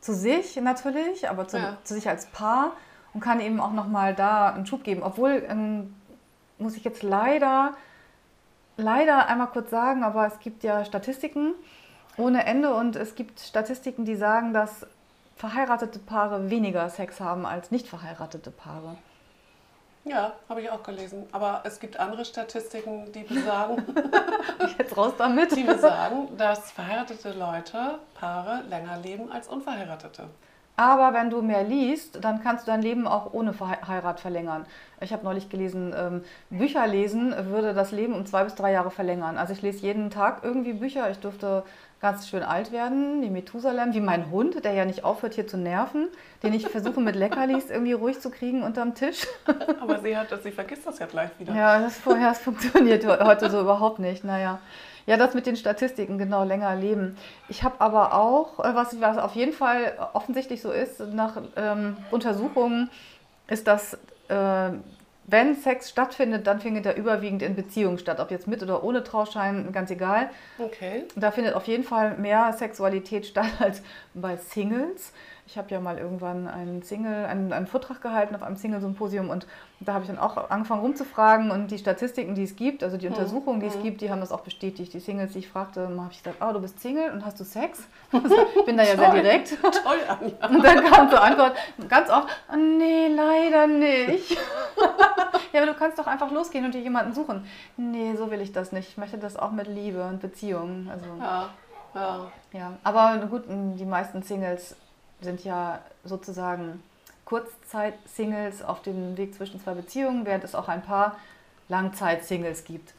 zu 0.00 0.14
sich 0.14 0.56
natürlich, 0.56 1.28
aber 1.28 1.46
zu, 1.46 1.58
ja. 1.58 1.76
zu 1.84 1.94
sich 1.94 2.08
als 2.08 2.26
Paar 2.26 2.72
und 3.12 3.20
kann 3.20 3.40
eben 3.40 3.60
auch 3.60 3.72
nochmal 3.72 4.14
da 4.14 4.50
einen 4.50 4.66
Schub 4.66 4.84
geben. 4.84 5.02
Obwohl, 5.02 5.44
ähm, 5.48 5.94
muss 6.58 6.76
ich 6.76 6.84
jetzt 6.84 7.02
leider 7.02 7.72
leider 8.76 9.28
einmal 9.28 9.48
kurz 9.48 9.70
sagen, 9.70 10.02
aber 10.02 10.26
es 10.26 10.38
gibt 10.38 10.62
ja 10.62 10.84
Statistiken 10.84 11.54
ohne 12.16 12.44
Ende 12.44 12.74
und 12.74 12.96
es 12.96 13.14
gibt 13.14 13.40
Statistiken, 13.40 14.04
die 14.04 14.16
sagen, 14.16 14.52
dass 14.52 14.86
verheiratete 15.36 15.98
Paare 15.98 16.50
weniger 16.50 16.88
Sex 16.90 17.20
haben 17.20 17.46
als 17.46 17.70
nicht 17.70 17.88
verheiratete 17.88 18.50
Paare. 18.50 18.96
Ja, 20.04 20.32
habe 20.48 20.60
ich 20.62 20.70
auch 20.70 20.82
gelesen. 20.82 21.26
Aber 21.30 21.62
es 21.64 21.78
gibt 21.78 21.98
andere 21.98 22.24
Statistiken, 22.24 23.12
die 23.12 23.22
besagen, 23.22 23.84
jetzt 24.78 24.96
raus 24.96 25.12
damit, 25.16 25.54
die 25.54 25.62
besagen, 25.62 26.36
dass 26.36 26.72
verheiratete 26.72 27.32
Leute, 27.32 27.98
Paare 28.14 28.62
länger 28.68 28.98
leben 28.98 29.30
als 29.30 29.46
unverheiratete. 29.46 30.28
Aber 30.76 31.12
wenn 31.12 31.28
du 31.28 31.42
mehr 31.42 31.62
liest, 31.62 32.24
dann 32.24 32.42
kannst 32.42 32.66
du 32.66 32.70
dein 32.70 32.82
Leben 32.82 33.06
auch 33.06 33.32
ohne 33.34 33.54
Heirat 33.60 34.20
verlängern. 34.20 34.64
Ich 35.00 35.12
habe 35.12 35.22
neulich 35.22 35.50
gelesen, 35.50 35.94
ähm, 35.96 36.24
Bücher 36.48 36.86
lesen 36.86 37.34
würde 37.50 37.74
das 37.74 37.92
Leben 37.92 38.14
um 38.14 38.24
zwei 38.24 38.42
bis 38.42 38.54
drei 38.54 38.72
Jahre 38.72 38.90
verlängern. 38.90 39.36
Also 39.36 39.52
ich 39.52 39.62
lese 39.62 39.80
jeden 39.80 40.10
Tag 40.10 40.40
irgendwie 40.42 40.72
Bücher. 40.72 41.10
Ich 41.10 41.18
durfte 41.18 41.62
ganz 42.02 42.28
schön 42.28 42.42
alt 42.42 42.72
werden, 42.72 43.22
wie 43.22 43.30
Methusalem, 43.30 43.94
wie 43.94 44.00
mein 44.00 44.28
Hund, 44.32 44.64
der 44.64 44.72
ja 44.72 44.84
nicht 44.84 45.04
aufhört 45.04 45.34
hier 45.34 45.46
zu 45.46 45.56
nerven, 45.56 46.08
den 46.42 46.52
ich 46.52 46.66
versuche 46.66 47.00
mit 47.00 47.14
Leckerlis 47.14 47.70
irgendwie 47.70 47.92
ruhig 47.92 48.20
zu 48.20 48.30
kriegen 48.30 48.64
unterm 48.64 48.96
Tisch. 48.96 49.28
Aber 49.80 50.00
sie 50.00 50.16
hat 50.16 50.32
das, 50.32 50.42
sie 50.42 50.50
vergisst 50.50 50.84
das 50.84 50.98
ja 50.98 51.06
gleich 51.06 51.30
wieder. 51.38 51.54
Ja, 51.54 51.78
das 51.78 51.96
vorher 51.96 52.30
das 52.30 52.40
funktioniert 52.40 53.06
heute 53.06 53.48
so 53.50 53.60
überhaupt 53.60 54.00
nicht. 54.00 54.24
Naja. 54.24 54.58
Ja, 55.06 55.16
das 55.16 55.34
mit 55.34 55.46
den 55.46 55.56
Statistiken, 55.56 56.18
genau, 56.18 56.42
länger 56.42 56.74
leben. 56.74 57.16
Ich 57.48 57.62
habe 57.62 57.80
aber 57.80 58.14
auch, 58.14 58.58
äh, 58.58 58.74
was, 58.74 59.00
was 59.00 59.18
auf 59.18 59.34
jeden 59.34 59.52
Fall 59.52 59.92
offensichtlich 60.12 60.60
so 60.60 60.72
ist, 60.72 61.00
nach 61.00 61.40
ähm, 61.56 61.96
Untersuchungen, 62.10 62.90
ist, 63.46 63.68
dass 63.68 63.94
äh, 64.28 64.70
wenn 65.24 65.54
Sex 65.54 65.88
stattfindet, 65.88 66.46
dann 66.46 66.60
findet 66.60 66.86
er 66.86 66.96
überwiegend 66.96 67.42
in 67.42 67.54
Beziehungen 67.54 67.98
statt. 67.98 68.18
Ob 68.20 68.30
jetzt 68.30 68.48
mit 68.48 68.62
oder 68.62 68.82
ohne 68.82 69.04
Trauschein, 69.04 69.72
ganz 69.72 69.90
egal. 69.90 70.30
Okay. 70.58 71.04
Da 71.14 71.30
findet 71.30 71.54
auf 71.54 71.66
jeden 71.66 71.84
Fall 71.84 72.16
mehr 72.16 72.52
Sexualität 72.52 73.26
statt 73.26 73.50
als 73.60 73.82
bei 74.14 74.36
Singles. 74.36 75.12
Ich 75.46 75.58
habe 75.58 75.68
ja 75.70 75.80
mal 75.80 75.98
irgendwann 75.98 76.46
einen 76.46 76.82
Single, 76.82 77.26
einen, 77.26 77.52
einen 77.52 77.66
Vortrag 77.66 78.00
gehalten 78.00 78.34
auf 78.34 78.42
einem 78.42 78.56
Single-Symposium 78.56 79.28
und 79.28 79.46
da 79.80 79.94
habe 79.94 80.04
ich 80.04 80.10
dann 80.10 80.18
auch 80.18 80.50
angefangen 80.50 80.82
rumzufragen 80.82 81.50
und 81.50 81.70
die 81.70 81.78
Statistiken, 81.78 82.34
die 82.34 82.44
es 82.44 82.54
gibt, 82.54 82.84
also 82.84 82.96
die 82.96 83.06
hm. 83.06 83.14
Untersuchungen, 83.14 83.60
die 83.60 83.66
es 83.66 83.74
hm. 83.74 83.82
gibt, 83.82 84.00
die 84.00 84.10
haben 84.10 84.20
das 84.20 84.30
auch 84.30 84.42
bestätigt. 84.42 84.94
Die 84.94 85.00
Singles, 85.00 85.32
die 85.32 85.40
ich 85.40 85.48
fragte, 85.48 85.88
habe 85.88 86.08
ich 86.10 86.22
gesagt, 86.22 86.38
oh, 86.40 86.52
du 86.52 86.60
bist 86.60 86.80
Single 86.80 87.10
und 87.10 87.24
hast 87.24 87.40
du 87.40 87.44
Sex? 87.44 87.88
ich 88.12 88.64
bin 88.64 88.76
da 88.76 88.84
ja 88.84 88.96
sehr 88.96 89.12
direkt. 89.12 89.58
Toll, 89.60 89.98
Anja. 90.08 90.48
Und 90.48 90.64
dann 90.64 90.84
kam 90.84 91.10
zur 91.10 91.22
Antwort 91.22 91.56
ganz 91.88 92.10
oft, 92.10 92.28
oh, 92.52 92.56
nee, 92.56 93.08
leider 93.08 93.66
nicht. 93.66 94.30
ja, 95.52 95.62
aber 95.62 95.72
du 95.72 95.74
kannst 95.74 95.98
doch 95.98 96.06
einfach 96.06 96.30
losgehen 96.30 96.64
und 96.64 96.74
dir 96.74 96.80
jemanden 96.80 97.14
suchen. 97.14 97.44
Nee, 97.76 98.14
so 98.16 98.30
will 98.30 98.40
ich 98.40 98.52
das 98.52 98.72
nicht. 98.72 98.88
Ich 98.88 98.96
möchte 98.96 99.18
das 99.18 99.36
auch 99.36 99.50
mit 99.50 99.66
Liebe 99.66 100.04
und 100.04 100.20
Beziehungen. 100.20 100.88
Also, 100.90 101.06
ja, 101.18 101.48
ja. 101.94 102.32
ja. 102.52 102.72
Aber 102.84 103.26
gut, 103.26 103.44
die 103.48 103.84
meisten 103.84 104.22
Singles 104.22 104.76
sind 105.22 105.44
ja 105.44 105.80
sozusagen 106.04 106.82
Kurzzeit-Singles 107.24 108.62
auf 108.62 108.82
dem 108.82 109.16
Weg 109.16 109.34
zwischen 109.34 109.60
zwei 109.60 109.74
Beziehungen, 109.74 110.26
während 110.26 110.44
es 110.44 110.54
auch 110.54 110.68
ein 110.68 110.82
paar 110.82 111.16
Langzeit-Singles 111.68 112.64
gibt. 112.64 112.94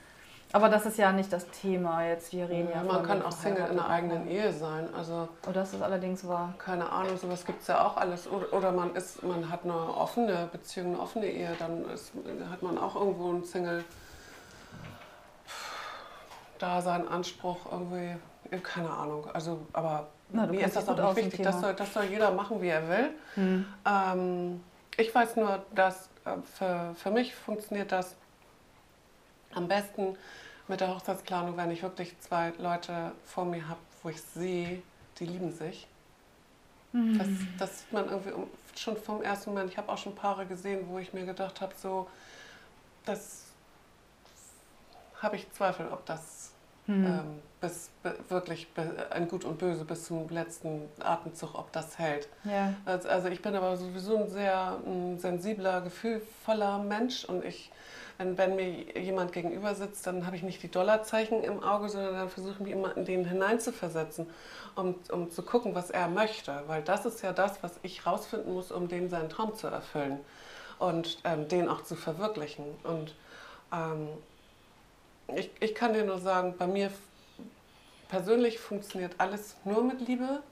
Aber 0.54 0.70
das 0.70 0.86
ist 0.86 1.00
ja 1.00 1.12
nicht 1.12 1.34
das 1.34 1.48
Thema 1.48 2.06
jetzt. 2.06 2.32
Wir 2.32 2.48
reden 2.48 2.70
ja, 2.70 2.78
ja 2.78 2.84
Man 2.84 3.04
kann 3.04 3.24
auch 3.24 3.32
Single 3.32 3.66
in 3.66 3.80
einer 3.80 3.90
eigenen 3.90 4.28
Ehe 4.28 4.54
sein. 4.54 4.88
Also 4.96 5.28
oh, 5.48 5.52
das 5.52 5.74
ist 5.74 5.82
allerdings 5.82 6.28
wahr. 6.28 6.54
Keine 6.60 6.92
Ahnung, 6.92 7.18
sowas 7.18 7.44
gibt 7.44 7.64
es 7.64 7.68
ja 7.68 7.84
auch 7.84 7.98
alles. 7.98 8.28
Oder 8.28 8.72
man 8.72 8.96
ist, 8.96 9.24
man 9.24 9.50
hat 9.50 9.64
eine 9.64 9.74
offene 9.74 10.48
Beziehung, 10.52 10.94
eine 10.94 11.00
offene 11.00 11.26
Ehe, 11.26 11.56
dann 11.58 11.90
ist, 11.90 12.12
hat 12.52 12.62
man 12.62 12.78
auch 12.78 12.96
irgendwo 12.96 13.30
einen 13.30 13.44
Single. 13.44 13.84
Da 16.60 16.82
seinen 16.84 17.08
Anspruch 17.08 17.72
irgendwie, 17.72 18.16
keine 18.60 18.90
Ahnung. 18.90 19.30
Also, 19.34 19.66
aber 19.74 20.08
na, 20.30 20.48
Mir 20.48 20.66
ist 20.66 20.76
das 20.76 20.90
auch 20.90 21.16
nicht 21.16 21.26
wichtig, 21.26 21.44
das 21.44 21.60
soll, 21.62 21.74
das 21.74 21.94
soll 21.94 22.06
jeder 22.06 22.32
machen, 22.32 22.62
wie 22.62 22.70
er 22.70 22.88
will. 22.88 23.10
Hm. 23.36 23.66
Ähm, 23.86 24.64
ich 24.98 25.14
weiß 25.14 25.36
nur, 25.36 25.64
dass 25.76 26.10
äh, 26.26 26.32
für, 26.58 26.96
für 26.96 27.12
mich 27.12 27.36
funktioniert 27.36 27.92
das 27.92 28.16
am 29.54 29.68
besten 29.68 30.18
mit 30.68 30.82
der 30.82 30.90
Hochzeitsplanung, 30.96 31.58
wenn 31.58 31.72
ich 31.72 31.84
wirklich 31.84 32.20
zwei 32.20 32.54
Leute 32.58 33.12
vor 33.26 33.46
mir 33.46 33.68
habe, 33.68 33.80
wo 34.02 34.10
ich 34.10 34.22
sehe, 34.22 34.82
die 35.20 35.26
lieben 35.26 35.52
sich. 35.52 35.88
Mhm. 36.94 37.18
Das, 37.18 37.28
das 37.60 37.80
sieht 37.80 37.94
man 37.94 38.10
irgendwie 38.10 38.34
schon 38.76 38.98
vom 38.98 39.22
ersten 39.22 39.52
Moment. 39.52 39.70
Ich 39.72 39.78
habe 39.78 39.92
auch 39.92 39.98
schon 39.98 40.16
Paare 40.16 40.46
gesehen, 40.46 40.88
wo 40.88 41.00
ich 41.00 41.14
mir 41.14 41.26
gedacht 41.26 41.62
habe, 41.62 41.74
so, 41.76 42.08
das 43.06 43.44
habe 45.22 45.36
ich 45.36 45.52
Zweifel, 45.52 45.88
ob 45.92 46.06
das 46.06 46.53
hm. 46.86 47.06
Ähm, 47.06 47.42
bis, 47.62 47.90
wirklich 48.28 48.68
ein 49.12 49.30
Gut 49.30 49.46
und 49.46 49.58
Böse 49.58 49.86
bis 49.86 50.06
zum 50.06 50.28
letzten 50.30 50.82
Atemzug, 51.00 51.56
ob 51.56 51.72
das 51.72 51.98
hält. 51.98 52.28
Ja. 52.44 52.74
Also, 52.86 53.08
also 53.08 53.30
ich 53.30 53.42
bin 53.42 53.56
aber 53.56 53.78
sowieso 53.78 54.18
ein 54.18 54.30
sehr 54.30 54.80
ein 54.86 55.18
sensibler, 55.18 55.80
gefühlvoller 55.80 56.80
Mensch 56.80 57.24
und 57.24 57.46
ich, 57.46 57.72
wenn, 58.18 58.38
wenn 58.38 58.58
mir 58.58 59.00
jemand 59.00 59.32
gegenüber 59.32 59.76
sitzt, 59.76 60.06
dann 60.06 60.26
habe 60.26 60.36
ich 60.36 60.44
nicht 60.44 60.62
die 60.62 60.70
Dollarzeichen 60.70 61.42
im 61.42 61.64
Auge, 61.64 61.88
sondern 61.88 62.16
dann 62.16 62.30
versuche 62.30 62.56
ich 62.56 62.60
mich 62.60 62.74
immer 62.74 62.98
in 62.98 63.06
den 63.06 63.24
hineinzuversetzen, 63.24 64.28
um, 64.76 64.96
um 65.10 65.32
zu 65.32 65.42
gucken, 65.42 65.74
was 65.74 65.90
er 65.90 66.10
möchte. 66.10 66.64
Weil 66.68 66.82
das 66.82 67.06
ist 67.06 67.24
ja 67.24 67.32
das, 67.32 67.64
was 67.64 67.80
ich 67.82 68.06
rausfinden 68.06 68.54
muss, 68.54 68.74
um 68.74 68.90
dem 68.90 69.10
seinen 69.10 69.30
Traum 69.30 69.56
zu 69.56 69.68
erfüllen 69.68 70.20
und 70.80 71.20
ähm, 71.24 71.48
den 71.48 71.70
auch 71.70 71.84
zu 71.84 71.96
verwirklichen. 71.96 72.66
Und 72.84 73.16
ähm, 73.72 74.10
ich, 75.36 75.52
ich 75.60 75.76
kann 75.76 75.94
dir 75.94 76.04
nur 76.04 76.20
sagen, 76.20 76.56
bei 76.58 76.68
mir 76.68 76.92
persönlich 78.10 78.60
funktioniert 78.60 79.16
alles 79.18 79.56
nur 79.66 79.84
mit 79.84 80.08
Liebe. 80.08 80.44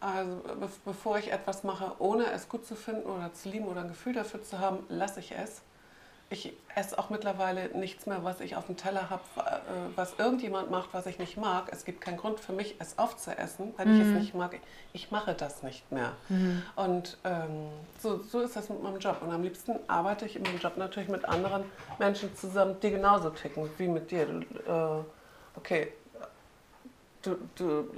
Also 0.00 0.36
be 0.36 0.68
bevor 0.84 1.18
ich 1.18 1.32
etwas 1.32 1.64
mache, 1.64 1.92
ohne 1.98 2.30
es 2.30 2.48
gut 2.48 2.64
zu 2.64 2.76
finden 2.76 3.02
oder 3.02 3.32
zu 3.32 3.48
lieben 3.48 3.66
oder 3.66 3.80
ein 3.80 3.88
Gefühl 3.88 4.12
dafür 4.12 4.42
zu 4.44 4.60
haben, 4.60 4.86
lasse 4.88 5.18
ich 5.18 5.32
es. 5.32 5.62
Ich 6.30 6.52
esse 6.74 6.98
auch 6.98 7.08
mittlerweile 7.08 7.68
nichts 7.78 8.04
mehr, 8.06 8.22
was 8.22 8.40
ich 8.40 8.54
auf 8.54 8.66
dem 8.66 8.76
Teller 8.76 9.08
habe, 9.08 9.22
was 9.96 10.14
irgendjemand 10.18 10.70
macht, 10.70 10.90
was 10.92 11.06
ich 11.06 11.18
nicht 11.18 11.38
mag. 11.38 11.68
Es 11.72 11.86
gibt 11.86 12.02
keinen 12.02 12.18
Grund 12.18 12.38
für 12.38 12.52
mich, 12.52 12.76
es 12.80 12.98
aufzuessen, 12.98 13.72
weil 13.78 13.90
ich 13.94 14.00
es 14.02 14.08
nicht 14.08 14.34
mag. 14.34 14.58
Ich 14.92 15.10
mache 15.10 15.32
das 15.32 15.62
nicht 15.62 15.90
mehr. 15.90 16.12
Und 16.76 17.16
ähm, 17.24 17.68
so, 17.98 18.22
so 18.22 18.40
ist 18.40 18.56
das 18.56 18.68
mit 18.68 18.82
meinem 18.82 18.98
Job. 18.98 19.22
Und 19.22 19.30
am 19.30 19.42
liebsten 19.42 19.76
arbeite 19.86 20.26
ich 20.26 20.36
in 20.36 20.42
meinem 20.42 20.58
Job 20.58 20.76
natürlich 20.76 21.08
mit 21.08 21.24
anderen 21.26 21.64
Menschen 21.98 22.34
zusammen, 22.36 22.76
die 22.82 22.90
genauso 22.90 23.30
ticken 23.30 23.70
wie 23.78 23.88
mit 23.88 24.10
dir. 24.10 24.26
Du, 24.26 24.40
äh, 24.70 25.04
okay, 25.56 25.92
du, 27.22 27.36
du, 27.54 27.88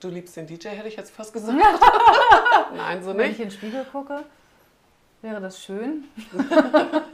du 0.00 0.08
liebst 0.08 0.34
den 0.36 0.46
DJ, 0.46 0.68
hätte 0.68 0.88
ich 0.88 0.96
jetzt 0.96 1.10
fast 1.14 1.32
gesagt. 1.32 1.58
Nein, 2.74 3.02
so 3.04 3.10
Wenn 3.16 3.20
ich 3.20 3.38
nicht. 3.38 3.40
in 3.40 3.48
den 3.48 3.50
Spiegel 3.50 3.84
gucke, 3.84 4.24
wäre 5.22 5.40
das 5.40 5.62
schön. 5.62 6.04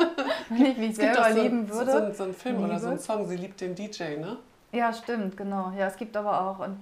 Ich 0.55 0.77
mich 0.79 0.91
Es 0.93 0.99
gibt 0.99 1.15
selber 1.15 1.33
so, 1.33 1.43
lieben 1.43 1.67
so, 1.69 1.75
würde. 1.75 1.93
so, 1.93 1.99
ein- 1.99 2.15
so 2.15 2.25
einen 2.25 2.35
Film 2.35 2.65
oder 2.65 2.79
so 2.79 2.89
Liebe. 2.91 3.01
Song, 3.01 3.27
sie 3.27 3.37
liebt 3.37 3.61
den 3.61 3.75
DJ, 3.75 4.17
ne? 4.19 4.37
Ja, 4.73 4.93
stimmt, 4.93 5.37
genau. 5.37 5.73
Ja, 5.79 5.87
es 5.87 5.97
gibt 5.97 6.17
aber 6.17 6.41
auch, 6.43 6.59
und 6.61 6.79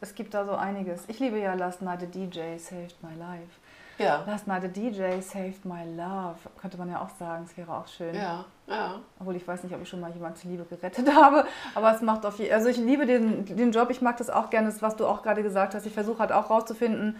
es 0.00 0.14
gibt 0.14 0.34
da 0.34 0.44
so 0.44 0.52
einiges. 0.52 1.04
Ich 1.08 1.18
liebe 1.20 1.38
ja 1.38 1.54
Last 1.54 1.82
Night 1.82 2.02
a 2.02 2.06
DJ 2.06 2.56
Saved 2.58 2.96
My 3.02 3.14
Life. 3.18 3.52
Ja. 3.98 4.24
Last 4.26 4.46
Night 4.46 4.64
a 4.64 4.68
DJ 4.68 5.20
Saved 5.20 5.64
My 5.66 5.84
Love. 5.94 6.36
Könnte 6.58 6.78
man 6.78 6.88
ja 6.90 7.02
auch 7.02 7.10
sagen, 7.18 7.44
es 7.46 7.54
wäre 7.58 7.70
auch 7.70 7.86
schön. 7.86 8.14
Ja, 8.14 8.46
ja. 8.66 8.94
Obwohl 9.20 9.36
ich 9.36 9.46
weiß 9.46 9.62
nicht, 9.62 9.74
ob 9.74 9.82
ich 9.82 9.88
schon 9.90 10.00
mal 10.00 10.10
jemand 10.10 10.38
zur 10.38 10.50
Liebe 10.50 10.64
gerettet 10.64 11.06
habe. 11.14 11.44
Aber 11.74 11.94
es 11.94 12.00
macht 12.00 12.24
auf 12.24 12.38
jeden 12.38 12.54
Also 12.54 12.68
ich 12.70 12.78
liebe 12.78 13.04
den, 13.04 13.44
den 13.44 13.72
Job, 13.72 13.90
ich 13.90 14.00
mag 14.00 14.16
das 14.16 14.30
auch 14.30 14.48
gerne, 14.48 14.68
das, 14.68 14.80
was 14.80 14.96
du 14.96 15.06
auch 15.06 15.22
gerade 15.22 15.42
gesagt 15.42 15.74
hast. 15.74 15.84
Ich 15.84 15.92
versuche 15.92 16.18
halt 16.20 16.32
auch 16.32 16.48
rauszufinden, 16.48 17.16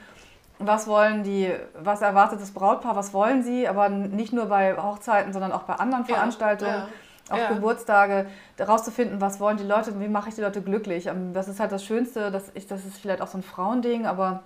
was 0.60 0.86
wollen 0.86 1.22
die, 1.22 1.52
was 1.82 2.02
erwartet 2.02 2.40
das 2.40 2.50
Brautpaar, 2.50 2.94
was 2.94 3.12
wollen 3.14 3.42
sie, 3.42 3.66
aber 3.66 3.88
nicht 3.88 4.32
nur 4.32 4.46
bei 4.46 4.76
Hochzeiten, 4.76 5.32
sondern 5.32 5.52
auch 5.52 5.62
bei 5.62 5.74
anderen 5.74 6.04
Ja, 6.06 6.14
Veranstaltungen, 6.14 6.74
ja, 6.74 6.88
auch 7.30 7.38
ja. 7.38 7.48
Geburtstage, 7.48 8.26
rauszufinden, 8.58 9.20
was 9.20 9.40
wollen 9.40 9.56
die 9.56 9.64
Leute, 9.64 9.98
wie 10.00 10.08
mache 10.08 10.28
ich 10.28 10.34
die 10.34 10.42
Leute 10.42 10.60
glücklich. 10.60 11.06
Ähm, 11.06 11.32
Das 11.32 11.48
ist 11.48 11.60
halt 11.60 11.72
das 11.72 11.84
Schönste, 11.84 12.30
das, 12.30 12.44
ich, 12.54 12.66
das 12.66 12.84
ist 12.84 12.98
vielleicht 12.98 13.22
auch 13.22 13.28
so 13.28 13.38
ein 13.38 13.42
Frauending, 13.42 14.06
aber 14.06 14.42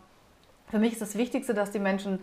für 0.70 0.78
mich 0.78 0.92
ist 0.92 1.02
das 1.02 1.16
Wichtigste, 1.16 1.52
dass 1.52 1.70
die 1.72 1.78
Menschen 1.80 2.20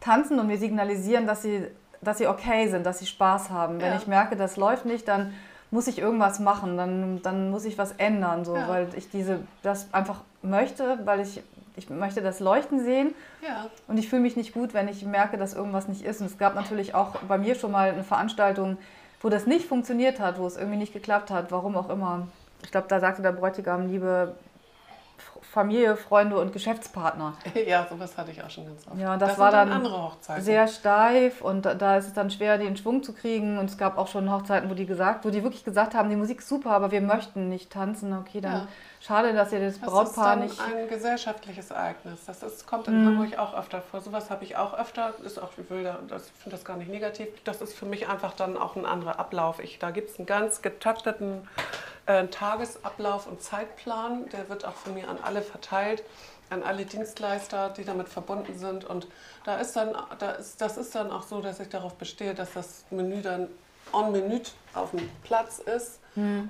tanzen 0.00 0.38
und 0.38 0.46
mir 0.46 0.58
signalisieren, 0.58 1.26
dass 1.26 1.42
sie, 1.42 1.66
dass 2.00 2.18
sie 2.18 2.26
okay 2.26 2.68
sind, 2.68 2.84
dass 2.86 2.98
sie 2.98 3.06
Spaß 3.06 3.50
haben. 3.50 3.80
Wenn 3.80 3.96
ich 3.96 4.06
merke, 4.06 4.36
das 4.36 4.56
läuft 4.56 4.84
nicht, 4.84 5.08
dann 5.08 5.32
muss 5.70 5.86
ich 5.86 5.98
irgendwas 5.98 6.38
machen, 6.40 6.76
dann, 6.76 7.20
dann 7.22 7.50
muss 7.50 7.64
ich 7.64 7.76
was 7.76 7.92
ändern, 7.92 8.44
so, 8.44 8.54
weil 8.68 8.88
ich 8.96 9.10
diese, 9.10 9.40
das 9.62 9.92
einfach 9.92 10.22
möchte, 10.42 10.98
weil 11.04 11.20
ich, 11.20 11.42
ich 11.78 11.88
möchte 11.88 12.20
das 12.20 12.40
Leuchten 12.40 12.80
sehen 12.84 13.14
Ja. 13.46 13.66
und 13.86 13.96
ich 13.98 14.08
fühle 14.08 14.22
mich 14.22 14.36
nicht 14.36 14.52
gut, 14.52 14.74
wenn 14.74 14.88
ich 14.88 15.04
merke, 15.04 15.38
dass 15.38 15.54
irgendwas 15.54 15.88
nicht 15.88 16.02
ist. 16.04 16.20
Und 16.20 16.26
es 16.26 16.36
gab 16.36 16.54
natürlich 16.54 16.94
auch 16.94 17.16
bei 17.28 17.38
mir 17.38 17.54
schon 17.54 17.70
mal 17.72 17.90
eine 17.90 18.04
Veranstaltung, 18.04 18.76
wo 19.22 19.28
das 19.28 19.46
nicht 19.46 19.66
funktioniert 19.66 20.20
hat, 20.20 20.38
wo 20.38 20.46
es 20.46 20.56
irgendwie 20.56 20.78
nicht 20.78 20.92
geklappt 20.92 21.30
hat, 21.30 21.50
warum 21.50 21.76
auch 21.76 21.88
immer. 21.88 22.28
Ich 22.62 22.70
glaube, 22.70 22.86
da 22.88 23.00
sagte 23.00 23.22
der 23.22 23.32
Bräutigam, 23.32 23.86
liebe 23.88 24.34
Familie, 25.42 25.96
Freunde 25.96 26.36
und 26.38 26.52
Geschäftspartner. 26.52 27.34
Ja, 27.66 27.86
sowas 27.88 28.16
hatte 28.16 28.30
ich 28.30 28.42
auch 28.42 28.50
schon 28.50 28.66
ganz 28.66 28.86
oft. 28.86 28.98
Ja, 28.98 29.14
und 29.14 29.22
das 29.22 29.30
sind 29.30 29.38
war 29.40 29.50
dann 29.50 29.72
andere 29.72 30.02
Hochzeiten. 30.02 30.42
Sehr 30.44 30.68
steif 30.68 31.40
und 31.42 31.64
da- 31.64 31.74
da 31.74 31.96
ist 31.96 32.06
es 32.06 32.12
dann 32.12 32.30
schwer, 32.30 32.58
den 32.58 32.76
Schwung 32.76 33.02
zu 33.02 33.12
kriegen. 33.12 33.58
Und 33.58 33.70
es 33.70 33.78
gab 33.78 33.98
auch 33.98 34.08
schon 34.08 34.30
Hochzeiten, 34.30 34.68
wo 34.70 34.74
die 34.74 34.86
gesagt, 34.86 35.24
wo 35.24 35.30
die 35.30 35.42
wirklich 35.42 35.64
gesagt 35.64 35.94
haben, 35.94 36.10
die 36.10 36.16
Musik 36.16 36.40
ist 36.40 36.48
super, 36.48 36.70
aber 36.72 36.90
wir 36.90 37.00
möchten 37.00 37.48
nicht 37.48 37.70
tanzen. 37.72 38.12
Okay, 38.16 38.40
dann 38.40 38.52
Ja. 38.52 38.68
Schade, 39.08 39.32
dass 39.32 39.52
ihr 39.52 39.60
das 39.60 39.80
das 39.80 39.90
Brautpaar 39.90 40.34
ist 40.36 40.42
nicht. 40.42 40.60
dann 40.60 40.76
ein 40.76 40.88
gesellschaftliches 40.88 41.70
Ereignis. 41.70 42.20
Das 42.26 42.42
ist, 42.42 42.66
kommt 42.66 42.86
in 42.88 43.06
Hamburg 43.06 43.38
auch 43.38 43.54
öfter 43.58 43.80
vor. 43.80 44.02
Sowas 44.02 44.30
habe 44.30 44.44
ich 44.44 44.56
auch 44.56 44.78
öfter. 44.78 45.14
Ist 45.24 45.38
auch, 45.40 45.50
ich 45.56 45.66
da, 45.82 45.98
das 46.06 46.28
finde 46.28 46.56
das 46.56 46.64
gar 46.64 46.76
nicht 46.76 46.90
negativ. 46.90 47.28
Das 47.44 47.62
ist 47.62 47.74
für 47.74 47.86
mich 47.86 48.08
einfach 48.08 48.34
dann 48.34 48.56
auch 48.56 48.76
ein 48.76 48.84
anderer 48.84 49.18
Ablauf. 49.18 49.60
Ich, 49.60 49.78
da 49.78 49.90
gibt 49.90 50.10
es 50.10 50.18
einen 50.18 50.26
ganz 50.26 50.60
getakteten 50.60 51.48
äh, 52.06 52.26
Tagesablauf 52.26 53.26
und 53.26 53.42
Zeitplan. 53.42 54.28
Der 54.30 54.48
wird 54.50 54.66
auch 54.66 54.74
von 54.74 54.94
mir 54.94 55.08
an 55.08 55.18
alle 55.22 55.40
verteilt, 55.40 56.02
an 56.50 56.62
alle 56.62 56.84
Dienstleister, 56.84 57.70
die 57.70 57.84
damit 57.84 58.08
verbunden 58.08 58.58
sind. 58.58 58.84
Und 58.84 59.08
da 59.44 59.56
ist 59.56 59.74
dann, 59.74 59.96
da 60.18 60.32
ist, 60.32 60.60
das 60.60 60.76
ist 60.76 60.94
dann 60.94 61.10
auch 61.10 61.22
so, 61.22 61.40
dass 61.40 61.60
ich 61.60 61.70
darauf 61.70 61.94
bestehe, 61.94 62.34
dass 62.34 62.52
das 62.52 62.84
Menü 62.90 63.22
dann 63.22 63.48
en 63.94 64.12
minute 64.12 64.50
auf 64.74 64.90
dem 64.90 65.08
Platz 65.24 65.60
ist. 65.60 66.00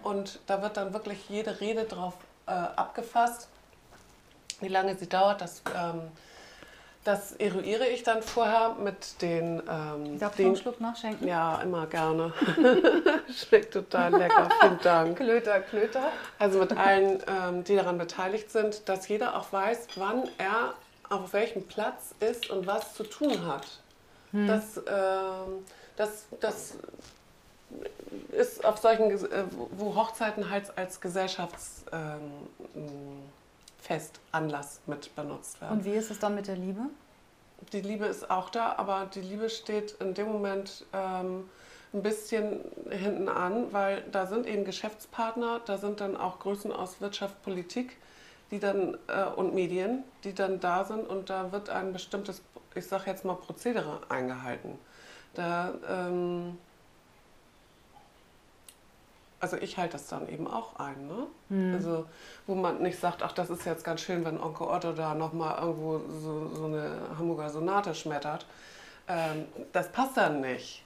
Und 0.02 0.40
da 0.46 0.62
wird 0.62 0.78
dann 0.78 0.94
wirklich 0.94 1.28
jede 1.28 1.60
Rede 1.60 1.84
drauf 1.84 2.14
äh, 2.48 2.76
abgefasst 2.76 3.48
wie 4.60 4.68
lange 4.68 4.96
sie 4.96 5.08
dauert, 5.08 5.40
das, 5.40 5.62
ähm, 5.76 6.00
das 7.04 7.32
eruiere 7.32 7.86
ich 7.86 8.02
dann 8.02 8.22
vorher 8.22 8.76
mit 8.82 9.22
den. 9.22 9.62
Ähm, 9.68 10.18
Darf 10.18 10.38
ich 10.38 10.44
einen 10.44 10.54
den 10.54 10.60
Schluck 10.60 10.80
nachschenken? 10.80 11.26
ja, 11.26 11.60
immer 11.62 11.86
gerne. 11.86 12.32
Schmeckt 13.32 13.72
total 13.72 14.14
lecker, 14.14 14.48
vielen 14.60 14.80
Dank. 14.82 15.16
Klöter, 15.16 15.60
Klöter. 15.60 16.10
Also 16.38 16.58
mit 16.58 16.76
allen, 16.76 17.22
ähm, 17.26 17.64
die 17.64 17.76
daran 17.76 17.98
beteiligt 17.98 18.50
sind, 18.50 18.88
dass 18.88 19.08
jeder 19.08 19.36
auch 19.36 19.52
weiß, 19.52 19.88
wann 19.96 20.24
er 20.38 20.74
auf 21.08 21.32
welchem 21.32 21.66
Platz 21.66 22.14
ist 22.20 22.50
und 22.50 22.66
was 22.66 22.94
zu 22.94 23.04
tun 23.04 23.46
hat. 23.46 23.66
Das, 24.30 24.76
ähm, 24.76 25.64
das, 25.96 26.26
das 26.38 26.74
ist 28.32 28.64
auf 28.64 28.78
solchen, 28.78 29.10
äh, 29.10 29.44
wo 29.76 29.94
Hochzeiten 29.94 30.50
halt 30.50 30.76
als 30.76 31.00
Gesellschaftsfest, 31.00 31.94
ähm, 31.94 32.32
Anlass 34.32 34.80
mit 34.86 35.14
benutzt 35.16 35.60
werden. 35.60 35.78
Und 35.78 35.84
wie 35.84 35.92
ist 35.92 36.10
es 36.10 36.18
dann 36.18 36.34
mit 36.34 36.46
der 36.46 36.56
Liebe? 36.56 36.82
Die 37.72 37.80
Liebe 37.80 38.06
ist 38.06 38.30
auch 38.30 38.50
da, 38.50 38.74
aber 38.76 39.08
die 39.12 39.20
Liebe 39.20 39.50
steht 39.50 39.92
in 40.00 40.14
dem 40.14 40.30
Moment 40.30 40.84
ähm, 40.92 41.48
ein 41.92 42.02
bisschen 42.02 42.60
hinten 42.90 43.28
an, 43.28 43.72
weil 43.72 44.02
da 44.12 44.26
sind 44.26 44.46
eben 44.46 44.64
Geschäftspartner, 44.64 45.60
da 45.64 45.78
sind 45.78 46.00
dann 46.00 46.16
auch 46.16 46.38
Größen 46.38 46.72
aus 46.72 47.00
Wirtschaft, 47.00 47.42
Politik 47.42 47.96
die 48.50 48.58
dann, 48.58 48.96
äh, 49.08 49.24
und 49.24 49.54
Medien, 49.54 50.04
die 50.24 50.34
dann 50.34 50.60
da 50.60 50.84
sind 50.84 51.06
und 51.06 51.30
da 51.30 51.52
wird 51.52 51.70
ein 51.70 51.92
bestimmtes, 51.92 52.42
ich 52.74 52.86
sage 52.86 53.04
jetzt 53.06 53.24
mal, 53.24 53.34
Prozedere 53.34 54.00
eingehalten. 54.08 54.78
Da, 55.34 55.74
ähm, 55.88 56.58
also 59.40 59.56
ich 59.56 59.76
halte 59.78 59.92
das 59.92 60.08
dann 60.08 60.28
eben 60.28 60.46
auch 60.48 60.76
ein, 60.76 61.06
ne? 61.06 61.26
Also 61.74 62.06
wo 62.46 62.54
man 62.54 62.82
nicht 62.82 62.98
sagt, 62.98 63.22
ach 63.22 63.32
das 63.32 63.50
ist 63.50 63.64
jetzt 63.64 63.84
ganz 63.84 64.00
schön, 64.00 64.24
wenn 64.24 64.40
Onkel 64.40 64.66
Otto 64.66 64.92
da 64.92 65.14
nochmal 65.14 65.58
irgendwo 65.60 66.00
so, 66.08 66.50
so 66.54 66.64
eine 66.66 66.90
Hamburger 67.18 67.48
Sonate 67.50 67.94
schmettert. 67.94 68.46
Ähm, 69.08 69.46
das 69.72 69.90
passt 69.92 70.16
dann 70.16 70.40
nicht. 70.40 70.82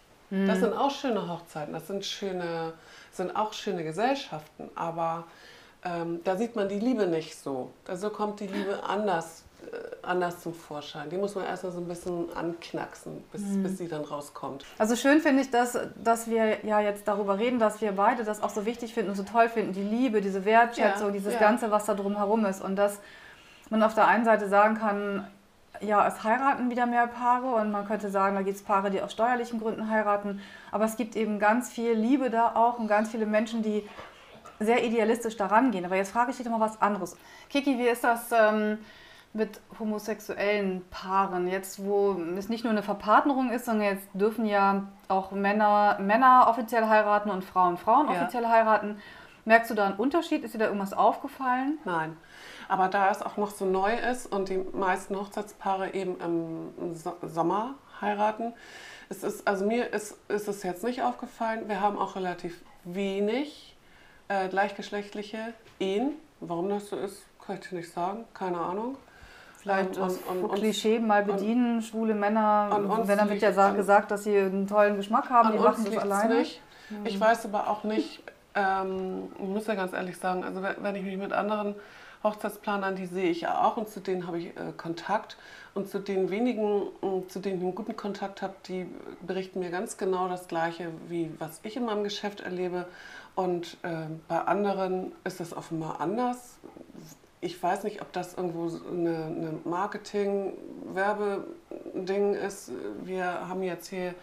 Das 0.46 0.60
sind 0.60 0.72
auch 0.72 0.90
schöne 0.90 1.28
Hochzeiten, 1.28 1.74
das 1.74 1.86
sind, 1.86 2.06
schöne, 2.06 2.72
sind 3.10 3.36
auch 3.36 3.52
schöne 3.52 3.84
Gesellschaften, 3.84 4.70
aber 4.74 5.24
ähm, 5.84 6.20
da 6.24 6.36
sieht 6.36 6.56
man 6.56 6.70
die 6.70 6.78
Liebe 6.78 7.06
nicht 7.06 7.36
so. 7.38 7.70
Also 7.86 8.08
kommt 8.08 8.40
die 8.40 8.46
Liebe 8.46 8.82
anders, 8.82 9.44
anders 10.02 10.40
zum 10.40 10.54
Vorschein. 10.54 11.08
Die 11.10 11.16
muss 11.16 11.34
man 11.34 11.44
erstmal 11.44 11.72
so 11.72 11.78
ein 11.78 11.88
bisschen 11.88 12.34
anknacksen, 12.34 13.22
bis, 13.32 13.42
bis 13.62 13.78
sie 13.78 13.88
dann 13.88 14.02
rauskommt. 14.02 14.64
Also 14.78 14.96
schön 14.96 15.20
finde 15.20 15.42
ich, 15.42 15.50
dass, 15.50 15.78
dass 16.02 16.28
wir 16.28 16.64
ja 16.64 16.80
jetzt 16.80 17.06
darüber 17.06 17.38
reden, 17.38 17.58
dass 17.58 17.80
wir 17.80 17.92
beide 17.92 18.24
das 18.24 18.42
auch 18.42 18.50
so 18.50 18.66
wichtig 18.66 18.94
finden 18.94 19.10
und 19.10 19.16
so 19.16 19.22
toll 19.22 19.48
finden, 19.48 19.72
die 19.72 19.82
Liebe, 19.82 20.20
diese 20.20 20.44
Wertschätzung, 20.44 21.08
Ja, 21.08 21.12
dieses 21.12 21.34
ja. 21.34 21.40
Ganze, 21.40 21.70
was 21.70 21.86
da 21.86 21.94
drumherum 21.94 22.44
ist. 22.46 22.62
Und 22.62 22.76
dass 22.76 22.98
man 23.70 23.82
auf 23.82 23.94
der 23.94 24.06
einen 24.08 24.24
Seite 24.24 24.48
sagen 24.48 24.76
kann, 24.76 25.26
ja, 25.80 26.06
es 26.06 26.22
heiraten 26.22 26.70
wieder 26.70 26.86
mehr 26.86 27.06
Paare 27.06 27.54
und 27.54 27.70
man 27.70 27.86
könnte 27.86 28.10
sagen, 28.10 28.36
da 28.36 28.42
gibt 28.42 28.56
es 28.56 28.62
Paare, 28.62 28.90
die 28.90 29.00
aus 29.00 29.12
steuerlichen 29.12 29.60
Gründen 29.60 29.88
heiraten. 29.88 30.40
Aber 30.70 30.84
es 30.84 30.96
gibt 30.96 31.16
eben 31.16 31.38
ganz 31.38 31.70
viel 31.70 31.92
Liebe 31.92 32.30
da 32.30 32.54
auch 32.54 32.78
und 32.78 32.88
ganz 32.88 33.10
viele 33.10 33.26
Menschen, 33.26 33.62
die 33.62 33.88
sehr 34.60 34.84
idealistisch 34.84 35.36
daran 35.36 35.70
gehen. 35.70 35.84
Aber 35.84 35.96
jetzt 35.96 36.12
frage 36.12 36.30
ich 36.30 36.36
dich 36.36 36.46
doch 36.46 36.52
mal 36.52 36.60
was 36.60 36.80
anderes. 36.80 37.16
Kiki, 37.48 37.78
wie 37.78 37.88
ist 37.88 38.04
das 38.04 38.30
ähm, 38.32 38.78
mit 39.34 39.60
homosexuellen 39.78 40.84
Paaren? 40.90 41.48
Jetzt, 41.48 41.84
wo 41.84 42.12
es 42.36 42.48
nicht 42.48 42.64
nur 42.64 42.72
eine 42.72 42.82
Verpartnerung 42.82 43.50
ist, 43.50 43.64
sondern 43.66 43.86
jetzt 43.86 44.08
dürfen 44.14 44.44
ja 44.46 44.88
auch 45.08 45.30
Männer, 45.32 45.98
Männer 46.00 46.46
offiziell 46.48 46.86
heiraten 46.88 47.30
und 47.30 47.44
Frauen 47.44 47.76
Frauen 47.76 48.06
Ja. 48.10 48.20
offiziell 48.22 48.46
heiraten. 48.46 49.00
Merkst 49.44 49.70
du 49.70 49.74
da 49.74 49.86
einen 49.86 49.96
Unterschied? 49.96 50.44
Ist 50.44 50.54
dir 50.54 50.58
da 50.58 50.66
irgendwas 50.66 50.92
aufgefallen? 50.92 51.78
Nein. 51.84 52.16
Aber 52.68 52.88
da 52.88 53.10
es 53.10 53.22
auch 53.22 53.36
noch 53.36 53.50
so 53.50 53.64
neu 53.64 53.92
ist 53.92 54.26
und 54.32 54.48
die 54.48 54.58
meisten 54.72 55.16
Hochzeitspaare 55.16 55.94
eben 55.94 56.16
im 56.20 56.94
So- 56.94 57.16
Sommer 57.22 57.74
heiraten, 58.00 58.52
es 59.08 59.22
ist, 59.24 59.46
also 59.46 59.66
mir 59.66 59.92
ist, 59.92 60.16
ist 60.28 60.46
es 60.48 60.62
jetzt 60.62 60.84
nicht 60.84 61.02
aufgefallen. 61.02 61.68
Wir 61.68 61.80
haben 61.80 61.98
auch 61.98 62.16
relativ 62.16 62.62
wenig 62.84 63.76
äh, 64.28 64.48
gleichgeschlechtliche 64.48 65.52
Ehen. 65.80 66.12
Warum 66.40 66.68
das 66.68 66.88
so 66.88 66.96
ist, 66.96 67.24
kann 67.44 67.56
ich 67.60 67.68
dir 67.68 67.74
nicht 67.76 67.92
sagen. 67.92 68.24
Keine 68.34 68.58
Ahnung. 68.58 68.96
Vielleicht 69.62 69.96
das 69.96 70.18
und- 70.28 70.42
und- 70.44 70.54
Klischee 70.54 70.98
mal 70.98 71.22
bedienen, 71.22 71.82
schwule 71.82 72.14
Männer. 72.14 72.68
Wenn 73.04 73.16
dann 73.18 73.28
wird 73.28 73.42
ja 73.42 73.50
an- 73.50 73.76
gesagt, 73.76 74.10
dass 74.10 74.24
sie 74.24 74.36
einen 74.36 74.66
tollen 74.66 74.96
Geschmack 74.96 75.30
haben, 75.30 75.52
die 75.52 75.58
machen 75.58 75.84
das 75.84 75.98
alleine. 75.98 76.34
nicht. 76.40 76.60
Ich 77.04 77.18
weiß 77.18 77.44
aber 77.46 77.68
auch 77.70 77.84
nicht, 77.84 78.22
ähm, 78.54 79.30
ich 79.38 79.48
muss 79.48 79.66
ja 79.68 79.74
ganz 79.74 79.92
ehrlich 79.92 80.18
sagen, 80.18 80.44
also 80.44 80.60
wenn 80.62 80.94
ich 80.96 81.04
mich 81.04 81.16
mit 81.16 81.32
anderen 81.32 81.74
Hochzeitsplanern, 82.24 82.94
die 82.96 83.06
sehe 83.06 83.30
ich 83.30 83.42
ja 83.42 83.62
auch 83.64 83.76
und 83.76 83.88
zu 83.88 84.00
denen 84.00 84.26
habe 84.26 84.38
ich 84.38 84.46
äh, 84.48 84.72
Kontakt. 84.76 85.36
Und 85.74 85.88
zu 85.88 86.00
den 86.00 86.28
wenigen, 86.30 86.82
äh, 87.02 87.26
zu 87.28 87.38
denen 87.40 87.56
ich 87.58 87.62
einen 87.62 87.74
guten 87.74 87.96
Kontakt 87.96 88.42
habe, 88.42 88.54
die 88.68 88.86
berichten 89.22 89.60
mir 89.60 89.70
ganz 89.70 89.96
genau 89.96 90.28
das 90.28 90.46
Gleiche, 90.48 90.88
wie 91.08 91.30
was 91.38 91.60
ich 91.62 91.76
in 91.76 91.84
meinem 91.86 92.04
Geschäft 92.04 92.40
erlebe. 92.40 92.86
Und 93.36 93.78
äh, 93.82 94.06
bei 94.28 94.38
anderen 94.40 95.12
ist 95.24 95.40
es 95.40 95.56
offenbar 95.56 96.00
anders. 96.00 96.58
Ich 97.42 97.62
weiß 97.62 97.84
nicht, 97.84 98.00
ob 98.00 98.10
das 98.12 98.32
irgendwo 98.34 98.70
eine, 98.88 99.26
eine 99.26 99.60
Marketing-Werbeding 99.64 102.34
ist. 102.34 102.72
Wir 103.02 103.46
haben 103.48 103.62
jetzt 103.62 103.88
hier 103.88 104.14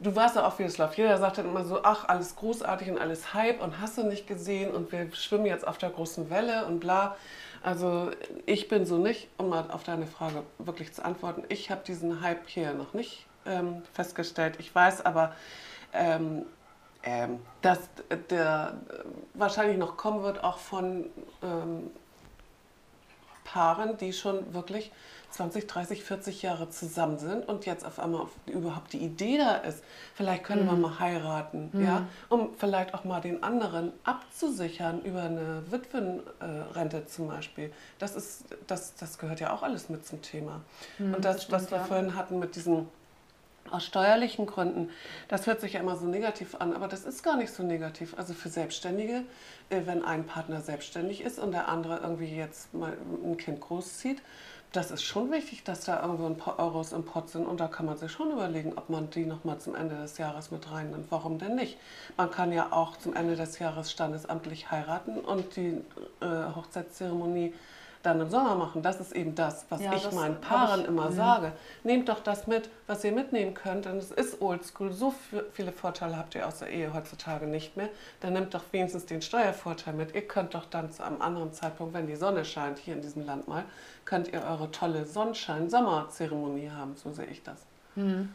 du 0.00 0.14
weißt 0.14 0.36
ja 0.36 0.46
auch, 0.46 0.58
wie 0.58 0.64
es 0.64 0.78
läuft. 0.78 0.96
Jeder 0.96 1.18
sagt 1.18 1.38
dann 1.38 1.46
immer 1.46 1.64
so, 1.64 1.80
ach, 1.82 2.08
alles 2.08 2.36
großartig 2.36 2.90
und 2.90 2.98
alles 2.98 3.34
Hype 3.34 3.62
und 3.62 3.80
hast 3.80 3.98
du 3.98 4.04
nicht 4.04 4.26
gesehen 4.26 4.72
und 4.72 4.92
wir 4.92 5.12
schwimmen 5.14 5.46
jetzt 5.46 5.66
auf 5.66 5.78
der 5.78 5.90
großen 5.90 6.30
Welle 6.30 6.66
und 6.66 6.80
bla. 6.80 7.16
Also 7.62 8.10
ich 8.46 8.68
bin 8.68 8.86
so 8.86 8.98
nicht, 8.98 9.28
um 9.36 9.48
mal 9.48 9.70
auf 9.70 9.82
deine 9.82 10.06
Frage 10.06 10.44
wirklich 10.58 10.92
zu 10.92 11.04
antworten, 11.04 11.42
ich 11.48 11.70
habe 11.70 11.82
diesen 11.84 12.22
Hype 12.22 12.46
hier 12.46 12.72
noch 12.74 12.94
nicht 12.94 13.26
ähm, 13.46 13.82
festgestellt. 13.92 14.56
Ich 14.58 14.72
weiß 14.72 15.04
aber, 15.04 15.34
ähm, 15.92 16.46
ähm, 17.02 17.40
dass 17.62 17.80
der 18.30 18.74
wahrscheinlich 19.34 19.78
noch 19.78 19.96
kommen 19.96 20.22
wird, 20.22 20.44
auch 20.44 20.58
von 20.58 21.06
ähm, 21.42 21.90
Paaren, 23.48 23.96
die 23.96 24.12
schon 24.12 24.52
wirklich 24.52 24.92
20, 25.30 25.66
30, 25.66 26.04
40 26.04 26.42
Jahre 26.42 26.70
zusammen 26.70 27.18
sind 27.18 27.48
und 27.48 27.66
jetzt 27.66 27.84
auf 27.84 27.98
einmal 27.98 28.22
auf, 28.22 28.30
überhaupt 28.46 28.92
die 28.92 28.98
Idee 28.98 29.38
da 29.38 29.56
ist, 29.56 29.82
vielleicht 30.14 30.44
können 30.44 30.64
mhm. 30.64 30.70
wir 30.70 30.76
mal 30.76 30.98
heiraten, 30.98 31.70
mhm. 31.72 31.84
ja, 31.84 32.06
um 32.28 32.50
vielleicht 32.56 32.94
auch 32.94 33.04
mal 33.04 33.20
den 33.20 33.42
anderen 33.42 33.92
abzusichern 34.04 35.02
über 35.02 35.22
eine 35.22 35.62
Witwenrente 35.70 37.06
zum 37.06 37.28
Beispiel. 37.28 37.72
Das 37.98 38.14
ist, 38.16 38.44
das, 38.66 38.94
das 38.96 39.18
gehört 39.18 39.40
ja 39.40 39.52
auch 39.52 39.62
alles 39.62 39.88
mit 39.88 40.06
zum 40.06 40.22
Thema. 40.22 40.60
Mhm, 40.98 41.14
und 41.14 41.24
das, 41.24 41.48
das 41.48 41.52
was 41.52 41.70
wir 41.70 41.78
ja. 41.78 41.84
vorhin 41.84 42.14
hatten 42.14 42.38
mit 42.38 42.56
diesen 42.56 42.88
aus 43.70 43.84
steuerlichen 43.84 44.46
Gründen, 44.46 44.90
das 45.28 45.46
hört 45.46 45.60
sich 45.60 45.74
ja 45.74 45.80
immer 45.80 45.96
so 45.96 46.06
negativ 46.06 46.54
an, 46.54 46.72
aber 46.72 46.88
das 46.88 47.04
ist 47.04 47.22
gar 47.22 47.36
nicht 47.36 47.52
so 47.52 47.62
negativ. 47.62 48.16
Also 48.16 48.34
für 48.34 48.48
Selbstständige, 48.48 49.24
äh, 49.70 49.82
wenn 49.84 50.04
ein 50.04 50.24
Partner 50.24 50.60
selbstständig 50.60 51.20
ist 51.20 51.38
und 51.38 51.52
der 51.52 51.68
andere 51.68 51.98
irgendwie 51.98 52.34
jetzt 52.34 52.72
mal 52.74 52.96
ein 53.24 53.36
Kind 53.36 53.60
großzieht, 53.60 54.22
das 54.72 54.90
ist 54.90 55.02
schon 55.02 55.30
wichtig, 55.32 55.64
dass 55.64 55.84
da 55.84 56.02
irgendwo 56.02 56.26
ein 56.26 56.36
paar 56.36 56.58
Euros 56.58 56.92
im 56.92 57.04
Pott 57.04 57.30
sind 57.30 57.46
und 57.46 57.58
da 57.58 57.68
kann 57.68 57.86
man 57.86 57.96
sich 57.96 58.12
schon 58.12 58.30
überlegen, 58.30 58.74
ob 58.76 58.90
man 58.90 59.08
die 59.08 59.24
nochmal 59.24 59.58
zum 59.58 59.74
Ende 59.74 59.96
des 59.96 60.18
Jahres 60.18 60.50
mit 60.50 60.70
reinnimmt. 60.70 61.06
Warum 61.10 61.38
denn 61.38 61.54
nicht? 61.54 61.78
Man 62.18 62.30
kann 62.30 62.52
ja 62.52 62.70
auch 62.72 62.98
zum 62.98 63.14
Ende 63.14 63.34
des 63.34 63.58
Jahres 63.58 63.90
standesamtlich 63.90 64.70
heiraten 64.70 65.20
und 65.20 65.56
die 65.56 65.80
äh, 66.20 66.54
Hochzeitszeremonie 66.54 67.54
dann 68.02 68.20
im 68.20 68.30
Sommer 68.30 68.54
machen. 68.54 68.82
Das 68.82 69.00
ist 69.00 69.12
eben 69.12 69.34
das, 69.34 69.66
was 69.68 69.80
ja, 69.80 69.92
ich 69.94 70.02
das 70.02 70.14
meinen 70.14 70.40
Paaren 70.40 70.82
ich, 70.82 70.88
immer 70.88 71.06
ja. 71.06 71.12
sage. 71.12 71.52
Nehmt 71.84 72.08
doch 72.08 72.20
das 72.20 72.46
mit, 72.46 72.70
was 72.86 73.04
ihr 73.04 73.12
mitnehmen 73.12 73.54
könnt, 73.54 73.84
denn 73.84 73.96
es 73.96 74.10
ist 74.10 74.40
oldschool. 74.40 74.92
So 74.92 75.14
viele 75.52 75.72
Vorteile 75.72 76.16
habt 76.16 76.34
ihr 76.34 76.46
aus 76.46 76.60
der 76.60 76.70
Ehe 76.70 76.92
heutzutage 76.94 77.46
nicht 77.46 77.76
mehr. 77.76 77.88
Dann 78.20 78.34
nehmt 78.34 78.54
doch 78.54 78.62
wenigstens 78.72 79.06
den 79.06 79.22
Steuervorteil 79.22 79.94
mit. 79.94 80.14
Ihr 80.14 80.26
könnt 80.26 80.54
doch 80.54 80.66
dann 80.66 80.92
zu 80.92 81.02
einem 81.04 81.20
anderen 81.20 81.52
Zeitpunkt, 81.52 81.94
wenn 81.94 82.06
die 82.06 82.16
Sonne 82.16 82.44
scheint, 82.44 82.78
hier 82.78 82.94
in 82.94 83.02
diesem 83.02 83.26
Land 83.26 83.48
mal, 83.48 83.64
könnt 84.04 84.32
ihr 84.32 84.42
eure 84.42 84.70
tolle 84.70 85.04
Sonnenschein-Sommerzeremonie 85.04 86.70
haben. 86.70 86.96
So 86.96 87.12
sehe 87.12 87.26
ich 87.26 87.42
das. 87.42 87.58
Mhm. 87.96 88.30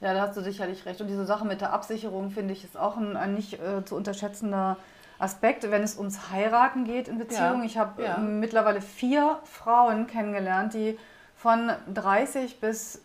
Ja, 0.00 0.12
da 0.12 0.22
hast 0.22 0.36
du 0.36 0.42
sicherlich 0.42 0.84
recht. 0.84 1.00
Und 1.00 1.08
diese 1.08 1.24
Sache 1.24 1.46
mit 1.46 1.60
der 1.60 1.72
Absicherung, 1.72 2.30
finde 2.30 2.52
ich, 2.52 2.64
ist 2.64 2.76
auch 2.76 2.96
ein, 2.96 3.16
ein 3.16 3.34
nicht 3.34 3.54
äh, 3.54 3.84
zu 3.84 3.96
unterschätzender 3.96 4.76
Aspekt, 5.18 5.70
wenn 5.70 5.82
es 5.82 5.96
ums 5.96 6.30
Heiraten 6.30 6.84
geht 6.84 7.08
in 7.08 7.18
Beziehungen. 7.18 7.60
Ja. 7.60 7.64
Ich 7.64 7.78
habe 7.78 8.02
ja. 8.02 8.16
Ähm, 8.16 8.40
mittlerweile 8.40 8.80
vier 8.80 9.38
Frauen 9.44 10.06
kennengelernt, 10.06 10.74
die 10.74 10.98
von 11.36 11.70
30 11.92 12.60
bis 12.60 13.02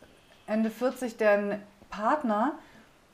Ende 0.47 0.69
40 0.69 1.17
deren 1.17 1.61
Partner 1.89 2.53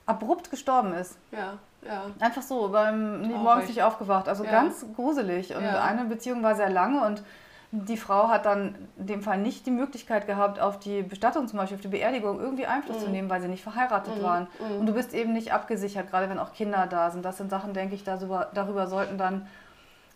abrupt 0.06 0.50
gestorben 0.50 0.94
ist. 0.94 1.18
Ja, 1.32 1.58
ja. 1.86 2.06
Einfach 2.20 2.42
so, 2.42 2.70
beim 2.70 3.22
morgens 3.30 3.68
nicht 3.68 3.84
aufgewacht. 3.84 4.28
Also 4.28 4.44
ja. 4.44 4.52
ganz 4.52 4.86
gruselig. 4.96 5.56
Und 5.56 5.64
eine 5.64 6.06
Beziehung 6.06 6.44
war 6.44 6.56
sehr 6.56 6.70
lange 6.70 7.06
und 7.06 7.24
die 7.72 7.98
Frau 7.98 8.30
hat 8.30 8.46
dann 8.46 8.76
in 8.98 9.08
dem 9.08 9.22
Fall 9.22 9.38
nicht 9.38 9.66
die 9.66 9.72
Möglichkeit 9.72 10.26
gehabt, 10.26 10.60
auf 10.60 10.80
die 10.80 11.02
Bestattung 11.02 11.48
zum 11.48 11.60
Beispiel, 11.60 11.76
auf 11.76 11.82
die 11.82 11.90
Beerdigung 11.90 12.40
irgendwie 12.40 12.66
Einfluss 12.66 13.00
mhm. 13.00 13.02
zu 13.02 13.10
nehmen, 13.10 13.30
weil 13.30 13.42
sie 13.42 13.50
nicht 13.50 13.64
verheiratet 13.64 14.18
mhm. 14.18 14.24
waren. 14.24 14.48
Mhm. 14.60 14.80
Und 14.80 14.86
du 14.86 14.94
bist 14.94 15.14
eben 15.14 15.34
nicht 15.34 15.52
abgesichert, 15.52 16.10
gerade 16.10 16.30
wenn 16.30 16.40
auch 16.40 16.54
Kinder 16.54 16.88
da 16.88 17.12
sind. 17.12 17.26
Das 17.26 17.38
sind 17.38 17.50
Sachen, 17.50 17.74
denke 17.74 17.96
ich, 17.96 18.06
darüber, 18.06 18.50
darüber 18.54 18.88
sollten 18.88 19.18
dann 19.18 19.48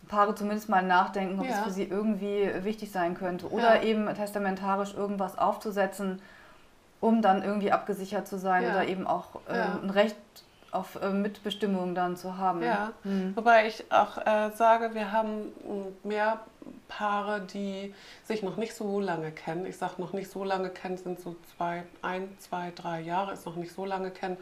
Paare 0.08 0.34
zumindest 0.34 0.68
mal 0.68 0.82
nachdenken, 0.82 1.38
ob 1.38 1.46
ja. 1.46 1.52
es 1.52 1.60
für 1.60 1.70
sie 1.70 1.84
irgendwie 1.84 2.50
wichtig 2.64 2.90
sein 2.90 3.14
könnte. 3.14 3.50
Oder 3.50 3.76
ja. 3.76 3.82
eben 3.82 4.12
testamentarisch 4.14 4.94
irgendwas 4.94 5.38
aufzusetzen, 5.38 6.20
um 7.00 7.20
dann 7.20 7.42
irgendwie 7.42 7.70
abgesichert 7.70 8.26
zu 8.26 8.38
sein 8.38 8.62
ja. 8.62 8.70
oder 8.70 8.88
eben 8.88 9.06
auch 9.06 9.36
äh, 9.48 9.82
ein 9.82 9.90
Recht 9.90 10.16
auf 10.70 11.00
äh, 11.02 11.10
Mitbestimmung 11.10 11.94
dann 11.94 12.16
zu 12.16 12.38
haben. 12.38 12.62
Ja, 12.62 12.92
mhm. 13.04 13.36
wobei 13.36 13.66
ich 13.66 13.84
auch 13.92 14.16
äh, 14.18 14.50
sage, 14.54 14.94
wir 14.94 15.12
haben 15.12 15.52
mehr 16.02 16.40
Paare, 16.98 17.40
die 17.40 17.94
sich 18.24 18.42
noch 18.42 18.56
nicht 18.56 18.74
so 18.74 19.00
lange 19.00 19.32
kennen. 19.32 19.66
Ich 19.66 19.76
sage 19.76 19.94
noch 19.98 20.12
nicht 20.12 20.30
so 20.30 20.44
lange 20.44 20.70
kennen, 20.70 20.98
sind 20.98 21.20
so 21.20 21.36
zwei, 21.56 21.84
ein, 22.02 22.36
zwei, 22.38 22.72
drei 22.74 23.00
Jahre, 23.00 23.32
ist 23.32 23.46
noch 23.46 23.56
nicht 23.56 23.74
so 23.74 23.84
lange 23.84 24.10
kennen. 24.10 24.36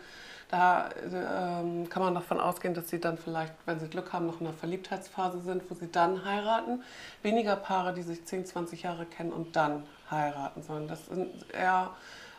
Da 0.48 0.90
ähm, 1.05 1.88
kann 1.88 2.03
man 2.03 2.14
davon 2.14 2.40
ausgehen, 2.40 2.74
dass 2.74 2.88
sie 2.88 2.98
dann 2.98 3.18
vielleicht, 3.18 3.55
wenn 3.66 3.78
sie 3.78 3.88
Glück 3.88 4.12
haben, 4.12 4.26
noch 4.26 4.40
in 4.40 4.48
einer 4.48 4.57
Verliebtheitsphase 4.57 5.40
sind, 5.40 5.62
wo 5.70 5.74
sie 5.74 5.90
dann 5.92 6.24
heiraten. 6.24 6.82
Weniger 7.22 7.55
Paare, 7.55 7.94
die 7.94 8.03
sich 8.03 8.24
10, 8.24 8.46
20 8.46 8.82
Jahre 8.82 9.07
kennen 9.07 9.32
und 9.32 9.55
dann 9.55 9.86
heiraten, 10.11 10.62
sondern 10.62 10.88
das 10.88 11.07
sind 11.07 11.30
eher 11.53 11.90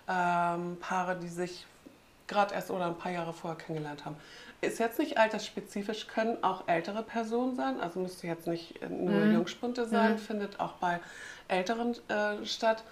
ähm, 0.10 0.78
Paare, 0.82 1.18
die 1.18 1.30
sich 1.30 1.66
gerade 2.28 2.54
erst 2.54 2.70
oder 2.70 2.88
ein 2.88 2.98
paar 2.98 3.12
Jahre 3.12 3.32
vorher 3.32 3.58
kennengelernt 3.58 4.04
haben. 4.06 4.18
Ist 4.62 4.80
jetzt 4.80 5.00
nicht 5.00 5.18
altersspezifisch, 5.18 6.08
können 6.08 6.44
auch 6.44 6.68
ältere 6.68 7.02
Personen 7.02 7.56
sein, 7.56 7.80
also 7.80 8.00
müsste 8.00 8.28
jetzt 8.28 8.46
nicht 8.46 8.80
nur 8.88 9.26
mhm. 9.26 9.34
Jungspunte 9.34 9.88
sein, 9.88 10.14
mhm. 10.14 10.18
findet 10.20 10.60
auch 10.60 10.74
bei 10.74 11.00
Älteren 11.48 11.96
äh, 12.10 12.46
statt. 12.46 12.84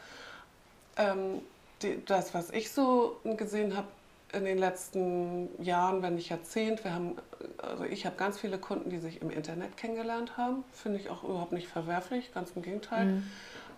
Ähm, 0.97 1.41
die, 1.83 2.03
das, 2.05 2.33
was 2.33 2.49
ich 2.49 2.71
so 2.71 3.19
gesehen 3.23 3.77
habe 3.77 3.87
in 4.33 4.45
den 4.45 4.57
letzten 4.57 5.49
Jahren, 5.63 6.01
wenn 6.01 6.15
nicht 6.15 6.29
Jahrzehnt, 6.29 6.83
wir 6.83 6.93
haben, 6.93 7.15
also 7.57 7.83
ich 7.83 8.05
habe 8.05 8.15
ganz 8.15 8.39
viele 8.39 8.57
Kunden, 8.57 8.89
die 8.89 8.99
sich 8.99 9.21
im 9.21 9.29
Internet 9.29 9.77
kennengelernt 9.77 10.37
haben, 10.37 10.63
finde 10.73 10.99
ich 10.99 11.09
auch 11.09 11.23
überhaupt 11.23 11.51
nicht 11.51 11.67
verwerflich, 11.67 12.33
ganz 12.33 12.51
im 12.55 12.61
Gegenteil. 12.61 13.05
Mhm. 13.05 13.31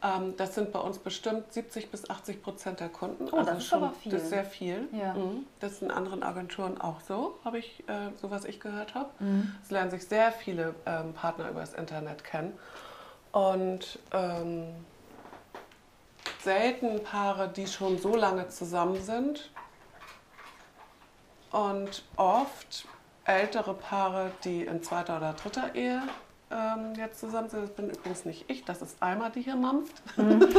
Ähm, 0.04 0.36
das 0.36 0.56
sind 0.56 0.72
bei 0.72 0.80
uns 0.80 0.98
bestimmt 0.98 1.54
70 1.54 1.92
bis 1.92 2.10
80 2.10 2.42
Prozent 2.42 2.80
der 2.80 2.90
Kunden. 2.90 3.30
Oh, 3.32 3.38
also 3.38 3.52
das 3.52 3.60
ist 3.60 3.68
schon, 3.68 3.84
aber 3.84 3.94
viel. 3.94 4.12
Das 4.12 4.24
ist 4.24 4.30
sehr 4.30 4.46
viel. 4.46 4.88
Ja. 4.92 5.14
Mhm. 5.14 5.46
Das 5.60 5.74
ist 5.74 5.82
in 5.84 5.92
anderen 5.92 6.24
Agenturen 6.24 6.82
auch 6.82 7.02
so, 7.02 7.38
habe 7.46 7.60
ich, 7.60 7.88
äh, 7.88 8.10
so 8.20 8.32
was 8.32 8.46
ich 8.46 8.60
gehört 8.60 8.96
habe. 8.96 9.10
Mhm. 9.20 9.56
Es 9.64 9.70
lernen 9.70 9.92
sich 9.92 10.08
sehr 10.08 10.32
viele 10.32 10.74
ähm, 10.86 11.14
Partner 11.14 11.50
über 11.50 11.60
das 11.60 11.74
Internet 11.74 12.24
kennen. 12.24 12.58
Und 13.32 14.00
ähm, 14.12 14.68
selten 16.44 17.04
Paare, 17.04 17.48
die 17.50 17.68
schon 17.68 18.00
so 18.00 18.16
lange 18.16 18.48
zusammen 18.50 19.02
sind. 19.02 19.52
Und 21.52 22.04
oft 22.16 22.88
ältere 23.26 23.74
Paare, 23.76 24.32
die 24.44 24.64
in 24.66 24.82
zweiter 24.82 25.18
oder 25.18 25.34
dritter 25.34 25.76
Ehe 25.76 26.02
ähm, 26.52 26.94
jetzt 26.98 27.20
zusammen 27.20 27.50
sind. 27.50 27.64
Das 27.64 27.72
bin 27.72 27.90
übrigens 27.90 28.26
nicht 28.26 28.50
ich, 28.50 28.66
das 28.66 28.82
ist 28.82 28.98
Alma, 29.02 29.30
die 29.30 29.42
hier 29.42 29.56
mampft. 29.56 30.02
Mhm. 30.18 30.42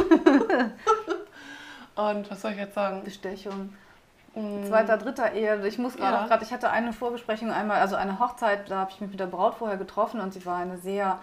Und 1.95 2.31
was 2.31 2.41
soll 2.41 2.51
ich 2.51 2.57
jetzt 2.57 2.75
sagen? 2.75 3.03
Bestechung. 3.03 3.73
Mhm. 4.35 4.65
Zweiter, 4.65 4.97
dritter 4.97 5.33
Ehe. 5.33 5.65
Ich 5.67 5.77
muss 5.77 5.95
gerade 5.95 6.17
ja. 6.17 6.27
gerade, 6.27 6.43
ich 6.43 6.51
hatte 6.51 6.71
eine 6.71 6.91
Vorbesprechung 6.93 7.51
einmal, 7.51 7.81
also 7.81 7.95
eine 7.95 8.19
Hochzeit, 8.19 8.69
da 8.69 8.79
habe 8.79 8.91
ich 8.91 8.99
mich 8.99 9.11
mit 9.11 9.19
der 9.19 9.27
Braut 9.27 9.55
vorher 9.55 9.77
getroffen 9.77 10.19
und 10.19 10.33
sie 10.33 10.45
war 10.45 10.57
eine 10.57 10.77
sehr 10.77 11.19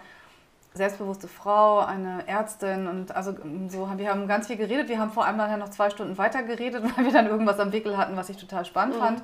selbstbewusste 0.73 1.27
Frau, 1.27 1.79
eine 1.79 2.25
Ärztin 2.27 2.87
und 2.87 3.13
also 3.13 3.35
so, 3.67 3.89
wir 3.97 4.09
haben 4.09 4.27
ganz 4.27 4.47
viel 4.47 4.55
geredet. 4.55 4.87
Wir 4.87 4.99
haben 4.99 5.11
vor 5.11 5.25
allem 5.25 5.35
nachher 5.35 5.57
noch 5.57 5.69
zwei 5.69 5.89
Stunden 5.89 6.17
weiter 6.17 6.43
geredet, 6.43 6.83
weil 6.95 7.05
wir 7.05 7.11
dann 7.11 7.27
irgendwas 7.27 7.59
am 7.59 7.73
Wickel 7.73 7.97
hatten, 7.97 8.15
was 8.15 8.29
ich 8.29 8.37
total 8.37 8.63
spannend 8.63 8.95
mhm. 8.95 9.01
fand. 9.01 9.23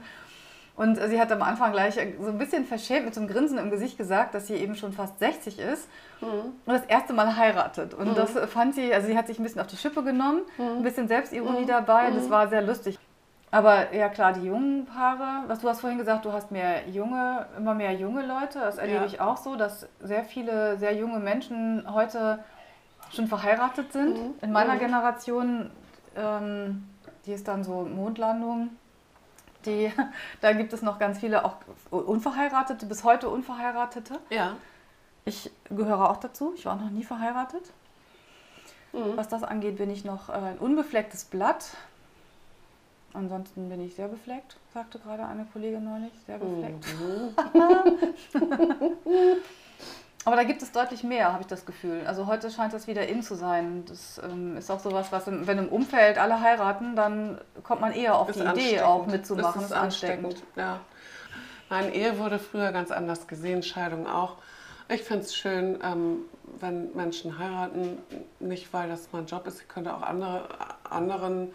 Und 0.77 0.99
sie 1.09 1.19
hat 1.19 1.31
am 1.31 1.41
Anfang 1.41 1.71
gleich 1.71 1.95
so 1.95 2.29
ein 2.29 2.37
bisschen 2.37 2.63
verschämt 2.63 3.05
mit 3.05 3.15
so 3.15 3.19
einem 3.19 3.27
Grinsen 3.27 3.57
im 3.57 3.71
Gesicht 3.71 3.97
gesagt, 3.97 4.35
dass 4.35 4.45
sie 4.45 4.53
eben 4.53 4.75
schon 4.75 4.93
fast 4.93 5.17
60 5.17 5.57
ist 5.57 5.89
mhm. 6.21 6.53
und 6.67 6.73
das 6.73 6.85
erste 6.85 7.13
Mal 7.13 7.35
heiratet. 7.35 7.95
Und 7.95 8.11
mhm. 8.11 8.15
das 8.15 8.37
fand 8.51 8.75
sie, 8.75 8.93
also 8.93 9.07
sie 9.07 9.17
hat 9.17 9.25
sich 9.25 9.39
ein 9.39 9.43
bisschen 9.43 9.59
auf 9.59 9.65
die 9.65 9.75
Schippe 9.75 10.03
genommen, 10.03 10.41
mhm. 10.59 10.77
ein 10.77 10.83
bisschen 10.83 11.07
Selbstironie 11.07 11.63
mhm. 11.63 11.67
dabei. 11.67 12.11
Das 12.11 12.25
mhm. 12.25 12.29
war 12.29 12.47
sehr 12.47 12.61
lustig. 12.61 12.99
Aber 13.49 13.91
ja 13.91 14.07
klar, 14.09 14.33
die 14.33 14.45
jungen 14.45 14.85
Paare, 14.85 15.45
was 15.47 15.61
du 15.61 15.67
hast 15.67 15.81
vorhin 15.81 15.97
gesagt, 15.97 16.25
du 16.25 16.31
hast 16.31 16.51
mehr 16.51 16.87
junge, 16.87 17.47
immer 17.57 17.73
mehr 17.73 17.93
junge 17.93 18.23
Leute. 18.23 18.59
Das 18.59 18.77
erlebe 18.77 18.99
ja. 18.99 19.05
ich 19.07 19.19
auch 19.19 19.37
so, 19.37 19.55
dass 19.55 19.87
sehr 19.99 20.23
viele 20.23 20.77
sehr 20.77 20.93
junge 20.95 21.17
Menschen 21.17 21.91
heute 21.91 22.37
schon 23.11 23.25
verheiratet 23.25 23.93
sind. 23.93 24.13
Mhm. 24.13 24.33
In 24.43 24.51
meiner 24.51 24.77
Generation, 24.77 25.71
ähm, 26.15 26.87
die 27.25 27.31
ist 27.31 27.47
dann 27.47 27.63
so 27.63 27.81
Mondlandung 27.81 28.69
die, 29.67 29.91
da 30.41 30.53
gibt 30.53 30.73
es 30.73 30.81
noch 30.81 30.97
ganz 30.97 31.19
viele 31.19 31.45
auch 31.45 31.57
Unverheiratete, 31.91 32.85
bis 32.85 33.03
heute 33.03 33.29
Unverheiratete. 33.29 34.19
Ja. 34.29 34.55
Ich 35.25 35.51
gehöre 35.69 36.09
auch 36.09 36.17
dazu. 36.17 36.53
Ich 36.55 36.65
war 36.65 36.75
auch 36.75 36.81
noch 36.81 36.89
nie 36.89 37.03
verheiratet. 37.03 37.71
Mhm. 38.93 39.15
Was 39.15 39.27
das 39.27 39.43
angeht, 39.43 39.77
bin 39.77 39.89
ich 39.89 40.05
noch 40.05 40.29
äh, 40.29 40.33
ein 40.33 40.57
unbeflecktes 40.57 41.25
Blatt. 41.25 41.75
Ansonsten 43.13 43.69
bin 43.69 43.81
ich 43.81 43.95
sehr 43.95 44.07
befleckt, 44.07 44.57
sagte 44.73 44.99
gerade 44.99 45.25
eine 45.25 45.45
Kollegin 45.45 45.83
neulich. 45.83 46.13
Sehr 46.25 46.37
befleckt. 46.37 46.85
Mhm. 46.99 47.35
Aber 50.27 50.35
da 50.35 50.43
gibt 50.43 50.61
es 50.61 50.73
deutlich 50.73 51.05
mehr, 51.05 51.31
habe 51.31 51.43
ich 51.43 51.47
das 51.47 51.65
Gefühl. 51.65 52.01
Also 52.05 52.27
heute 52.27 52.51
scheint 52.51 52.73
das 52.73 52.85
wieder 52.85 53.07
in 53.07 53.23
zu 53.23 53.35
sein. 53.35 53.85
Das 53.85 54.19
ähm, 54.21 54.57
ist 54.57 54.69
auch 54.69 54.81
sowas, 54.81 55.09
was 55.09 55.25
im, 55.29 55.47
wenn 55.47 55.57
im 55.57 55.69
Umfeld 55.69 56.17
alle 56.17 56.41
heiraten, 56.41 56.97
dann 56.97 57.39
kommt 57.63 57.79
man 57.79 57.93
eher 57.93 58.17
auf 58.17 58.27
ist 58.27 58.37
die 58.37 58.43
Idee 58.43 58.81
auch 58.81 59.07
mitzumachen. 59.07 59.61
Das 59.61 59.71
ist, 59.71 59.71
ansteckend. 59.71 60.25
ansteckend. 60.25 60.57
Ja. 60.57 60.81
Meine 61.69 61.95
Ehe 61.95 62.19
wurde 62.19 62.39
früher 62.39 62.73
ganz 62.73 62.91
anders 62.91 63.27
gesehen, 63.27 63.63
Scheidung 63.63 64.05
auch. 64.05 64.35
Ich 64.89 65.03
finde 65.03 65.23
es 65.23 65.33
schön, 65.33 65.79
ähm, 65.81 66.17
wenn 66.59 66.93
Menschen 66.93 67.39
heiraten, 67.39 67.97
nicht 68.41 68.73
weil 68.73 68.89
das 68.89 69.07
mein 69.13 69.27
Job 69.27 69.47
ist, 69.47 69.61
ich 69.61 69.69
könnte 69.69 69.95
auch 69.95 70.01
andere, 70.01 70.49
anderen, 70.89 71.53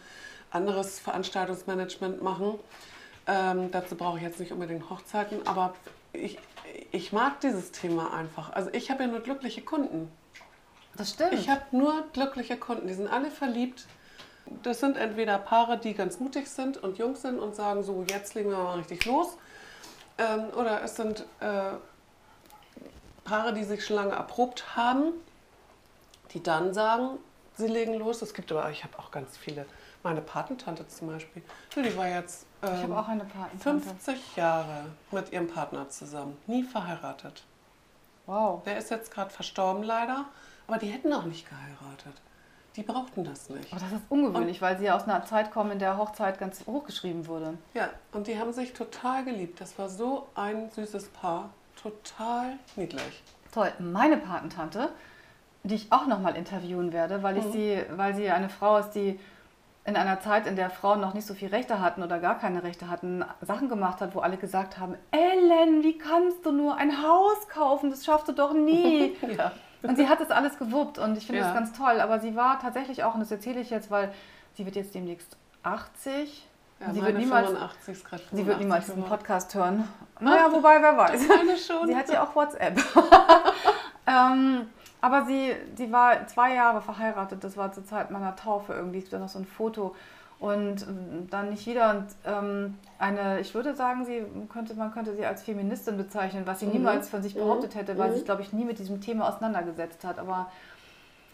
anderes 0.51 0.99
Veranstaltungsmanagement 0.99 2.23
machen. 2.23 2.55
Ähm, 3.27 3.71
dazu 3.71 3.97
brauche 3.97 4.17
ich 4.17 4.23
jetzt 4.23 4.41
nicht 4.41 4.51
unbedingt 4.51 4.89
Hochzeiten, 4.89 5.47
aber 5.47 5.75
ich, 6.15 6.39
ich 6.91 7.13
mag 7.13 7.41
dieses 7.41 7.73
Thema 7.73 8.13
einfach. 8.13 8.53
Also 8.53 8.71
ich 8.73 8.91
habe 8.91 9.05
ja 9.05 9.09
nur 9.09 9.21
glückliche 9.21 9.63
Kunden. 9.63 10.11
Das 10.97 11.11
stimmt. 11.11 11.33
Ich 11.35 11.49
habe 11.49 11.63
nur 11.71 12.05
glückliche 12.13 12.57
Kunden. 12.57 12.87
Die 12.87 12.95
sind 12.95 13.09
alle 13.09 13.31
verliebt. 13.31 13.87
Das 14.63 14.81
sind 14.81 14.97
entweder 14.97 15.39
Paare, 15.39 15.79
die 15.79 15.95
ganz 15.95 16.21
mutig 16.21 16.49
sind 16.49 16.77
und 16.77 16.99
jung 16.99 17.17
sind 17.17 17.39
und 17.39 17.55
sagen, 17.55 17.83
so 17.83 18.05
jetzt 18.09 18.35
legen 18.35 18.51
wir 18.51 18.59
mal 18.59 18.79
richtig 18.79 19.05
los. 19.05 19.37
Ähm, 20.19 20.47
oder 20.57 20.83
es 20.83 20.97
sind 20.97 21.25
äh, 21.41 21.73
Paare, 23.25 23.55
die 23.55 23.65
sich 23.65 23.85
schon 23.85 23.97
lange 23.97 24.13
erprobt 24.13 24.77
haben, 24.77 25.13
die 26.33 26.43
dann 26.43 26.75
sagen, 26.75 27.19
sie 27.57 27.69
legen 27.69 27.95
los. 27.95 28.21
Es 28.21 28.35
gibt 28.35 28.51
aber, 28.53 28.71
ich 28.71 28.85
habe 28.85 28.99
auch 28.99 29.11
ganz 29.11 29.37
viele. 29.37 29.65
Meine 30.03 30.21
Patentante 30.21 30.87
zum 30.89 31.09
Beispiel, 31.09 31.43
die 31.77 31.97
war 31.97 32.09
jetzt 32.09 32.47
ich 32.63 32.83
habe 32.83 32.99
auch 32.99 33.09
eine 33.09 33.25
Patentante. 33.25 33.89
50 33.89 34.37
Jahre 34.37 34.85
mit 35.11 35.33
ihrem 35.33 35.49
Partner 35.49 35.89
zusammen, 35.89 36.37
nie 36.47 36.63
verheiratet. 36.63 37.43
Wow. 38.27 38.63
Der 38.65 38.79
ist 38.79 38.91
jetzt 38.91 39.11
gerade 39.13 39.31
verstorben 39.31 39.83
leider, 39.83 40.27
aber 40.69 40.79
die 40.79 40.87
hätten 40.87 41.13
auch 41.13 41.25
nicht 41.25 41.49
geheiratet. 41.49 42.15
Die 42.77 42.83
brauchten 42.83 43.25
das 43.25 43.51
nicht. 43.51 43.71
Aber 43.73 43.81
das 43.81 43.93
ist 43.93 44.03
ungewöhnlich, 44.09 44.57
und, 44.57 44.63
weil 44.63 44.79
sie 44.79 44.87
ja 44.87 44.97
aus 44.97 45.05
einer 45.05 45.25
Zeit 45.27 45.51
kommen, 45.51 45.73
in 45.73 45.79
der 45.79 45.99
Hochzeit 45.99 46.39
ganz 46.39 46.65
hochgeschrieben 46.67 47.27
wurde. 47.27 47.59
Ja, 47.75 47.91
und 48.13 48.27
die 48.27 48.39
haben 48.39 48.53
sich 48.53 48.73
total 48.73 49.25
geliebt. 49.25 49.61
Das 49.61 49.79
war 49.79 49.91
so 49.91 50.29
ein 50.35 50.71
süßes 50.71 51.09
Paar. 51.09 51.51
Total 51.83 52.55
niedlich. 52.77 53.23
Toll. 53.53 53.73
Meine 53.79 54.17
Patentante, 54.17 54.89
die 55.65 55.75
ich 55.75 55.93
auch 55.93 56.07
nochmal 56.07 56.37
interviewen 56.37 56.93
werde, 56.93 57.23
weil, 57.23 57.37
ich 57.37 57.45
mhm. 57.45 57.53
sie, 57.53 57.85
weil 57.91 58.15
sie 58.15 58.31
eine 58.31 58.49
Frau 58.49 58.79
ist, 58.79 58.93
die 58.93 59.21
in 59.85 59.97
einer 59.97 60.21
Zeit, 60.21 60.47
in 60.47 60.55
der 60.55 60.71
Frauen 60.71 61.01
noch 61.01 61.13
nicht 61.13 61.27
so 61.27 61.35
viel 61.35 61.49
Rechte 61.49 61.81
hatten 61.81 62.03
oder 62.03 62.21
gar 62.21 62.39
keine 62.39 62.63
Rechte 62.63 62.89
hatten, 62.89 63.25
Sachen 63.41 63.69
gemacht 63.69 64.01
hat, 64.01 64.15
wo 64.15 64.21
alle 64.21 64.37
gesagt 64.37 64.79
haben, 64.79 64.95
Ellen, 65.11 65.83
wie 65.83 65.99
kannst 65.99 66.47
du 66.47 66.53
nur 66.53 66.77
ein 66.77 67.03
Haus 67.03 67.49
kaufen? 67.49 67.91
Das 67.91 68.05
schaffst 68.05 68.29
du 68.29 68.33
doch 68.33 68.53
nie. 68.53 69.17
ja. 69.37 69.53
Und 69.83 69.97
sie 69.97 70.09
hat 70.09 70.21
das 70.21 70.31
alles 70.31 70.59
gewuppt 70.59 70.99
und 70.99 71.19
ich 71.19 71.27
finde 71.27 71.41
ja. 71.41 71.47
das 71.47 71.55
ganz 71.55 71.73
toll. 71.73 72.01
Aber 72.01 72.21
sie 72.21 72.37
war 72.37 72.61
tatsächlich 72.61 73.03
auch, 73.03 73.15
und 73.15 73.21
das 73.21 73.33
erzähle 73.33 73.61
ich 73.61 73.71
jetzt, 73.71 73.91
weil 73.91 74.13
sie 74.55 74.65
wird 74.65 74.77
jetzt 74.77 74.95
demnächst 74.95 75.37
80. 75.65 76.49
Ja, 76.79 76.93
sie, 76.93 77.03
wird 77.03 77.19
niemals, 77.19 77.51
sie 78.33 78.47
wird 78.47 78.59
niemals 78.61 78.87
diesen 78.87 79.05
Podcast 79.05 79.55
hören. 79.55 79.89
Naja, 80.21 80.53
wobei, 80.53 80.81
wer 80.81 80.97
weiß. 80.97 81.67
schon. 81.67 81.89
Sie 81.89 81.97
hat 81.97 82.09
ja 82.09 82.25
auch 82.25 82.35
WhatsApp. 82.35 82.77
ähm, 84.07 84.67
aber 85.03 85.27
sie, 85.27 85.53
sie 85.75 85.93
war 85.93 86.27
zwei 86.29 86.55
Jahre 86.55 86.81
verheiratet, 86.81 87.43
das 87.43 87.57
war 87.57 87.73
zur 87.73 87.85
Zeit 87.85 88.11
meiner 88.11 88.37
Taufe 88.37 88.73
irgendwie, 88.73 88.99
ist 88.99 89.13
da 89.13 89.19
noch 89.19 89.29
so 89.29 89.41
ein 89.41 89.45
Foto. 89.45 89.95
Und 90.39 90.83
ähm, 90.83 91.29
dann 91.31 91.51
nicht 91.51 91.67
wieder. 91.67 91.91
Und 91.91 92.07
ähm, 92.25 92.79
eine, 92.99 93.41
ich 93.41 93.55
würde 93.55 93.75
sagen, 93.75 94.05
sie 94.05 94.25
könnte, 94.53 94.75
man 94.75 94.93
könnte 94.93 95.15
sie 95.15 95.25
als 95.25 95.43
Feministin 95.43 95.97
bezeichnen, 95.97 96.47
was 96.47 96.61
sie 96.61 96.67
mhm. 96.67 96.73
niemals 96.73 97.09
von 97.09 97.23
sich 97.23 97.35
behauptet 97.35 97.75
hätte, 97.75 97.99
weil 97.99 98.09
mhm. 98.09 98.13
sie 98.13 98.19
sich, 98.19 98.25
glaube 98.25 98.43
ich, 98.43 98.53
nie 98.53 98.65
mit 98.65 98.79
diesem 98.79 99.01
Thema 99.01 99.29
auseinandergesetzt 99.29 100.05
hat. 100.05 100.19
Aber 100.19 100.51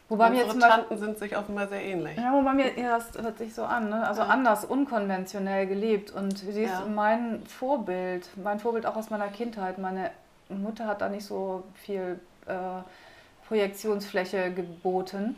Wobei 0.09 0.31
Unsere 0.31 0.47
mir 0.47 0.55
jetzt 0.55 0.67
Tanten 0.67 0.97
sind 0.97 1.19
sich 1.19 1.37
offenbar 1.37 1.69
sehr 1.69 1.85
ähnlich. 1.85 2.17
Ja, 2.17 2.33
wobei 2.33 2.55
mir, 2.55 2.79
ja, 2.79 2.97
das 2.97 3.23
hört 3.23 3.37
sich 3.37 3.55
so 3.55 3.65
an, 3.65 3.91
ne? 3.91 4.07
also 4.07 4.23
ja. 4.23 4.29
anders, 4.29 4.65
unkonventionell 4.65 5.67
gelebt. 5.67 6.11
Und 6.11 6.39
sie 6.39 6.63
ist 6.63 6.71
ja. 6.71 6.87
mein 6.87 7.43
Vorbild, 7.45 8.27
mein 8.43 8.59
Vorbild 8.59 8.87
auch 8.87 8.97
aus 8.97 9.11
meiner 9.11 9.29
Kindheit. 9.29 9.77
Meine 9.77 10.11
Mutter 10.49 10.87
hat 10.87 11.03
da 11.03 11.11
nicht 11.11 11.27
so 11.27 11.65
viel 11.75 12.19
äh, 12.47 12.53
Projektionsfläche 13.49 14.53
geboten. 14.53 15.37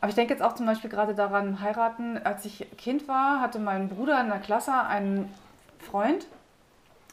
Aber 0.00 0.10
ich 0.10 0.16
denke 0.16 0.34
jetzt 0.34 0.42
auch 0.42 0.54
zum 0.54 0.66
Beispiel 0.66 0.90
gerade 0.90 1.14
daran, 1.14 1.60
heiraten. 1.60 2.20
Als 2.22 2.44
ich 2.44 2.66
Kind 2.76 3.08
war, 3.08 3.40
hatte 3.40 3.58
mein 3.58 3.88
Bruder 3.88 4.20
in 4.20 4.28
der 4.28 4.38
Klasse 4.38 4.74
einen 4.74 5.32
Freund, 5.78 6.26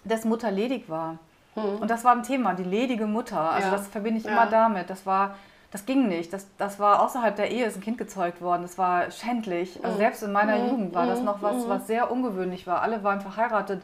dessen 0.04 0.28
Mutter 0.28 0.52
ledig 0.52 0.90
war. 0.90 1.20
Mhm. 1.56 1.78
Und 1.80 1.90
das 1.90 2.04
war 2.04 2.14
ein 2.14 2.24
Thema, 2.24 2.54
die 2.54 2.64
ledige 2.64 3.08
Mutter. 3.08 3.40
Also 3.40 3.68
ja. 3.68 3.74
das 3.74 3.88
verbinde 3.88 4.20
ich 4.20 4.26
ja. 4.26 4.32
immer 4.32 4.48
damit. 4.48 4.90
Das 4.90 5.06
war, 5.06 5.36
das 5.72 5.86
ging 5.86 6.08
nicht. 6.08 6.34
Das, 6.34 6.48
das 6.58 6.80
war 6.80 7.02
außerhalb 7.02 7.36
der 7.36 7.52
Ehe, 7.52 7.66
ist 7.66 7.78
ein 7.78 7.82
Kind 7.82 7.98
gezeugt 7.98 8.42
worden. 8.42 8.64
Das 8.64 8.78
war 8.78 9.10
schändlich. 9.12 9.80
Also 9.84 9.96
mhm. 9.96 10.02
selbst 10.02 10.24
in 10.24 10.32
meiner 10.32 10.58
mhm. 10.58 10.70
Jugend 10.70 10.96
war 10.96 11.06
das 11.06 11.20
hm. 11.20 11.26
noch 11.26 11.42
was, 11.42 11.64
hm. 11.64 11.70
was 11.70 11.88
sehr 11.88 12.12
ungewöhnlich 12.12 12.68
war. 12.68 12.82
Alle 12.82 13.04
waren 13.04 13.22
verheiratet. 13.22 13.84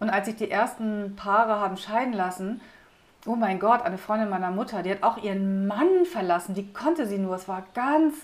Und 0.00 0.10
als 0.10 0.26
sich 0.26 0.36
die 0.36 0.50
ersten 0.50 1.14
Paare 1.16 1.60
haben 1.60 1.76
scheiden 1.76 2.14
lassen, 2.14 2.60
oh 3.26 3.36
mein 3.36 3.58
Gott, 3.58 3.82
eine 3.82 3.98
Freundin 3.98 4.28
meiner 4.28 4.50
Mutter, 4.50 4.82
die 4.82 4.90
hat 4.90 5.02
auch 5.02 5.22
ihren 5.22 5.66
Mann 5.66 6.04
verlassen, 6.04 6.54
die 6.54 6.72
konnte 6.72 7.06
sie 7.06 7.18
nur, 7.18 7.36
es 7.36 7.48
war 7.48 7.64
ganz 7.74 8.14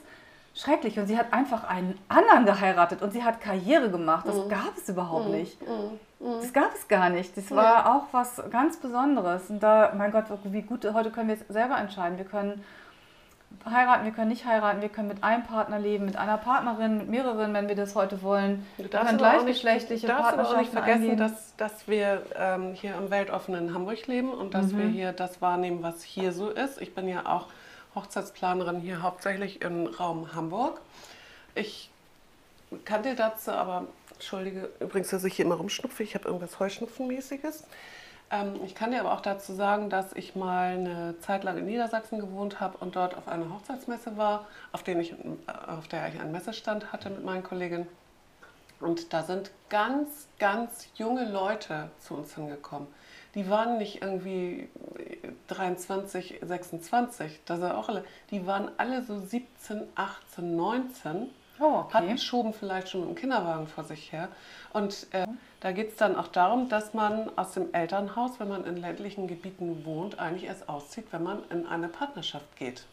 schrecklich 0.55 0.99
und 0.99 1.07
sie 1.07 1.17
hat 1.17 1.33
einfach 1.33 1.65
einen 1.65 1.99
anderen 2.09 2.45
geheiratet 2.45 3.03
und 3.03 3.13
sie 3.13 3.23
hat 3.23 3.41
Karriere 3.41 3.91
gemacht. 3.91 4.27
Das 4.27 4.37
mhm. 4.37 4.49
gab 4.49 4.77
es 4.77 4.89
überhaupt 4.89 5.27
mhm. 5.27 5.33
nicht. 5.33 5.61
Mhm. 5.63 6.27
mhm. 6.27 6.41
Das 6.41 6.53
gab 6.53 6.75
es 6.75 6.89
gar 6.89 7.09
nicht. 7.09 7.37
Das 7.37 7.51
war 7.51 7.95
auch 7.95 8.07
was 8.13 8.43
ganz 8.51 8.77
Besonderes. 8.77 9.49
Und 9.49 9.63
da, 9.63 9.93
mein 9.97 10.11
Gott, 10.11 10.25
wie 10.45 10.63
gut, 10.63 10.85
heute 10.93 11.11
können 11.11 11.29
wir 11.29 11.37
es 11.37 11.47
selber 11.49 11.79
entscheiden. 11.79 12.19
Wir 12.19 12.25
können 12.25 12.65
heiraten, 13.65 14.05
wir 14.05 14.13
können 14.13 14.29
nicht 14.29 14.47
heiraten, 14.47 14.81
wir 14.81 14.89
können 14.89 15.09
mit 15.09 15.23
einem 15.23 15.45
Partner 15.45 15.79
leben, 15.79 16.07
mit 16.07 16.17
einer 16.17 16.39
Partnerin, 16.39 16.99
mit 16.99 17.09
mehreren, 17.09 17.53
wenn 17.53 17.69
wir 17.69 17.75
das 17.75 17.95
heute 17.95 18.23
wollen. 18.23 18.67
Du 18.79 18.85
darfst 18.85 19.19
gleichgeschlechtliche 19.19 20.07
nicht, 20.07 20.19
darfst 20.19 20.33
aber 20.33 20.49
auch 20.49 20.57
nicht 20.57 20.73
vergessen, 20.73 21.17
dass, 21.17 21.55
dass 21.57 21.87
wir 21.87 22.23
ähm, 22.37 22.75
hier 22.75 22.95
im 22.97 23.11
weltoffenen 23.11 23.75
Hamburg 23.75 24.07
leben 24.07 24.33
und 24.33 24.55
dass 24.55 24.73
mhm. 24.73 24.79
wir 24.79 24.87
hier 24.87 25.13
das 25.13 25.43
wahrnehmen, 25.43 25.83
was 25.83 26.03
hier 26.03 26.33
so 26.33 26.49
ist. 26.49 26.81
Ich 26.81 26.95
bin 26.95 27.09
ja 27.09 27.27
auch 27.27 27.49
Hochzeitsplanerin 27.95 28.81
hier 28.81 29.03
hauptsächlich 29.03 29.63
im 29.63 29.87
Raum 29.87 30.35
Hamburg. 30.35 30.81
Ich 31.55 31.91
kann 32.85 33.03
dir 33.03 33.17
dazu 33.17 33.51
aber, 33.51 33.87
entschuldige 34.15 34.71
übrigens, 34.81 35.11
dass 35.11 35.25
ich 35.25 35.35
hier 35.35 35.45
immer 35.45 35.57
rumschnupfe, 35.57 36.03
ich 36.03 36.15
habe 36.15 36.27
irgendwas 36.27 36.59
Heuschnupfenmäßiges. 36.61 37.65
Ähm, 38.31 38.61
ich 38.65 38.75
kann 38.75 38.91
dir 38.93 39.01
aber 39.01 39.13
auch 39.13 39.21
dazu 39.21 39.55
sagen, 39.55 39.91
dass 39.91 40.13
ich 40.13 40.37
mal 40.37 40.75
eine 40.75 41.19
Zeit 41.21 41.45
lang 41.45 41.59
in 41.59 41.67
Niedersachsen 41.67 42.21
gewohnt 42.21 42.61
habe 42.61 42.79
und 42.79 42.97
dort 42.97 43.17
auf 43.17 43.29
einer 43.29 43.53
Hochzeitsmesse 43.53 44.17
war, 44.17 44.47
auf, 44.73 44.87
ich, 44.87 45.15
auf 45.67 45.89
der 45.89 46.09
ich 46.09 46.21
einen 46.21 46.33
Messestand 46.33 46.93
hatte 46.93 47.11
mit 47.11 47.25
meinen 47.25 47.43
Kolleginnen. 47.43 47.89
Und 48.81 49.13
da 49.13 49.23
sind 49.23 49.51
ganz, 49.69 50.29
ganz 50.39 50.89
junge 50.95 51.31
Leute 51.31 51.91
zu 51.99 52.15
uns 52.15 52.35
hingekommen. 52.35 52.89
Die 53.35 53.49
waren 53.49 53.79
nicht 53.79 54.03
irgendwie 54.03 54.69
23, 55.49 56.41
26, 56.43 57.41
das 57.45 57.61
sind 57.61 57.71
auch 57.71 57.89
alle. 57.89 58.05
Die 58.31 58.47
waren 58.47 58.71
alle 58.79 59.03
so 59.03 59.21
17, 59.21 59.83
18, 59.95 60.57
19 60.57 61.31
Oh, 61.61 61.81
okay. 61.81 61.99
Hatten 61.99 62.19
schoben 62.19 62.55
vielleicht 62.55 62.89
schon 62.89 63.01
mit 63.01 63.11
dem 63.11 63.17
Kinderwagen 63.17 63.67
vor 63.67 63.85
sich 63.85 64.13
her. 64.13 64.29
Und 64.73 65.07
äh, 65.13 65.27
da 65.61 65.73
geht 65.73 65.91
es 65.91 65.97
dann 65.97 66.17
auch 66.17 66.29
darum, 66.29 66.69
dass 66.69 66.95
man 66.95 67.31
aus 67.37 67.53
dem 67.53 67.73
Elternhaus, 67.75 68.41
wenn 68.41 68.49
man 68.49 68.65
in 68.65 68.77
ländlichen 68.77 69.29
Gebieten 69.29 69.85
wohnt, 69.85 70.19
eigentlich 70.19 70.45
erst 70.45 70.69
auszieht, 70.69 71.07
wenn 71.11 71.23
man 71.23 71.43
in 71.51 71.67
eine 71.67 71.89
Partnerschaft 71.89 72.57
geht. 72.57 72.85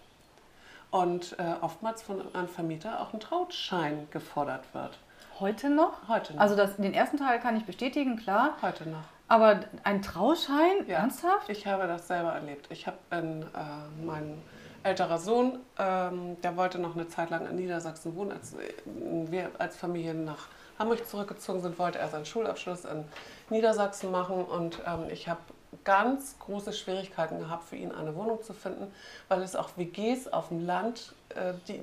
Und 0.91 1.37
äh, 1.39 1.55
oftmals 1.61 2.01
von 2.01 2.21
einem 2.33 2.47
Vermieter 2.47 3.01
auch 3.01 3.13
ein 3.13 3.19
Trautschein 3.19 4.07
gefordert 4.11 4.73
wird. 4.73 4.97
Heute 5.39 5.69
noch? 5.69 6.07
Heute 6.07 6.33
noch. 6.33 6.41
Also 6.41 6.55
das, 6.55 6.77
den 6.77 6.93
ersten 6.93 7.17
Teil 7.17 7.39
kann 7.39 7.55
ich 7.55 7.65
bestätigen, 7.65 8.17
klar. 8.17 8.57
Heute 8.61 8.89
noch. 8.89 9.03
Aber 9.27 9.61
ein 9.83 10.01
Trauschein? 10.01 10.87
Ja, 10.87 10.99
Ernsthaft? 10.99 11.49
Ich 11.49 11.67
habe 11.67 11.87
das 11.87 12.07
selber 12.07 12.31
erlebt. 12.33 12.67
Ich 12.69 12.87
habe 12.87 12.97
in 13.11 13.43
äh, 13.43 14.05
meinen 14.05 14.41
älterer 14.83 15.17
Sohn, 15.17 15.59
ähm, 15.77 16.39
der 16.41 16.55
wollte 16.55 16.79
noch 16.79 16.95
eine 16.95 17.07
Zeit 17.07 17.29
lang 17.29 17.47
in 17.47 17.57
Niedersachsen 17.57 18.15
wohnen. 18.15 18.31
Als 18.31 18.53
äh, 18.53 18.73
wir 18.85 19.51
als 19.57 19.75
Familie 19.75 20.13
nach 20.13 20.47
Hamburg 20.79 21.07
zurückgezogen 21.07 21.61
sind, 21.61 21.79
wollte 21.79 21.99
er 21.99 22.09
seinen 22.09 22.25
Schulabschluss 22.25 22.85
in 22.85 23.03
Niedersachsen 23.49 24.11
machen. 24.11 24.43
Und 24.43 24.79
ähm, 24.85 25.09
ich 25.11 25.27
habe 25.27 25.39
ganz 25.83 26.37
große 26.39 26.73
Schwierigkeiten 26.73 27.39
gehabt, 27.39 27.63
für 27.63 27.75
ihn 27.75 27.91
eine 27.91 28.15
Wohnung 28.15 28.41
zu 28.43 28.53
finden, 28.53 28.91
weil 29.27 29.41
es 29.41 29.55
auch 29.55 29.69
WGs 29.75 30.27
auf 30.27 30.49
dem 30.49 30.65
Land, 30.65 31.13
äh, 31.29 31.53
die, 31.67 31.81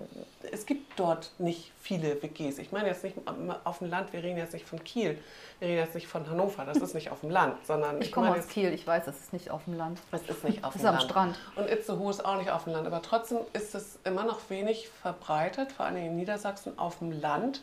es 0.51 0.66
gibt 0.66 0.99
dort 0.99 1.32
nicht 1.38 1.72
viele 1.80 2.22
WGs. 2.22 2.59
Ich 2.59 2.72
meine 2.72 2.88
jetzt 2.88 3.05
nicht 3.05 3.16
auf 3.64 3.78
dem 3.78 3.90
Land, 3.90 4.12
wir 4.12 4.22
reden 4.22 4.38
jetzt 4.38 4.53
nicht 4.53 4.66
von 4.66 4.82
Kiel, 4.84 5.18
wir 5.59 5.68
reden 5.68 5.78
jetzt 5.78 5.95
nicht 5.95 6.07
von 6.07 6.28
Hannover, 6.28 6.64
das 6.64 6.78
ist 6.78 6.95
nicht 6.95 7.11
auf 7.11 7.20
dem 7.20 7.30
Land, 7.30 7.64
sondern 7.66 7.99
ich, 8.01 8.09
ich 8.09 8.12
komme 8.12 8.30
aus 8.30 8.49
Kiel, 8.49 8.72
ich 8.72 8.86
weiß, 8.86 9.05
das 9.05 9.18
ist 9.18 9.32
nicht 9.32 9.51
auf 9.51 9.64
dem 9.64 9.76
Land. 9.76 10.01
Es 10.12 10.22
ist 10.22 10.45
nicht 10.45 10.64
auf 10.64 10.74
dem 10.74 10.82
Land. 10.82 10.97
Es 10.99 11.05
ist 11.05 11.09
am 11.09 11.11
Strand. 11.11 11.38
Und 11.57 11.70
Itzehoe 11.70 12.11
ist 12.11 12.24
auch 12.24 12.36
nicht 12.36 12.51
auf 12.51 12.64
dem 12.64 12.74
Land, 12.74 12.86
aber 12.86 13.03
trotzdem 13.03 13.38
ist 13.53 13.74
es 13.74 13.99
immer 14.05 14.24
noch 14.24 14.51
wenig 14.51 14.88
verbreitet, 14.88 15.72
vor 15.72 15.86
allem 15.86 15.97
in 15.97 16.16
Niedersachsen 16.16 16.78
auf 16.78 16.99
dem 16.99 17.12
Land 17.12 17.62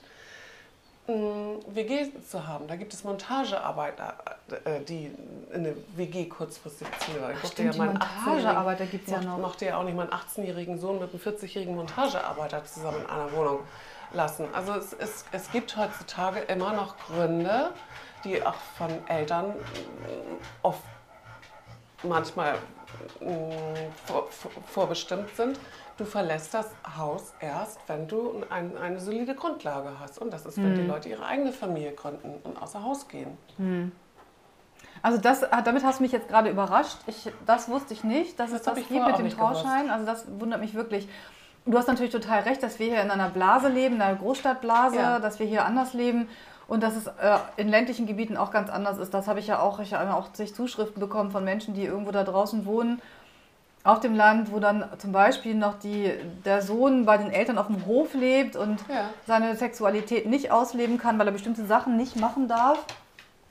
WG 1.08 2.12
zu 2.30 2.48
haben. 2.48 2.68
Da 2.68 2.76
gibt 2.76 2.94
es 2.94 3.04
Montagearbeiter, 3.04 4.14
äh, 4.66 4.82
die 4.82 5.12
eine 5.54 5.76
WG 5.96 6.26
kurzfristig 6.26 6.88
ziehen. 7.00 7.16
Ich 7.16 7.38
Ach, 7.44 7.52
stimmt, 7.52 7.76
ja 7.76 7.86
Montagearbeiter 7.86 8.86
gibt 8.86 9.08
es 9.08 9.14
ja 9.14 9.22
noch. 9.22 9.38
Mochte 9.38 9.66
ja 9.66 9.78
auch 9.78 9.84
nicht 9.84 9.96
meinen 9.96 10.12
18-jährigen 10.12 10.80
Sohn 10.80 11.00
mit 11.00 11.10
einem 11.12 11.20
40-jährigen 11.20 11.76
Montagearbeiter 11.76 12.64
zusammen 12.66 13.02
in 13.02 13.08
einer 13.08 13.32
Wohnung 13.34 13.60
lassen. 14.14 14.46
Also 14.54 14.74
es, 14.74 14.94
es, 14.94 15.26
es 15.32 15.52
gibt 15.52 15.76
heutzutage 15.76 16.40
immer 16.42 16.74
noch 16.74 16.96
Gründe, 16.98 17.72
die 18.24 18.46
auch 18.46 18.56
von 18.78 18.90
Eltern 19.08 19.56
oft 20.62 20.84
manchmal 22.04 22.56
vor, 24.06 24.28
vorbestimmt 24.72 25.36
sind, 25.36 25.60
Du 26.02 26.08
verlässt 26.08 26.56
das 26.56 26.66
Haus 26.98 27.32
erst, 27.40 27.78
wenn 27.86 28.08
du 28.08 28.42
ein, 28.50 28.76
eine 28.76 29.00
solide 29.00 29.36
Grundlage 29.36 29.92
hast. 30.00 30.18
Und 30.18 30.34
das 30.34 30.48
ist, 30.48 30.58
wenn 30.58 30.76
hm. 30.76 30.76
die 30.76 30.88
Leute 30.88 31.10
ihre 31.10 31.24
eigene 31.24 31.52
Familie 31.52 31.92
gründen 31.92 32.40
und 32.44 32.60
außer 32.60 32.82
Haus 32.82 33.08
gehen. 33.08 33.38
Hm. 33.58 33.92
Also 35.04 35.20
das, 35.20 35.44
ah, 35.44 35.62
damit 35.62 35.84
hast 35.84 36.00
du 36.00 36.04
mich 36.04 36.12
jetzt 36.12 36.28
gerade 36.28 36.50
überrascht. 36.50 36.98
Ich, 37.06 37.30
das 37.46 37.70
wusste 37.70 37.94
ich 37.94 38.04
nicht, 38.04 38.40
dass 38.40 38.50
das 38.50 38.62
es 38.62 38.66
das 38.66 38.76
gibt 38.78 38.90
mit 38.90 39.20
dem 39.20 39.30
Trauschein. 39.30 39.92
Also 39.92 40.08
das 40.08 40.26
wundert 40.40 40.60
mich 40.60 40.74
wirklich. 40.74 41.08
Du 41.68 41.78
hast 41.78 41.88
natürlich 41.88 42.12
total 42.12 42.40
recht, 42.40 42.64
dass 42.64 42.80
wir 42.80 42.88
hier 42.88 43.04
in 43.04 43.12
einer 43.12 43.30
Blase 43.30 43.68
leben, 43.68 43.98
in 43.98 44.02
einer 44.02 44.18
Großstadtblase, 44.18 44.96
ja. 44.96 45.20
dass 45.20 45.38
wir 45.38 45.46
hier 45.46 45.66
anders 45.66 45.94
leben 45.94 46.28
und 46.68 46.82
dass 46.82 46.96
es 46.96 47.06
äh, 47.06 47.38
in 47.58 47.70
ländlichen 47.70 48.08
Gebieten 48.08 48.38
auch 48.38 48.50
ganz 48.50 48.72
anders 48.72 48.98
ist. 48.98 49.14
Das 49.14 49.28
habe 49.28 49.40
ich 49.40 49.46
ja 49.46 49.60
auch, 49.60 49.80
ich 49.80 49.94
habe 49.94 50.16
auch 50.16 50.34
sich 50.34 50.56
Zuschriften 50.56 51.00
bekommen 51.00 51.30
von 51.30 51.44
Menschen, 51.44 51.76
die 51.76 51.86
irgendwo 51.86 52.10
da 52.10 52.24
draußen 52.24 52.66
wohnen 52.66 53.04
auf 53.84 54.00
dem 54.00 54.16
Land, 54.16 54.52
wo 54.52 54.60
dann 54.60 54.86
zum 55.00 55.12
Beispiel 55.12 55.56
noch 55.56 55.80
die, 55.80 56.12
der 56.46 56.62
Sohn 56.62 57.06
bei 57.06 57.18
den 57.18 57.32
Eltern 57.32 57.58
auf 57.58 57.68
dem 57.68 57.86
Hof 57.86 58.14
lebt 58.14 58.56
und 58.56 58.80
ja. 58.88 59.10
seine 59.26 59.56
Sexualität 59.56 60.28
nicht 60.28 60.52
ausleben 60.52 60.98
kann, 60.98 61.18
weil 61.18 61.28
er 61.28 61.34
bestimmte 61.34 61.66
Sachen 61.66 61.98
nicht 61.98 62.16
machen 62.16 62.48
darf, 62.48 62.86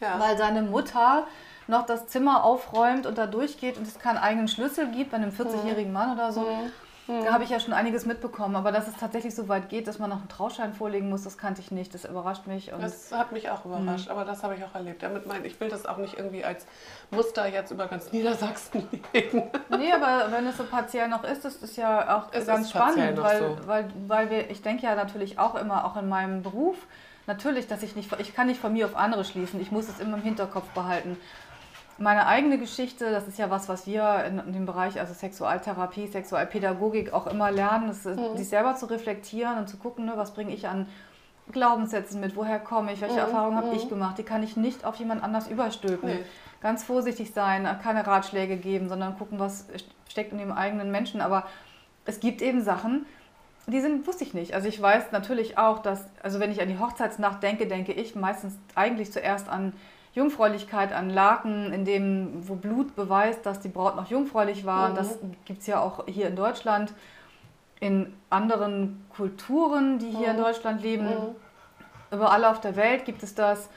ja. 0.01 0.21
weil 0.21 0.39
seine 0.39 0.63
Mutter 0.63 1.27
noch 1.67 1.87
das 1.87 2.07
Zimmer 2.07 2.45
aufräumt 2.45 3.07
und 3.07 3.19
da 3.19 3.27
durchgeht 3.27 3.77
und 3.77 3.87
es 3.87 3.99
keinen 3.99 4.19
eigenen 4.19 4.49
Schlüssel 4.49 4.89
gibt 4.89 5.11
bei 5.11 5.17
einem 5.17 5.31
40-jährigen 5.31 5.93
Mann 5.93 6.13
oder 6.13 6.33
so. 6.33 6.43
Mhm. 6.43 6.73
Mhm. 7.07 7.25
Da 7.25 7.33
habe 7.33 7.45
ich 7.45 7.51
ja 7.51 7.61
schon 7.61 7.73
einiges 7.73 8.07
mitbekommen. 8.07 8.57
Aber 8.57 8.73
dass 8.73 8.89
es 8.89 8.97
tatsächlich 8.97 9.35
so 9.35 9.49
weit 9.49 9.69
geht, 9.69 9.87
dass 9.87 9.99
man 9.99 10.11
noch 10.11 10.19
einen 10.19 10.29
Trauschein 10.29 10.75
vorlegen 10.75 11.09
muss, 11.09 11.25
das 11.25 11.39
kannte 11.39 11.61
ich 11.61 11.71
nicht. 11.71 11.95
Das 11.95 12.05
überrascht 12.05 12.47
mich. 12.47 12.73
das 12.81 13.13
hat 13.13 13.33
mich 13.33 13.51
auch 13.51 13.65
überrascht, 13.65 14.07
mhm. 14.07 14.13
aber 14.13 14.25
das 14.25 14.43
habe 14.43 14.55
ich 14.55 14.65
auch 14.65 14.75
erlebt. 14.75 15.03
Damit 15.03 15.27
mein, 15.27 15.45
ich 15.45 15.59
will 15.61 15.69
das 15.69 15.87
auch 15.87 15.97
nicht 15.97 16.19
irgendwie 16.19 16.45
als 16.45 16.67
Muster 17.11 17.47
jetzt 17.49 17.71
über 17.71 17.87
ganz 17.87 18.13
Niedersachsen 18.13 18.89
legen. 19.13 19.51
Nee, 19.71 19.93
aber 19.93 20.31
wenn 20.33 20.47
es 20.47 20.57
so 20.57 20.65
partiell 20.65 21.09
noch 21.09 21.25
ist, 21.25 21.45
ist 21.45 21.63
es 21.63 21.77
ja 21.77 22.19
auch 22.19 22.33
es 22.33 22.47
ganz 22.47 22.71
spannend, 22.71 23.21
weil, 23.21 23.39
so. 23.39 23.59
weil, 23.67 23.89
weil 24.07 24.31
wir, 24.31 24.51
ich 24.51 24.63
denke 24.63 24.85
ja 24.85 24.95
natürlich 24.95 25.39
auch 25.39 25.55
immer, 25.55 25.85
auch 25.85 25.97
in 25.97 26.09
meinem 26.09 26.43
Beruf, 26.43 26.77
natürlich, 27.27 27.67
dass 27.67 27.83
ich 27.83 27.97
nicht, 27.97 28.11
ich 28.19 28.35
kann 28.35 28.47
nicht 28.47 28.61
von 28.61 28.73
mir 28.73 28.87
auf 28.87 28.97
andere 28.97 29.25
schließen. 29.25 29.61
Ich 29.61 29.71
muss 29.71 29.89
es 29.89 30.01
immer 30.01 30.17
im 30.17 30.23
Hinterkopf 30.23 30.69
behalten 30.71 31.17
meine 32.01 32.27
eigene 32.27 32.59
Geschichte, 32.59 33.11
das 33.11 33.29
ist 33.29 33.39
ja 33.39 33.51
was, 33.51 33.69
was 33.69 33.87
wir 33.87 34.25
in, 34.25 34.39
in 34.39 34.53
dem 34.55 34.67
Bereich 34.67 34.99
also 34.99 35.13
Sexualtherapie, 35.13 36.07
Sexualpädagogik 36.07 37.13
auch 37.13 37.27
immer 37.27 37.51
lernen, 37.51 37.91
ist, 37.91 38.07
mhm. 38.07 38.37
sich 38.37 38.49
selber 38.49 38.75
zu 38.75 38.87
reflektieren 38.87 39.59
und 39.59 39.69
zu 39.69 39.77
gucken, 39.77 40.07
ne, 40.07 40.15
was 40.17 40.33
bringe 40.33 40.55
ich 40.55 40.67
an 40.67 40.87
Glaubenssätzen 41.53 42.21
mit, 42.21 42.37
woher 42.37 42.59
komme 42.59 42.93
ich, 42.93 43.03
welche 43.03 43.15
mhm. 43.15 43.21
Erfahrungen 43.21 43.57
habe 43.59 43.75
ich 43.75 43.85
mhm. 43.85 43.91
gemacht, 43.91 44.17
die 44.17 44.23
kann 44.23 44.43
ich 44.43 44.57
nicht 44.57 44.85
auf 44.85 44.97
jemand 44.97 45.23
anders 45.23 45.49
überstülpen. 45.49 46.11
Ganz 46.63 46.85
vorsichtig 46.85 47.33
sein, 47.35 47.69
keine 47.83 48.07
Ratschläge 48.07 48.57
geben, 48.57 48.89
sondern 48.89 49.19
gucken, 49.19 49.39
was 49.39 49.67
steckt 50.09 50.33
in 50.33 50.39
dem 50.39 50.53
eigenen 50.53 50.91
Menschen. 50.91 51.21
Aber 51.21 51.45
es 52.05 52.21
gibt 52.21 52.43
eben 52.43 52.63
Sachen, 52.63 53.07
die 53.67 53.81
sind, 53.81 54.07
wusste 54.07 54.25
ich 54.25 54.35
nicht. 54.35 54.55
Also 54.55 54.69
ich 54.69 54.81
weiß 54.81 55.13
natürlich 55.13 55.59
auch, 55.59 55.81
dass, 55.81 56.05
also 56.23 56.41
wenn 56.41 56.51
ich 56.51 56.61
an 56.61 56.69
die 56.69 56.79
Hochzeitsnacht 56.79 57.43
denke, 57.43 57.67
denke 57.67 57.93
ich 57.93 58.15
meistens 58.15 58.59
eigentlich 58.75 59.13
zuerst 59.13 59.49
an 59.49 59.73
Jungfräulichkeit 60.13 60.93
an 60.93 61.09
Laken, 61.11 61.73
in 61.73 61.85
dem, 61.85 62.49
wo 62.49 62.57
Blut 62.57 62.97
beweist, 62.97 63.47
dass 63.47 63.61
die 63.61 63.69
Braut 63.69 63.97
noch 63.97 64.11
jungfräulich 64.11 64.67
war. 64.67 64.91
Mhm. 64.91 64.95
Das 64.97 65.19
gibt 65.45 65.61
es 65.61 65.67
ja 65.67 65.81
auch 65.81 66.07
hier 66.07 66.27
in 66.27 66.37
Deutschland. 66.37 66.93
In 67.79 68.13
anderen 68.29 69.05
Kulturen, 69.15 69.99
die 69.99 70.11
hier 70.11 70.33
mhm. 70.33 70.37
in 70.37 70.43
Deutschland 70.43 70.83
leben, 70.83 71.07
mhm. 71.07 71.35
überall 72.11 72.45
auf 72.45 72.61
der 72.61 72.77
Welt 72.77 73.05
gibt 73.05 73.23
es 73.23 73.35
das. 73.35 73.69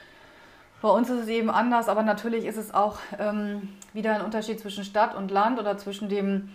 Bei 0.82 0.90
uns 0.90 1.10
ist 1.10 1.22
es 1.22 1.28
eben 1.30 1.50
anders, 1.50 1.88
aber 1.88 2.04
natürlich 2.04 2.46
ist 2.46 2.58
es 2.58 2.74
auch 2.74 2.98
ähm, 3.18 3.70
wieder 3.94 4.16
ein 4.16 4.22
Unterschied 4.22 4.60
zwischen 4.60 4.84
Stadt 4.84 5.16
und 5.16 5.32
Land 5.32 5.58
oder 5.58 5.78
zwischen 5.78 6.10
dem, 6.10 6.50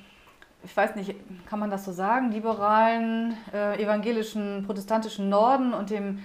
ich 0.63 0.77
weiß 0.77 0.97
nicht, 0.97 1.15
kann 1.49 1.59
man 1.59 1.71
das 1.71 1.87
so 1.87 1.93
sagen, 1.93 2.31
liberalen, 2.31 3.39
äh, 3.55 3.83
evangelischen, 3.83 4.65
protestantischen 4.67 5.31
Norden 5.31 5.73
und 5.73 5.89
dem 5.89 6.19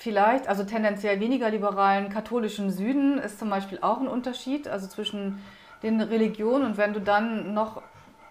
vielleicht, 0.00 0.48
also 0.48 0.64
tendenziell 0.64 1.20
weniger 1.20 1.50
liberalen 1.50 2.08
katholischen 2.08 2.70
Süden 2.70 3.18
ist 3.18 3.38
zum 3.38 3.50
Beispiel 3.50 3.78
auch 3.82 4.00
ein 4.00 4.08
Unterschied, 4.08 4.66
also 4.66 4.86
zwischen 4.88 5.42
den 5.82 6.00
Religionen 6.00 6.64
und 6.64 6.78
wenn 6.78 6.94
du 6.94 7.00
dann 7.00 7.52
noch 7.52 7.82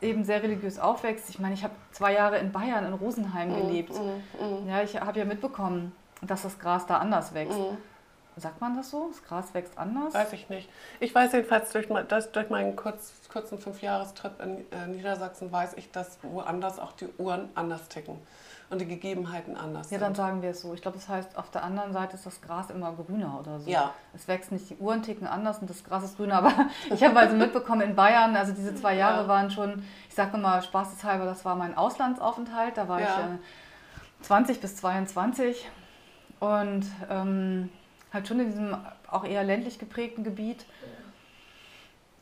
eben 0.02 0.24
sehr 0.24 0.42
religiös 0.42 0.80
aufwächst, 0.80 1.30
ich 1.30 1.38
meine, 1.38 1.54
ich 1.54 1.64
habe 1.64 1.74
zwei 1.92 2.14
Jahre 2.14 2.40
in 2.40 2.52
Bayern, 2.52 2.86
in 2.86 2.94
Rosenheim 2.94 3.52
mm, 3.52 3.56
gelebt. 3.56 3.94
Mm, 3.94 4.44
mm. 4.44 4.68
Ja, 4.68 4.82
ich 4.82 5.00
habe 5.00 5.20
ja 5.20 5.26
mitbekommen, 5.26 5.92
dass 6.24 6.42
das 6.42 6.58
Gras 6.58 6.88
da 6.88 6.98
anders 6.98 7.36
wächst. 7.36 7.58
Mm. 7.58 7.78
Sagt 8.38 8.62
man 8.62 8.76
das 8.76 8.90
so? 8.90 9.10
Das 9.10 9.24
Gras 9.24 9.54
wächst 9.54 9.78
anders? 9.78 10.14
Weiß 10.14 10.34
ich 10.34 10.50
nicht. 10.50 10.70
Ich 11.00 11.14
weiß 11.14 11.34
jedenfalls 11.34 11.72
durch, 11.72 11.88
das, 12.08 12.32
durch 12.32 12.50
meinen 12.50 12.76
kurz, 12.78 13.14
kurzen 13.32 13.60
Fünfjahrestrip 13.60 14.42
in 14.42 14.66
äh, 14.72 14.88
Niedersachsen 14.88 15.52
weiß 15.52 15.74
ich, 15.76 15.92
dass 15.92 16.18
woanders 16.24 16.80
auch 16.80 16.94
die 16.94 17.10
Uhren 17.18 17.50
anders 17.54 17.90
ticken 17.90 18.16
und 18.70 18.80
die 18.82 18.88
Gegebenheiten 18.88 19.56
anders 19.56 19.90
Ja, 19.90 19.98
dann 19.98 20.14
sagen 20.14 20.42
wir 20.42 20.52
es 20.52 20.62
so. 20.62 20.74
Ich 20.74 20.82
glaube, 20.82 20.98
das 20.98 21.10
heißt, 21.10 21.38
auf 21.38 21.50
der 21.50 21.64
anderen 21.64 21.92
Seite 21.92 22.16
ist 22.16 22.26
das 22.26 22.40
Gras 22.42 22.70
immer 22.70 22.94
grüner 22.94 23.40
oder 23.40 23.60
so. 23.60 23.70
Ja. 23.70 23.94
Es 24.14 24.28
wächst 24.28 24.52
nicht, 24.52 24.70
die 24.70 24.76
Uhren 24.78 25.02
ticken 25.02 25.28
anders 25.28 25.60
und 25.60 25.70
das 25.70 25.84
Gras 25.84 26.04
ist 26.04 26.18
grüner. 26.18 26.36
Aber 26.36 26.54
ich 26.94 27.04
habe 27.04 27.18
also 27.18 27.36
mitbekommen, 27.36 27.82
in 27.82 27.96
Bayern, 27.96 28.36
also 28.36 28.54
diese 28.54 28.76
zwei 28.76 28.96
Jahre 28.96 29.24
ja. 29.24 29.28
waren 29.28 29.50
schon, 29.50 29.84
ich 30.08 30.16
sage 30.16 30.38
mal 30.38 30.62
spaßeshalber, 30.62 31.26
das 31.26 31.46
war 31.46 31.56
mein 31.56 31.76
Auslandsaufenthalt. 31.76 32.78
Da 32.78 32.88
war 32.88 33.02
ja. 33.02 33.08
ich 33.08 34.22
äh, 34.22 34.24
20 34.26 34.62
bis 34.62 34.76
22 34.76 35.68
und 36.40 36.86
ähm, 37.10 37.70
halt 38.14 38.28
schon 38.28 38.40
in 38.40 38.48
diesem 38.48 38.78
auch 39.10 39.26
eher 39.26 39.44
ländlich 39.44 39.80
geprägten 39.80 40.24
Gebiet. 40.24 40.62
Ja, 40.62 40.99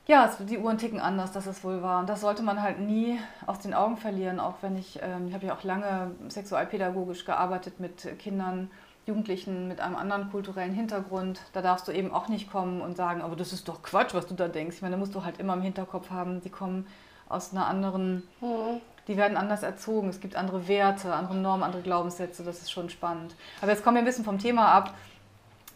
es, 0.07 0.45
die 0.45 0.57
Uhren 0.57 0.77
ticken 0.77 0.99
anders, 0.99 1.31
das 1.31 1.47
ist 1.47 1.63
wohl 1.63 1.81
wahr. 1.81 1.99
Und 1.99 2.09
das 2.09 2.21
sollte 2.21 2.43
man 2.43 2.61
halt 2.61 2.79
nie 2.79 3.19
aus 3.45 3.59
den 3.59 3.73
Augen 3.73 3.97
verlieren, 3.97 4.39
auch 4.39 4.55
wenn 4.61 4.77
ich, 4.77 4.99
ähm, 5.01 5.27
ich 5.27 5.33
habe 5.33 5.47
ja 5.47 5.53
auch 5.53 5.63
lange 5.63 6.11
sexualpädagogisch 6.29 7.25
gearbeitet 7.25 7.79
mit 7.79 8.17
Kindern, 8.19 8.71
Jugendlichen 9.05 9.67
mit 9.67 9.79
einem 9.79 9.95
anderen 9.95 10.29
kulturellen 10.31 10.73
Hintergrund. 10.73 11.39
Da 11.53 11.61
darfst 11.61 11.87
du 11.87 11.91
eben 11.91 12.13
auch 12.13 12.27
nicht 12.27 12.51
kommen 12.51 12.81
und 12.81 12.97
sagen, 12.97 13.21
aber 13.21 13.35
das 13.35 13.53
ist 13.53 13.67
doch 13.67 13.81
Quatsch, 13.81 14.13
was 14.13 14.27
du 14.27 14.35
da 14.35 14.47
denkst. 14.47 14.77
Ich 14.77 14.81
meine, 14.81 14.95
da 14.95 14.99
musst 14.99 15.15
du 15.15 15.23
halt 15.23 15.39
immer 15.39 15.53
im 15.53 15.61
Hinterkopf 15.61 16.09
haben, 16.09 16.41
die 16.41 16.49
kommen 16.49 16.87
aus 17.29 17.51
einer 17.51 17.67
anderen, 17.67 18.23
mhm. 18.41 18.81
die 19.07 19.17
werden 19.17 19.37
anders 19.37 19.63
erzogen. 19.63 20.09
Es 20.09 20.19
gibt 20.19 20.35
andere 20.35 20.67
Werte, 20.67 21.13
andere 21.13 21.35
Normen, 21.35 21.63
andere 21.63 21.81
Glaubenssätze. 21.81 22.43
Das 22.43 22.61
ist 22.61 22.71
schon 22.71 22.89
spannend. 22.89 23.35
Aber 23.61 23.71
jetzt 23.71 23.83
kommen 23.83 23.95
wir 23.95 24.01
ein 24.01 24.05
bisschen 24.05 24.25
vom 24.25 24.39
Thema 24.39 24.67
ab. 24.67 24.93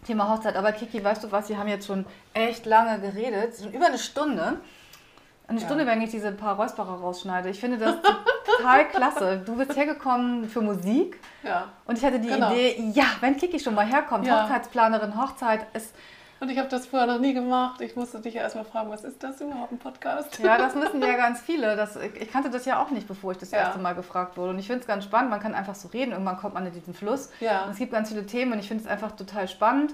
Thema 0.06 0.30
Hochzeit. 0.30 0.56
Aber 0.56 0.72
Kiki, 0.72 1.04
weißt 1.04 1.24
du 1.24 1.32
was? 1.32 1.50
Wir 1.50 1.58
haben 1.58 1.68
jetzt 1.68 1.88
schon 1.88 2.06
echt 2.34 2.66
lange 2.66 3.00
geredet, 3.00 3.56
schon 3.62 3.72
über 3.72 3.88
eine 3.88 3.98
Stunde. 3.98 4.58
Eine 5.48 5.60
ja. 5.60 5.66
Stunde, 5.66 5.86
wenn 5.86 6.02
ich 6.02 6.12
diese 6.12 6.32
paar 6.32 6.56
Räusperer 6.56 7.00
rausschneide. 7.00 7.50
Ich 7.50 7.60
finde 7.60 7.78
das 7.78 7.96
total 8.58 8.88
klasse. 8.88 9.42
Du 9.46 9.58
bist 9.58 9.76
hergekommen 9.76 10.48
für 10.48 10.62
Musik. 10.62 11.20
Ja. 11.44 11.70
Und 11.86 11.98
ich 11.98 12.06
hatte 12.06 12.20
die 12.20 12.30
genau. 12.30 12.52
Idee, 12.52 12.92
ja, 12.94 13.06
wenn 13.20 13.36
Kiki 13.36 13.60
schon 13.60 13.76
mal 13.76 13.86
herkommt, 13.86 14.26
ja. 14.26 14.44
Hochzeitsplanerin, 14.44 15.22
Hochzeit 15.22 15.66
ist 15.74 15.94
und 16.42 16.50
ich 16.50 16.58
habe 16.58 16.68
das 16.70 16.88
vorher 16.88 17.08
noch 17.08 17.20
nie 17.20 17.36
gemacht. 17.36 17.82
Ich 17.82 17.96
musste 17.96 18.20
dich 18.20 18.34
ja 18.34 18.42
erstmal 18.42 18.66
fragen, 18.66 18.90
was 18.90 19.04
ist 19.04 19.22
das 19.22 19.40
überhaupt, 19.42 19.72
ein 19.72 19.78
Podcast? 19.78 20.40
Ja, 20.40 20.58
das 20.58 20.74
müssen 20.84 21.00
ja 21.00 21.16
ganz 21.16 21.40
viele. 21.40 21.76
Das, 21.76 21.96
ich 21.96 22.32
kannte 22.32 22.50
das 22.50 22.66
ja 22.66 22.82
auch 22.82 22.90
nicht, 22.90 23.08
bevor 23.08 23.32
ich 23.32 23.38
das 23.38 23.52
ja. 23.52 23.60
erste 23.60 23.78
Mal 23.78 23.94
gefragt 23.94 24.38
wurde. 24.38 24.50
Und 24.50 24.60
ich 24.60 24.66
finde 24.66 24.82
es 24.82 24.88
ganz 24.88 25.04
spannend. 25.04 25.30
Man 25.30 25.40
kann 25.40 25.54
einfach 25.54 25.76
so 25.76 25.90
reden. 25.90 26.14
Irgendwann 26.14 26.38
kommt 26.38 26.56
man 26.56 26.66
in 26.66 26.74
diesen 26.74 26.96
Fluss. 26.96 27.30
Ja. 27.42 27.66
Und 27.66 27.72
es 27.72 27.78
gibt 27.78 27.92
ganz 27.92 28.10
viele 28.10 28.26
Themen 28.26 28.54
und 28.54 28.60
ich 28.60 28.68
finde 28.68 28.84
es 28.84 28.90
einfach 28.90 29.12
total 29.12 29.48
spannend. 29.48 29.94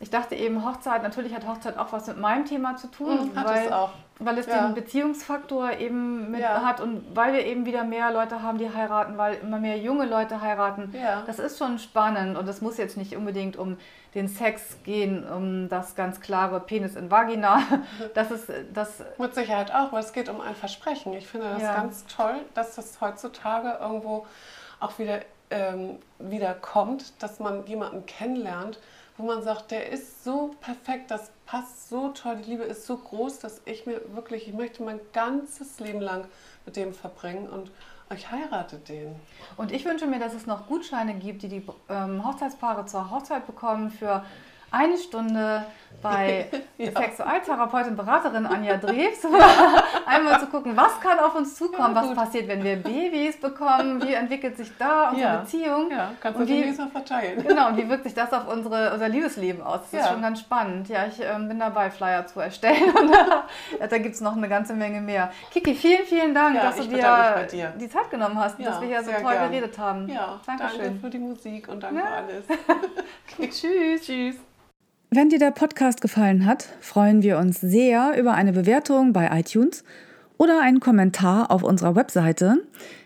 Ich 0.00 0.10
dachte 0.10 0.34
eben, 0.34 0.64
Hochzeit, 0.64 1.02
natürlich 1.02 1.34
hat 1.34 1.46
Hochzeit 1.46 1.78
auch 1.78 1.92
was 1.92 2.06
mit 2.08 2.18
meinem 2.18 2.44
Thema 2.44 2.76
zu 2.76 2.88
tun, 2.88 3.30
Mhm, 3.32 3.36
weil, 3.44 3.66
es 3.66 3.72
weil 4.18 4.38
es 4.38 4.46
Ja. 4.46 4.66
den 4.66 4.74
Beziehungsfaktor 4.74 5.72
eben 5.78 6.30
mit 6.30 6.40
Ja. 6.40 6.62
hat 6.62 6.80
und 6.80 7.16
weil 7.16 7.32
wir 7.32 7.44
eben 7.46 7.64
wieder 7.66 7.84
mehr 7.84 8.12
Leute 8.12 8.42
haben, 8.42 8.58
die 8.58 8.72
heiraten, 8.72 9.16
weil 9.18 9.34
immer 9.36 9.58
mehr 9.58 9.78
junge 9.78 10.04
Leute 10.06 10.40
heiraten. 10.40 10.92
Ja. 11.00 11.22
Das 11.26 11.38
ist 11.38 11.58
schon 11.58 11.78
spannend 11.78 12.36
und 12.36 12.48
es 12.48 12.60
muss 12.60 12.76
jetzt 12.76 12.96
nicht 12.96 13.16
unbedingt 13.16 13.56
um 13.56 13.76
den 14.14 14.28
Sex 14.28 14.78
gehen, 14.84 15.24
um 15.28 15.68
das 15.68 15.94
ganz 15.96 16.20
klare 16.20 16.60
Penis 16.60 16.94
in 16.96 17.10
Vagina. 17.10 17.60
Das 18.14 18.30
ist 18.30 18.50
das 18.72 19.02
Mit 19.18 19.34
Sicherheit 19.34 19.74
auch, 19.74 19.92
weil 19.92 20.00
es 20.00 20.12
geht 20.12 20.28
um 20.28 20.40
ein 20.40 20.54
Versprechen. 20.54 21.12
Ich 21.14 21.26
finde 21.26 21.48
das 21.50 21.62
ganz 21.62 22.04
toll, 22.06 22.36
dass 22.54 22.76
das 22.76 23.00
heutzutage 23.00 23.78
irgendwo 23.80 24.26
auch 24.80 24.98
wieder, 24.98 25.20
ähm, 25.50 25.98
wieder 26.18 26.54
kommt, 26.54 27.20
dass 27.22 27.40
man 27.40 27.66
jemanden 27.66 28.06
kennenlernt, 28.06 28.78
wo 29.16 29.24
man 29.24 29.42
sagt, 29.42 29.70
der 29.70 29.90
ist 29.90 30.24
so 30.24 30.54
perfekt, 30.60 31.10
das 31.10 31.30
passt 31.46 31.88
so 31.88 32.08
toll, 32.08 32.36
die 32.36 32.50
Liebe 32.50 32.64
ist 32.64 32.86
so 32.86 32.96
groß, 32.96 33.38
dass 33.38 33.62
ich 33.64 33.86
mir 33.86 34.00
wirklich, 34.14 34.48
ich 34.48 34.54
möchte 34.54 34.82
mein 34.82 35.00
ganzes 35.12 35.78
Leben 35.78 36.00
lang 36.00 36.26
mit 36.66 36.76
dem 36.76 36.92
verbringen 36.92 37.48
und 37.48 37.70
ich 38.14 38.30
heirate 38.30 38.76
den. 38.78 39.14
Und 39.56 39.72
ich 39.72 39.84
wünsche 39.84 40.06
mir, 40.06 40.18
dass 40.18 40.34
es 40.34 40.46
noch 40.46 40.66
Gutscheine 40.66 41.14
gibt, 41.14 41.42
die 41.42 41.48
die 41.48 41.66
ähm, 41.88 42.26
Hochzeitspaare 42.26 42.86
zur 42.86 43.10
Hochzeit 43.10 43.46
bekommen 43.46 43.90
für 43.90 44.24
eine 44.74 44.98
Stunde 44.98 45.64
bei 46.02 46.46
Ja. 46.76 46.90
Sexualtherapeutin, 46.90 47.94
Beraterin 47.96 48.46
Anja 48.46 48.76
Drews. 48.84 49.24
Einmal 50.06 50.40
zu 50.40 50.46
gucken, 50.48 50.76
was 50.76 51.00
kann 51.00 51.18
auf 51.20 51.34
uns 51.36 51.54
zukommen, 51.54 51.94
Ja, 51.94 52.02
was 52.02 52.14
passiert, 52.14 52.48
wenn 52.48 52.64
wir 52.64 52.76
Babys 52.76 53.40
bekommen, 53.40 54.02
wie 54.02 54.12
entwickelt 54.12 54.56
sich 54.56 54.70
da 54.76 55.10
unsere 55.10 55.28
Ja. 55.28 55.36
Beziehung. 55.36 55.90
Ja, 55.90 56.10
kannst 56.20 56.40
du 56.40 56.44
demnächst 56.44 56.80
mal 56.80 56.88
verteilen. 56.88 57.44
Genau, 57.46 57.68
und 57.68 57.76
wie 57.76 57.88
wirkt 57.88 58.02
sich 58.04 58.12
das 58.14 58.32
auf 58.32 58.48
unsere, 58.52 58.92
unser 58.92 59.08
Liebesleben 59.08 59.62
aus? 59.62 59.80
Das 59.92 60.02
ist 60.02 60.08
schon 60.10 60.20
ganz 60.20 60.40
spannend. 60.40 60.88
Ja, 60.88 61.06
ich 61.06 61.20
ähm, 61.20 61.48
bin 61.48 61.60
dabei, 61.60 61.90
Flyer 61.90 62.26
zu 62.26 62.40
erstellen. 62.40 62.90
Und 62.94 63.12
da, 63.14 63.44
da 63.88 63.98
gibt 63.98 64.16
es 64.16 64.20
noch 64.20 64.36
eine 64.36 64.48
ganze 64.48 64.74
Menge 64.74 65.00
mehr. 65.00 65.30
Kiki, 65.52 65.74
vielen, 65.74 66.04
vielen 66.04 66.34
Dank, 66.34 66.60
dass 66.60 66.76
du 66.76 66.88
dir 66.88 67.46
dir. 67.50 67.72
die 67.80 67.88
Zeit 67.88 68.10
genommen 68.10 68.38
hast 68.38 68.58
dass 68.58 68.80
wir 68.80 68.88
hier 68.88 69.04
so 69.04 69.12
toll 69.12 69.32
gern. 69.32 69.50
geredet 69.50 69.78
haben. 69.78 70.08
Ja, 70.08 70.40
Dankeschön. 70.44 70.82
danke 70.84 71.00
für 71.00 71.10
die 71.10 71.18
Musik 71.18 71.68
und 71.68 71.82
danke 71.82 72.02
für 72.02 72.08
alles. 72.08 73.54
Tschüss. 73.54 74.02
Tschüss. 74.02 74.36
Wenn 75.16 75.28
dir 75.28 75.38
der 75.38 75.52
Podcast 75.52 76.00
gefallen 76.00 76.44
hat, 76.44 76.66
freuen 76.80 77.22
wir 77.22 77.38
uns 77.38 77.60
sehr 77.60 78.18
über 78.18 78.34
eine 78.34 78.52
Bewertung 78.52 79.12
bei 79.12 79.30
iTunes 79.38 79.84
oder 80.38 80.60
einen 80.60 80.80
Kommentar 80.80 81.52
auf 81.52 81.62
unserer 81.62 81.94
Webseite 81.94 82.56